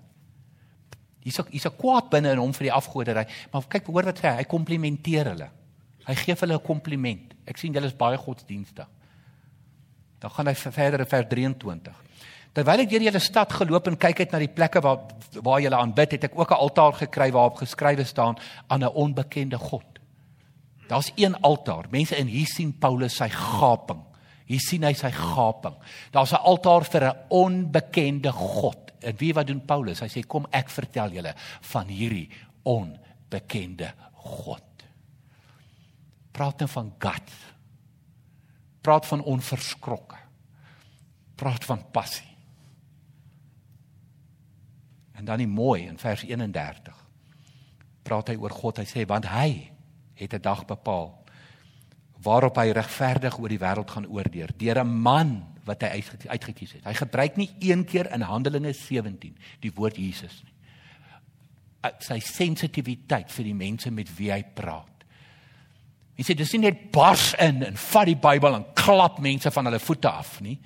Hier's 1.22 1.40
ook 1.40 1.50
hier's 1.50 1.66
'n 1.66 1.76
kwaad 1.76 2.11
binne 2.11 2.33
in 2.33 2.38
hom 2.38 2.52
vir 2.52 2.68
die 2.70 2.72
afgoderry, 2.72 3.26
maar 3.52 3.68
kyk 3.68 3.87
hoor 3.87 4.05
wat 4.05 4.18
sê 4.18 4.29
hy, 4.31 4.37
hy 4.37 4.44
komplimenteer 4.44 5.26
hulle. 5.26 5.50
Hy 6.07 6.14
gee 6.14 6.35
hulle 6.35 6.55
'n 6.55 6.62
kompliment. 6.62 7.35
Ek 7.46 7.57
sien 7.57 7.72
julle 7.72 7.87
is 7.87 7.96
baie 7.96 8.16
godsdienstig. 8.16 8.87
Dan 10.18 10.31
gaan 10.31 10.46
hy 10.46 10.55
verder 10.55 11.00
in 11.00 11.07
vers 11.07 11.29
23. 11.29 12.05
Terwyl 12.56 12.86
ek 12.86 12.88
deur 12.88 13.04
julle 13.04 13.20
stad 13.20 13.52
geloop 13.52 13.90
en 13.90 13.98
kyk 14.00 14.22
het 14.22 14.32
na 14.32 14.38
die 14.40 14.48
plekke 14.48 14.80
waar 14.80 15.02
waar 15.44 15.60
julle 15.60 15.76
aanbid, 15.76 16.14
het 16.16 16.24
ek 16.24 16.38
ook 16.38 16.50
'n 16.50 16.62
altaar 16.64 16.92
gekry 16.92 17.30
waarop 17.32 17.60
geskrywe 17.60 18.04
staan 18.04 18.36
aan 18.68 18.80
'n 18.84 18.94
onbekende 18.94 19.58
God. 19.58 19.84
Daar's 20.88 21.12
een 21.16 21.34
altaar. 21.40 21.84
Mense 21.90 22.16
in 22.16 22.26
hier 22.26 22.46
sien 22.46 22.78
Paulus 22.78 23.16
sy 23.16 23.28
gaping. 23.28 24.00
Hier 24.46 24.60
sien 24.60 24.82
hy 24.82 24.92
sy 24.92 25.10
gaping. 25.10 25.74
Daar's 26.10 26.32
'n 26.32 26.44
altaar 26.44 26.84
vir 26.84 27.04
'n 27.04 27.16
onbekende 27.28 28.32
God. 28.32 28.92
En 29.00 29.16
wie 29.16 29.34
wat 29.34 29.46
doen 29.46 29.64
Paulus? 29.64 30.00
Hy 30.00 30.08
sê 30.08 30.26
kom 30.26 30.46
ek 30.50 30.70
vertel 30.70 31.10
julle 31.10 31.34
van 31.60 31.86
hierdie 31.86 32.30
onbekende 32.62 33.92
God. 34.12 34.62
Praat 36.32 36.58
nou 36.58 36.68
van 36.68 36.94
God. 36.98 37.30
Praat 38.80 39.06
van 39.06 39.22
onverskrokke. 39.22 40.16
Praat 41.34 41.64
van 41.64 41.90
passie. 41.90 42.36
En 45.16 45.24
dan 45.24 45.40
die 45.40 45.48
mooi 45.48 45.87
in 45.87 45.98
vers 45.98 46.22
31. 46.22 46.96
Praat 48.07 48.29
hy 48.29 48.37
oor 48.37 48.52
God. 48.52 48.81
Hy 48.83 48.87
sê 48.88 49.07
want 49.09 49.26
hy 49.33 49.70
het 50.16 50.35
'n 50.35 50.40
dag 50.40 50.64
bepaal 50.64 51.24
waarop 52.22 52.57
hy 52.57 52.72
regverdig 52.74 53.38
oor 53.38 53.52
die 53.52 53.61
wêreld 53.61 53.90
gaan 53.90 54.09
oordeel 54.09 54.48
deur 54.57 54.81
'n 54.83 55.00
man 55.02 55.57
wat 55.64 55.83
hy 55.83 56.02
uitgekies 56.26 56.72
het. 56.72 56.85
Hy 56.85 56.94
gebruik 56.94 57.37
nie 57.37 57.50
een 57.61 57.85
keer 57.85 58.12
in 58.12 58.20
Handelinge 58.20 58.72
17 58.72 59.37
die 59.61 59.72
woord 59.74 59.96
Jesus 59.96 60.42
nie. 60.44 60.52
Sy 61.98 62.18
sensitiwiteit 62.18 63.31
vir 63.33 63.44
die 63.44 63.55
mense 63.55 63.90
met 63.90 64.16
wie 64.16 64.33
hy 64.33 64.42
praat. 64.42 65.05
Sê 66.16 66.35
dis 66.35 66.52
nie 66.52 66.61
net 66.70 66.90
bars 66.90 67.35
in 67.35 67.62
en 67.62 67.76
vat 67.76 68.07
die 68.07 68.16
Bybel 68.16 68.55
en 68.55 68.64
klap 68.74 69.18
mense 69.18 69.50
van 69.50 69.64
hulle 69.64 69.79
voete 69.79 70.09
af 70.09 70.40
nie. 70.40 70.59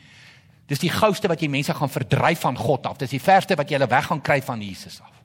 Dis 0.71 0.83
die 0.83 0.93
gouste 0.93 1.29
wat 1.31 1.41
jy 1.43 1.49
mense 1.51 1.75
gaan 1.75 1.91
verdryf 1.91 2.45
van 2.47 2.59
God 2.59 2.87
af. 2.87 2.99
Dis 3.01 3.11
die 3.11 3.23
verste 3.23 3.57
wat 3.59 3.71
jy 3.71 3.79
hulle 3.79 3.91
weg 3.91 4.07
gaan 4.07 4.23
kry 4.23 4.39
van 4.47 4.63
Jesus 4.63 5.01
af. 5.03 5.17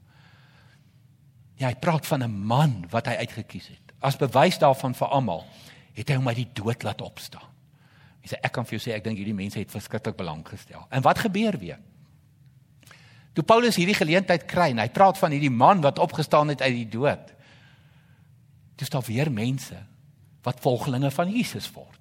Ja, 1.61 1.69
hy 1.69 1.75
praat 1.79 2.07
van 2.09 2.23
'n 2.23 2.45
man 2.45 2.85
wat 2.89 3.05
hy 3.07 3.15
uitget 3.21 3.47
kies 3.47 3.67
het. 3.67 3.93
As 4.01 4.17
bewys 4.17 4.57
daarvan 4.57 4.95
vir 4.95 5.07
almal, 5.07 5.45
het 5.93 6.09
hy 6.09 6.15
hom 6.15 6.27
uit 6.27 6.35
die 6.35 6.53
dood 6.53 6.83
laat 6.83 7.01
opstaan. 7.01 7.47
Hy 8.21 8.27
sê 8.27 8.39
ek 8.41 8.51
kan 8.51 8.65
vir 8.65 8.79
jou 8.79 8.83
sê 8.89 8.95
ek 8.95 9.03
dink 9.03 9.17
hierdie 9.17 9.37
mense 9.37 9.59
het 9.59 9.71
verskriklik 9.71 10.17
belang 10.17 10.47
gestel. 10.47 10.87
En 10.89 11.01
wat 11.01 11.19
gebeur 11.19 11.57
weer? 11.57 11.79
Toe 13.33 13.43
Paulus 13.43 13.75
hierdie 13.75 13.95
geleentheid 13.95 14.47
kry 14.47 14.71
en 14.71 14.79
hy 14.79 14.89
praat 14.89 15.17
van 15.17 15.31
hierdie 15.31 15.51
man 15.51 15.81
wat 15.81 15.99
opgestaan 15.99 16.47
het 16.47 16.61
uit 16.61 16.73
die 16.73 16.89
dood. 16.89 17.33
Dis 18.75 18.89
daar 18.89 19.03
weer 19.03 19.31
mense 19.31 19.75
wat 20.43 20.59
volgelinge 20.59 21.11
van 21.11 21.31
Jesus 21.31 21.71
word. 21.71 21.99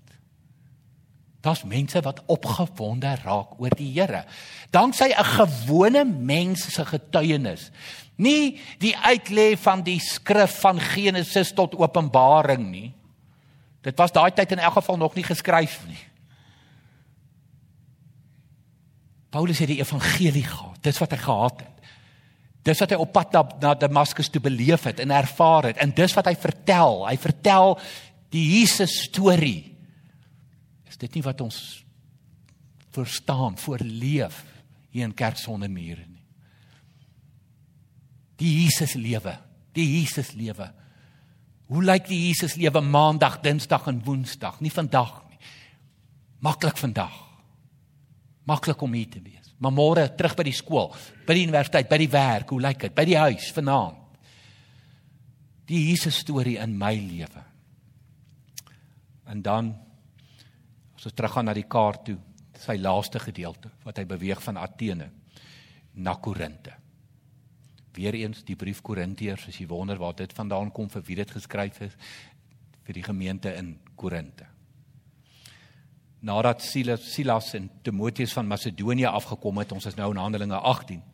Daar's 1.44 1.64
mense 1.68 2.00
wat 2.00 2.22
opgewonde 2.26 3.10
raak 3.20 3.58
oor 3.60 3.74
die 3.76 3.90
Here. 3.92 4.24
Danksy 4.72 5.12
'n 5.12 5.24
gewone 5.24 6.04
mens 6.04 6.72
se 6.72 6.84
getuienis. 6.84 7.70
Nie 8.16 8.60
die 8.78 8.96
uitlê 8.96 9.56
van 9.58 9.82
die 9.82 10.00
skrif 10.00 10.60
van 10.60 10.80
Genesis 10.80 11.52
tot 11.52 11.74
Openbaring 11.74 12.70
nie. 12.70 12.94
Dit 13.82 13.98
was 13.98 14.12
daai 14.12 14.30
tyd 14.30 14.52
in 14.52 14.58
elk 14.58 14.72
geval 14.72 14.96
nog 14.96 15.14
nie 15.14 15.24
geskryf 15.24 15.80
nie. 15.86 15.98
Paulus 19.30 19.58
het 19.58 19.68
die 19.68 19.80
evangelie 19.80 20.44
gehad. 20.44 20.82
Dis 20.82 20.98
wat 20.98 21.10
hy 21.10 21.16
gehad 21.16 21.60
het. 21.60 21.84
Dis 22.62 22.78
wat 22.78 22.90
hy 22.90 22.96
op 22.96 23.12
pad 23.12 23.32
na, 23.32 23.48
na 23.60 23.74
Damaskus 23.74 24.28
toe 24.28 24.40
beleef 24.40 24.84
het 24.84 25.00
en 25.00 25.10
ervaar 25.10 25.64
het 25.64 25.76
en 25.76 25.90
dis 25.90 26.14
wat 26.14 26.26
hy 26.26 26.36
vertel. 26.36 27.06
Hy 27.08 27.16
vertel 27.16 27.78
die 28.30 28.60
Jesus 28.60 29.02
storie 29.02 29.73
dit 31.04 31.18
nie 31.18 31.24
wat 31.26 31.40
ons 31.44 31.58
verstaan, 32.94 33.58
voorleef 33.60 34.42
hier 34.94 35.08
in 35.08 35.14
kerk 35.16 35.38
sonder 35.40 35.70
mure 35.70 36.04
nie? 36.06 36.22
Die 38.40 38.50
Jesus 38.64 38.96
lewe, 38.98 39.36
die 39.76 39.86
Jesus 39.86 40.32
lewe. 40.34 40.66
Hoe 41.70 41.82
lyk 41.84 42.08
die 42.10 42.18
Jesus 42.26 42.56
lewe 42.58 42.82
maandag, 42.82 43.38
dinsdag 43.44 43.86
en 43.90 44.02
woensdag? 44.04 44.58
Nie 44.60 44.72
vandag 44.74 45.14
nie. 45.30 45.38
Maklik 46.44 46.76
vandag. 46.80 47.14
Maklik 48.44 48.82
om 48.84 48.92
hier 48.92 49.08
te 49.08 49.22
wees. 49.22 49.54
Maar 49.62 49.72
môre 49.72 50.08
terug 50.18 50.34
by 50.36 50.44
die 50.48 50.56
skool, 50.56 50.90
by 51.24 51.36
die 51.36 51.46
universiteit, 51.46 51.88
by 51.88 51.98
die 52.02 52.10
werk, 52.10 52.50
hoe 52.52 52.60
lyk 52.60 52.82
dit? 52.84 52.96
By 52.96 53.06
die 53.08 53.16
huis 53.16 53.46
vanaand. 53.54 54.02
Die 55.70 55.80
Jesus 55.88 56.18
storie 56.20 56.58
in 56.60 56.74
my 56.76 56.92
lewe. 56.98 57.44
En 59.30 59.40
dan 59.40 59.72
as 61.04 61.10
ons 61.10 61.16
teruggaan 61.18 61.50
na 61.50 61.52
die 61.52 61.66
kaart 61.68 62.06
toe, 62.08 62.16
sy 62.56 62.78
laaste 62.80 63.20
gedeelte 63.20 63.68
wat 63.84 63.98
hy 64.00 64.06
beweeg 64.08 64.40
van 64.40 64.56
Athene 64.56 65.10
na 66.00 66.14
Korinte. 66.16 66.72
Weereens 67.94 68.40
die 68.48 68.56
brief 68.56 68.80
Korintiërs, 68.82 69.50
as 69.50 69.58
jy 69.60 69.66
wonder 69.68 70.00
waar 70.00 70.14
dit 70.16 70.32
vandaan 70.32 70.70
kom 70.72 70.88
vir 70.88 71.04
wie 71.04 71.18
dit 71.20 71.34
geskryf 71.36 71.82
is 71.84 71.98
vir 72.86 72.96
die 72.96 73.04
gemeente 73.04 73.52
in 73.52 73.74
Korinte. 74.00 74.46
Nadat 76.24 76.64
Silas, 76.64 77.04
Silas 77.12 77.52
en 77.58 77.68
Timoteus 77.84 78.32
van 78.32 78.48
Macedonië 78.48 79.10
afgekom 79.12 79.60
het, 79.60 79.76
ons 79.76 79.90
is 79.90 79.98
nou 80.00 80.08
in 80.14 80.22
Handelinge 80.22 80.56
18, 80.56 81.04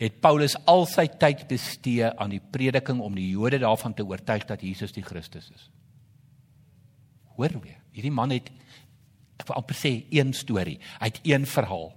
het 0.00 0.18
Paulus 0.24 0.56
al 0.64 0.86
sy 0.88 1.04
tyd 1.20 1.44
bestee 1.50 2.08
aan 2.08 2.32
die 2.32 2.40
prediking 2.40 3.04
om 3.04 3.12
die 3.14 3.28
Jode 3.34 3.60
daarvan 3.60 3.92
te 3.92 4.08
oortuig 4.08 4.48
dat 4.48 4.64
Jesus 4.64 4.96
die 4.96 5.04
Christus 5.04 5.52
is. 5.52 5.68
Hoor 7.36 7.60
weer, 7.60 7.82
hierdie 7.92 8.12
man 8.12 8.32
het 8.32 8.48
ek 9.40 9.48
wil 9.48 9.58
amper 9.58 9.78
sê 9.78 9.92
een 10.12 10.32
storie, 10.36 10.78
hy 11.00 11.10
het 11.10 11.20
een 11.26 11.46
verhaal. 11.48 11.90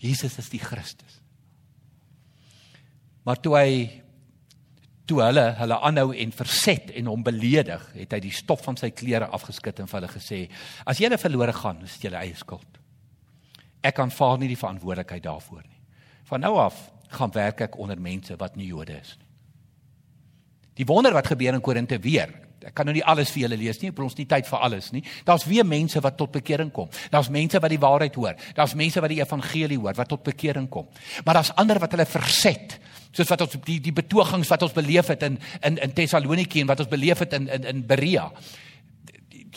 Jesus 0.00 0.38
is 0.40 0.48
die 0.52 0.60
Christus. 0.62 1.20
Maar 3.24 3.40
toe 3.40 3.56
hy 3.58 3.72
toe 5.10 5.20
hulle 5.24 5.46
hulle 5.58 5.78
aanhou 5.82 6.12
en 6.22 6.32
verset 6.32 6.92
en 6.94 7.08
hom 7.10 7.24
beledig, 7.26 7.82
het 7.98 8.12
hy 8.14 8.20
die 8.22 8.34
stof 8.34 8.62
van 8.64 8.78
sy 8.78 8.92
klere 8.94 9.28
afgeskit 9.34 9.82
en 9.82 9.90
vir 9.90 10.00
hulle 10.00 10.12
gesê: 10.12 10.38
"As 10.86 11.00
julle 11.02 11.18
verlore 11.18 11.52
gaan, 11.52 11.82
is 11.82 11.96
dit 11.98 12.08
julle 12.08 12.22
eie 12.22 12.36
skuld. 12.36 12.78
Ek 13.82 13.98
aanvaar 13.98 14.38
nie 14.38 14.48
die 14.48 14.60
verantwoordelikheid 14.60 15.24
daarvoor 15.24 15.64
nie. 15.64 15.80
Van 16.24 16.40
nou 16.40 16.56
af 16.58 16.90
gaan 17.10 17.32
werk 17.34 17.60
ek 17.60 17.78
onder 17.78 18.00
mense 18.00 18.36
wat 18.38 18.56
nie 18.56 18.70
Jode 18.70 19.00
is 19.00 19.16
nie." 19.18 19.26
Die 20.80 20.86
wonder 20.86 21.12
wat 21.12 21.26
gebeur 21.26 21.54
in 21.54 21.60
Korinte 21.60 21.98
weer. 21.98 22.30
Ek 22.66 22.74
kan 22.76 22.84
nou 22.88 22.92
nie 22.92 23.04
alles 23.08 23.30
vir 23.32 23.46
julle 23.46 23.56
lees 23.56 23.80
nie, 23.80 23.90
ons 24.04 24.16
nie 24.18 24.26
tyd 24.28 24.48
vir 24.48 24.64
alles 24.66 24.90
nie. 24.92 25.02
Daar's 25.24 25.46
weer 25.48 25.64
mense 25.64 26.00
wat 26.04 26.18
tot 26.20 26.32
bekering 26.34 26.72
kom. 26.72 26.90
Daar's 27.12 27.30
mense 27.32 27.60
wat 27.60 27.72
die 27.72 27.80
waarheid 27.80 28.16
hoor. 28.20 28.36
Daar's 28.56 28.74
mense 28.76 29.00
wat 29.00 29.12
die 29.12 29.20
evangelie 29.22 29.78
hoor 29.80 29.96
wat 29.96 30.10
tot 30.12 30.22
bekering 30.26 30.68
kom. 30.68 30.88
Maar 31.24 31.40
daar's 31.40 31.54
ander 31.56 31.80
wat 31.80 31.96
hulle 31.96 32.08
verset 32.08 32.78
soos 33.10 33.30
wat 33.30 33.42
ons 33.42 33.56
die 33.66 33.80
die 33.82 33.94
betogings 33.94 34.50
wat 34.50 34.62
ons 34.62 34.74
beleef 34.76 35.08
het 35.10 35.24
in 35.26 35.38
in 35.66 35.78
in 35.82 35.94
Tessaloniki 35.94 36.62
en 36.62 36.68
wat 36.70 36.84
ons 36.84 36.90
beleef 36.90 37.24
het 37.24 37.32
in 37.38 37.48
in 37.48 37.64
in 37.72 37.86
Berea. 37.86 38.28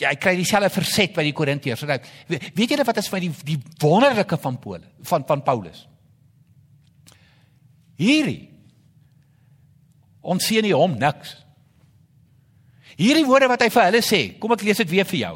Ja, 0.00 0.10
ek 0.10 0.24
kry 0.24 0.34
dieselfde 0.34 0.72
verset 0.74 1.12
by 1.14 1.22
die 1.22 1.34
Korintiërs. 1.36 1.84
Nou, 1.86 1.98
weet 2.26 2.72
julle 2.72 2.86
wat 2.86 2.98
is 2.98 3.10
van 3.12 3.22
die 3.22 3.30
die 3.46 3.60
wonderlike 3.82 4.40
van 4.42 4.58
Paul 4.58 4.82
van 5.02 5.26
van 5.28 5.44
Paulus? 5.46 5.86
Hierdie 8.00 8.50
ons 10.24 10.46
sien 10.46 10.64
nie 10.64 10.74
hom 10.74 10.96
niks. 10.98 11.43
Hierdie 12.96 13.26
woorde 13.26 13.48
wat 13.50 13.62
hy 13.62 13.70
vir 13.74 13.88
hulle 13.88 14.02
sê, 14.04 14.38
kom 14.38 14.52
ek 14.52 14.62
lees 14.62 14.80
dit 14.82 14.90
weer 14.90 15.04
vir 15.08 15.20
jou. 15.20 15.34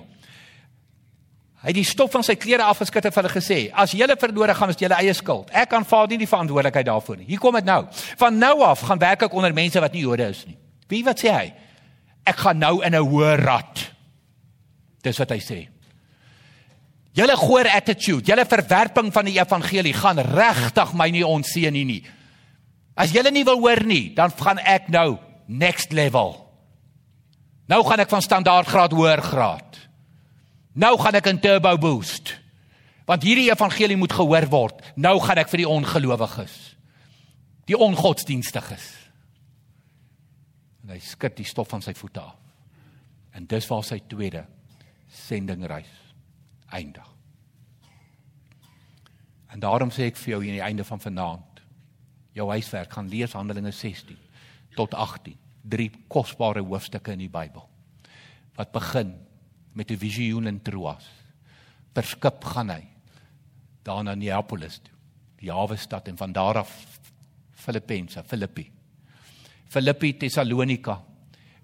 Hy 1.58 1.72
het 1.72 1.74
die 1.74 1.86
stof 1.86 2.12
van 2.14 2.22
sy 2.22 2.36
klere 2.38 2.68
afgeskit 2.70 3.08
en 3.08 3.12
vir 3.14 3.22
hulle 3.22 3.34
gesê: 3.34 3.58
"As 3.74 3.92
julle 3.92 4.16
verlore 4.16 4.54
gaan, 4.54 4.70
is 4.70 4.78
julle 4.78 4.94
eie 4.94 5.14
skuld. 5.14 5.50
Ek 5.50 5.72
aanvaar 5.72 6.06
nie 6.08 6.18
die 6.18 6.30
verantwoordelikheid 6.30 6.86
daarvoor 6.86 7.16
nie. 7.16 7.26
Hier 7.26 7.38
kom 7.38 7.54
dit 7.54 7.64
nou. 7.64 7.84
Van 8.16 8.38
nou 8.38 8.62
af 8.62 8.80
gaan 8.80 8.98
werk 8.98 9.22
ek 9.22 9.34
onder 9.34 9.52
mense 9.52 9.80
wat 9.80 9.92
nie 9.92 10.02
Jode 10.02 10.28
is 10.28 10.46
nie." 10.46 10.56
Wie 10.88 11.04
wat 11.04 11.18
sê 11.18 11.32
hy? 11.34 11.52
Ek 12.24 12.36
gaan 12.36 12.58
nou 12.58 12.80
in 12.82 12.94
'n 12.94 13.04
hoë 13.04 13.44
rad. 13.44 13.92
Dis 15.02 15.18
wat 15.18 15.30
hy 15.30 15.38
sê. 15.38 15.68
Julle 17.12 17.36
goeie 17.36 17.70
attitude, 17.72 18.24
julle 18.24 18.44
verwerping 18.46 19.12
van 19.12 19.24
die 19.24 19.38
evangelie 19.40 19.92
gaan 19.92 20.18
regtig 20.18 20.92
my 20.94 21.10
nie 21.10 21.24
onseën 21.24 21.72
nie 21.72 21.84
nie. 21.84 22.02
As 22.96 23.10
julle 23.10 23.30
nie 23.30 23.44
wil 23.44 23.58
hoor 23.58 23.84
nie, 23.84 24.14
dan 24.14 24.30
gaan 24.30 24.58
ek 24.58 24.88
nou 24.88 25.18
next 25.46 25.92
level. 25.92 26.47
Nou 27.68 27.82
gaan 27.84 28.00
ek 28.00 28.12
van 28.12 28.24
standaard 28.24 28.68
graad 28.70 28.94
hoër 28.96 29.22
graad. 29.22 29.80
Nou 30.72 30.94
gaan 31.00 31.18
ek 31.20 31.28
in 31.28 31.40
turbo 31.42 31.74
boost. 31.80 32.32
Want 33.08 33.24
hierdie 33.24 33.50
evangelie 33.50 33.96
moet 33.96 34.12
gehoor 34.12 34.46
word. 34.52 34.80
Nou 34.96 35.18
gaan 35.20 35.40
ek 35.42 35.50
vir 35.52 35.64
die 35.64 35.68
ongelowiges. 35.68 36.56
Die 37.68 37.76
ongodsdienstiges. 37.76 38.86
En 40.84 40.94
hy 40.94 41.00
skud 41.04 41.36
die 41.36 41.48
stof 41.48 41.68
van 41.68 41.84
sy 41.84 41.92
voete 41.96 42.22
af. 42.24 42.36
En 43.36 43.44
dis 43.46 43.68
waar 43.68 43.84
sy 43.84 44.00
tweede 44.08 44.46
sendingreis 45.12 45.92
eindig. 46.72 47.04
En 49.52 49.60
daarom 49.60 49.92
sê 49.92 50.08
ek 50.08 50.16
vir 50.20 50.34
jou 50.34 50.40
hier 50.42 50.52
aan 50.52 50.58
die 50.58 50.66
einde 50.66 50.84
van 50.84 51.00
vanaand, 51.00 51.60
jou 52.36 52.48
huiswerk 52.50 52.92
gaan 52.92 53.08
lees 53.08 53.36
Handelinge 53.36 53.72
16 53.72 54.16
tot 54.76 54.94
18, 54.94 55.36
drie 55.68 55.90
kosbare 56.08 56.62
hoofstukke 56.64 57.12
in 57.12 57.18
die 57.18 57.32
Bybel. 57.32 57.64
Wat 58.56 58.72
begin 58.72 59.14
met 59.72 59.90
'n 59.90 59.98
visioen 59.98 60.46
in 60.46 60.62
Troas. 60.62 61.04
Per 61.92 62.02
skip 62.02 62.44
gaan 62.44 62.70
hy 62.70 62.86
daar 63.82 64.04
na 64.04 64.14
Neapolis 64.14 64.78
toe, 64.78 64.94
die 65.40 65.50
hawe 65.50 65.76
stad 65.76 66.08
en 66.08 66.16
van 66.16 66.32
daar 66.32 66.58
af 66.58 66.98
Filippense, 67.52 68.22
Filippi. 68.24 68.70
Filippi, 69.68 70.16
Tessalonika, 70.16 71.02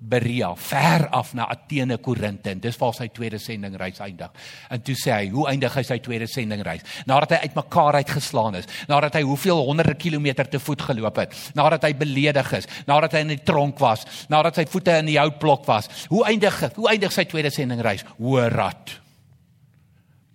Berea, 0.05 0.51
ver 0.57 1.07
af 1.17 1.33
na 1.35 1.47
Athene, 1.49 1.97
Korinte 1.99 2.51
en 2.53 2.61
dis 2.61 2.77
waar 2.77 2.93
sy 2.93 3.07
tweede 3.15 3.39
sendingreis 3.41 4.03
eindig. 4.05 4.33
En 4.73 4.83
toe 4.85 4.97
sê 5.01 5.15
hy, 5.15 5.31
hoe 5.33 5.47
eindig 5.49 5.73
hy 5.79 5.85
sy 5.87 5.97
tweede 6.05 6.27
sendingreis? 6.29 6.85
Nadat 7.09 7.33
hy 7.33 7.49
uitmekaar 7.49 8.01
uitgeslaan 8.03 8.59
is, 8.61 8.69
nadat 8.91 9.17
hy 9.17 9.23
hoeveel 9.25 9.63
honderde 9.65 9.97
kilometer 10.01 10.51
te 10.51 10.61
voet 10.61 10.85
geloop 10.91 11.23
het, 11.23 11.39
nadat 11.57 11.87
hy 11.89 11.95
beledig 12.03 12.53
is, 12.61 12.69
nadat 12.91 13.17
hy 13.17 13.25
in 13.25 13.33
die 13.33 13.41
tronk 13.49 13.81
was, 13.81 14.05
nadat 14.33 14.61
sy 14.61 14.67
voete 14.69 14.99
in 15.01 15.09
die 15.09 15.17
houtblok 15.21 15.65
was. 15.71 15.89
Hoe 16.13 16.25
eindig 16.29 16.61
hoe 16.77 16.91
eindig 16.93 17.15
sy 17.15 17.25
tweede 17.31 17.53
sendingreis? 17.55 18.05
Hoorrat. 18.19 18.99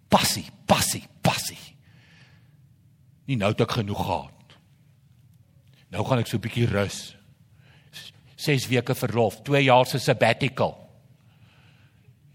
Passie, 0.09 0.47
passie, 0.65 1.03
passie. 1.22 1.61
Nie 3.30 3.38
nou 3.38 3.53
het 3.53 3.61
ek 3.61 3.78
genoeg 3.78 4.01
gehad. 4.01 4.57
Nou 5.93 6.05
gaan 6.05 6.26
ek 6.26 6.28
so 6.28 6.38
'n 6.38 6.41
bietjie 6.41 6.65
rus. 6.65 7.18
6 8.40 8.70
weke 8.72 8.96
verlof, 8.96 9.42
2 9.44 9.64
jaar 9.66 9.88
se 9.90 10.00
sabbatical. 10.00 10.78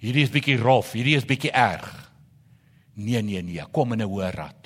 Hierdie 0.04 0.26
is 0.26 0.32
bietjie 0.32 0.58
rof, 0.60 0.92
hierdie 0.92 1.16
is 1.16 1.24
bietjie 1.24 1.52
erg. 1.56 1.88
Nee 3.00 3.22
nee 3.24 3.42
nee, 3.42 3.64
kom 3.72 3.92
in 3.92 4.02
'n 4.02 4.08
hoër 4.08 4.34
rad. 4.34 4.64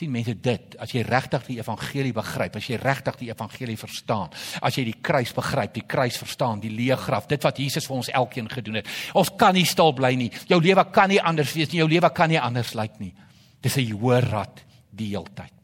sien 0.00 0.10
mense 0.10 0.32
dit, 0.40 0.76
as 0.80 0.94
jy 0.94 1.02
regtig 1.04 1.42
die 1.44 1.58
evangelie 1.60 2.14
begryp, 2.16 2.56
as 2.56 2.68
jy 2.70 2.78
regtig 2.80 3.18
die 3.20 3.28
evangelie 3.28 3.76
verstaan, 3.76 4.30
as 4.62 4.78
jy 4.78 4.84
die 4.88 4.96
kruis 5.02 5.34
begryp, 5.36 5.74
die 5.74 5.84
kruis 5.84 6.16
verstaan, 6.16 6.62
die 6.62 6.72
leë 6.72 6.96
graf, 6.96 7.28
dit 7.28 7.44
wat 7.44 7.58
Jesus 7.58 7.84
vir 7.86 7.96
ons 7.96 8.08
elkeen 8.08 8.48
gedoen 8.48 8.80
het. 8.80 8.88
Ons 9.14 9.34
kan 9.36 9.52
nie 9.54 9.66
stil 9.68 9.92
bly 9.92 10.14
nie. 10.16 10.30
Jou 10.48 10.60
lewe 10.62 10.86
kan 10.90 11.12
nie 11.12 11.20
anders 11.20 11.52
wees 11.52 11.68
nie. 11.72 11.82
Jou 11.82 11.88
lewe 11.88 12.10
kan 12.16 12.32
nie 12.32 12.40
anders 12.40 12.72
lyk 12.74 12.98
nie. 12.98 13.12
Dis 13.60 13.76
'n 13.76 13.92
hoër 13.92 14.30
rad 14.30 14.64
die 14.90 15.08
heeltyd. 15.12 15.59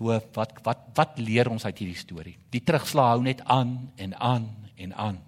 So 0.00 0.16
wat 0.32 0.62
wat 0.64 0.86
wat 0.96 1.18
leer 1.20 1.50
ons 1.52 1.66
uit 1.68 1.82
hierdie 1.82 1.98
storie? 2.00 2.38
Die 2.48 2.62
terugslag 2.64 3.10
hou 3.12 3.20
net 3.20 3.42
aan 3.44 3.74
en 4.00 4.14
aan 4.16 4.46
en 4.80 4.94
aan. 4.96 5.18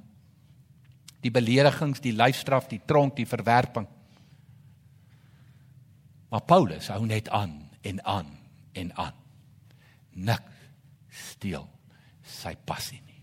Die 1.21 1.31
beledigings, 1.31 2.01
die 2.01 2.15
lyfstraf, 2.17 2.71
die 2.71 2.81
tronk, 2.89 3.19
die 3.19 3.29
verwerping. 3.29 3.85
Maar 6.33 6.45
Paulus 6.49 6.89
hou 6.89 7.05
net 7.05 7.29
aan 7.29 7.53
en 7.85 8.01
aan 8.09 8.31
en 8.73 8.95
aan. 8.97 9.19
Nik 10.17 10.49
steel 11.13 11.69
sy 12.25 12.55
passie 12.65 13.03
nie. 13.05 13.21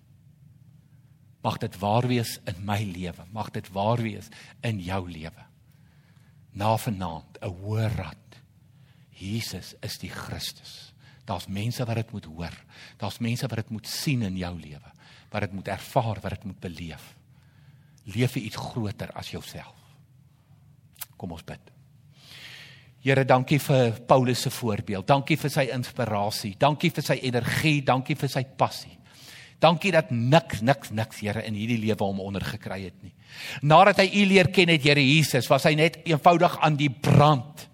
Mag 1.42 1.58
dit 1.58 1.80
waar 1.82 2.06
wees 2.06 2.36
in 2.46 2.62
my 2.68 2.78
lewe, 2.86 3.26
mag 3.34 3.50
dit 3.58 3.66
waar 3.74 3.98
wees 4.06 4.30
in 4.62 4.84
jou 4.86 5.02
lewe. 5.10 5.48
Na 6.54 6.78
vanaand 6.78 7.42
'n 7.42 7.50
hoër 7.50 7.90
rad. 7.98 8.38
Jesus 9.10 9.74
is 9.82 9.98
die 9.98 10.14
Christus. 10.14 10.89
Daar's 11.30 11.48
mense 11.48 11.86
wat 11.86 12.00
dit 12.02 12.12
moet 12.16 12.26
hoor. 12.26 12.56
Daar's 12.98 13.20
mense 13.22 13.48
wat 13.48 13.62
dit 13.62 13.74
moet 13.76 13.88
sien 13.88 14.26
in 14.26 14.38
jou 14.40 14.54
lewe, 14.58 14.94
wat 15.30 15.46
dit 15.46 15.54
moet 15.54 15.68
ervaar, 15.68 16.22
wat 16.24 16.40
dit 16.40 16.48
moet 16.50 16.60
beleef. 16.60 17.12
Leef 18.10 18.34
vir 18.34 18.48
iets 18.48 18.58
groter 18.58 19.12
as 19.14 19.30
jouself. 19.30 19.76
Kom 21.20 21.36
ons 21.36 21.46
bid. 21.46 21.76
Here, 23.04 23.24
dankie 23.24 23.60
vir 23.64 23.94
Paulus 24.08 24.42
se 24.44 24.52
voorbeeld. 24.52 25.08
Dankie 25.08 25.38
vir 25.40 25.52
sy 25.54 25.70
inspirasie. 25.72 26.56
Dankie 26.60 26.90
vir 26.92 27.06
sy 27.06 27.20
energie, 27.30 27.78
dankie 27.86 28.18
vir 28.20 28.32
sy 28.32 28.44
passie. 28.60 28.98
Dankie 29.60 29.92
dat 29.92 30.12
niks 30.12 30.62
niks 30.64 30.92
niks 30.96 31.20
Here 31.20 31.44
in 31.44 31.56
hierdie 31.56 31.80
lewe 31.82 32.00
hom 32.00 32.22
ondergekry 32.24 32.82
het 32.86 33.00
nie. 33.04 33.14
Nadat 33.62 34.00
hy 34.00 34.08
U 34.22 34.26
leer 34.32 34.50
ken 34.56 34.72
het, 34.72 34.84
Here 34.84 35.04
Jesus, 35.04 35.48
was 35.52 35.68
hy 35.68 35.76
net 35.80 36.00
eenvoudig 36.08 36.58
aan 36.64 36.80
die 36.80 36.92
brand. 36.92 37.69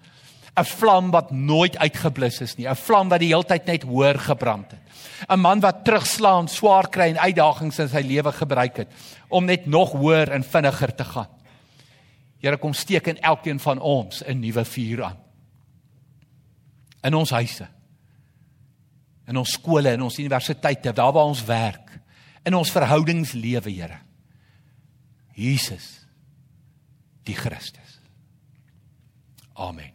'n 0.55 0.63
vlam 0.63 1.11
wat 1.11 1.31
nooit 1.31 1.77
uitgeblus 1.77 2.41
is 2.41 2.55
nie, 2.57 2.67
'n 2.67 2.75
vlam 2.75 3.09
wat 3.09 3.19
die 3.19 3.33
heeltyd 3.33 3.65
net 3.65 3.83
hoër 3.83 4.19
gebrand 4.19 4.71
het. 4.71 4.81
'n 5.29 5.39
Man 5.39 5.59
wat 5.59 5.83
terugslaan, 5.85 6.47
swaar 6.47 6.89
kry 6.89 7.09
en 7.09 7.19
uitdagings 7.19 7.79
in 7.79 7.89
sy 7.89 8.01
lewe 8.01 8.31
gebruik 8.31 8.77
het 8.77 8.87
om 9.27 9.45
net 9.45 9.65
nog 9.65 9.91
hoër 9.91 10.31
en 10.31 10.43
vinniger 10.43 10.95
te 10.95 11.03
gaan. 11.03 11.29
Here 12.39 12.57
kom 12.57 12.73
steek 12.73 13.07
in 13.07 13.19
elkeen 13.19 13.59
van 13.59 13.79
ons 13.79 14.23
'n 14.23 14.39
nuwe 14.39 14.65
vuur 14.65 15.03
aan. 15.03 15.25
in 17.05 17.13
ons 17.13 17.29
huise. 17.29 17.67
In 19.29 19.37
ons 19.41 19.55
skole, 19.57 19.93
in 19.93 20.05
ons 20.05 20.19
universiteite, 20.21 20.93
daar 20.93 21.13
waar 21.13 21.31
ons 21.31 21.43
werk, 21.45 21.99
in 22.45 22.57
ons 22.57 22.71
verhoudingslewe, 22.73 23.71
Here. 23.73 23.99
Jesus 25.35 26.05
die 27.25 27.35
Christus. 27.35 27.99
Amen. 29.53 29.94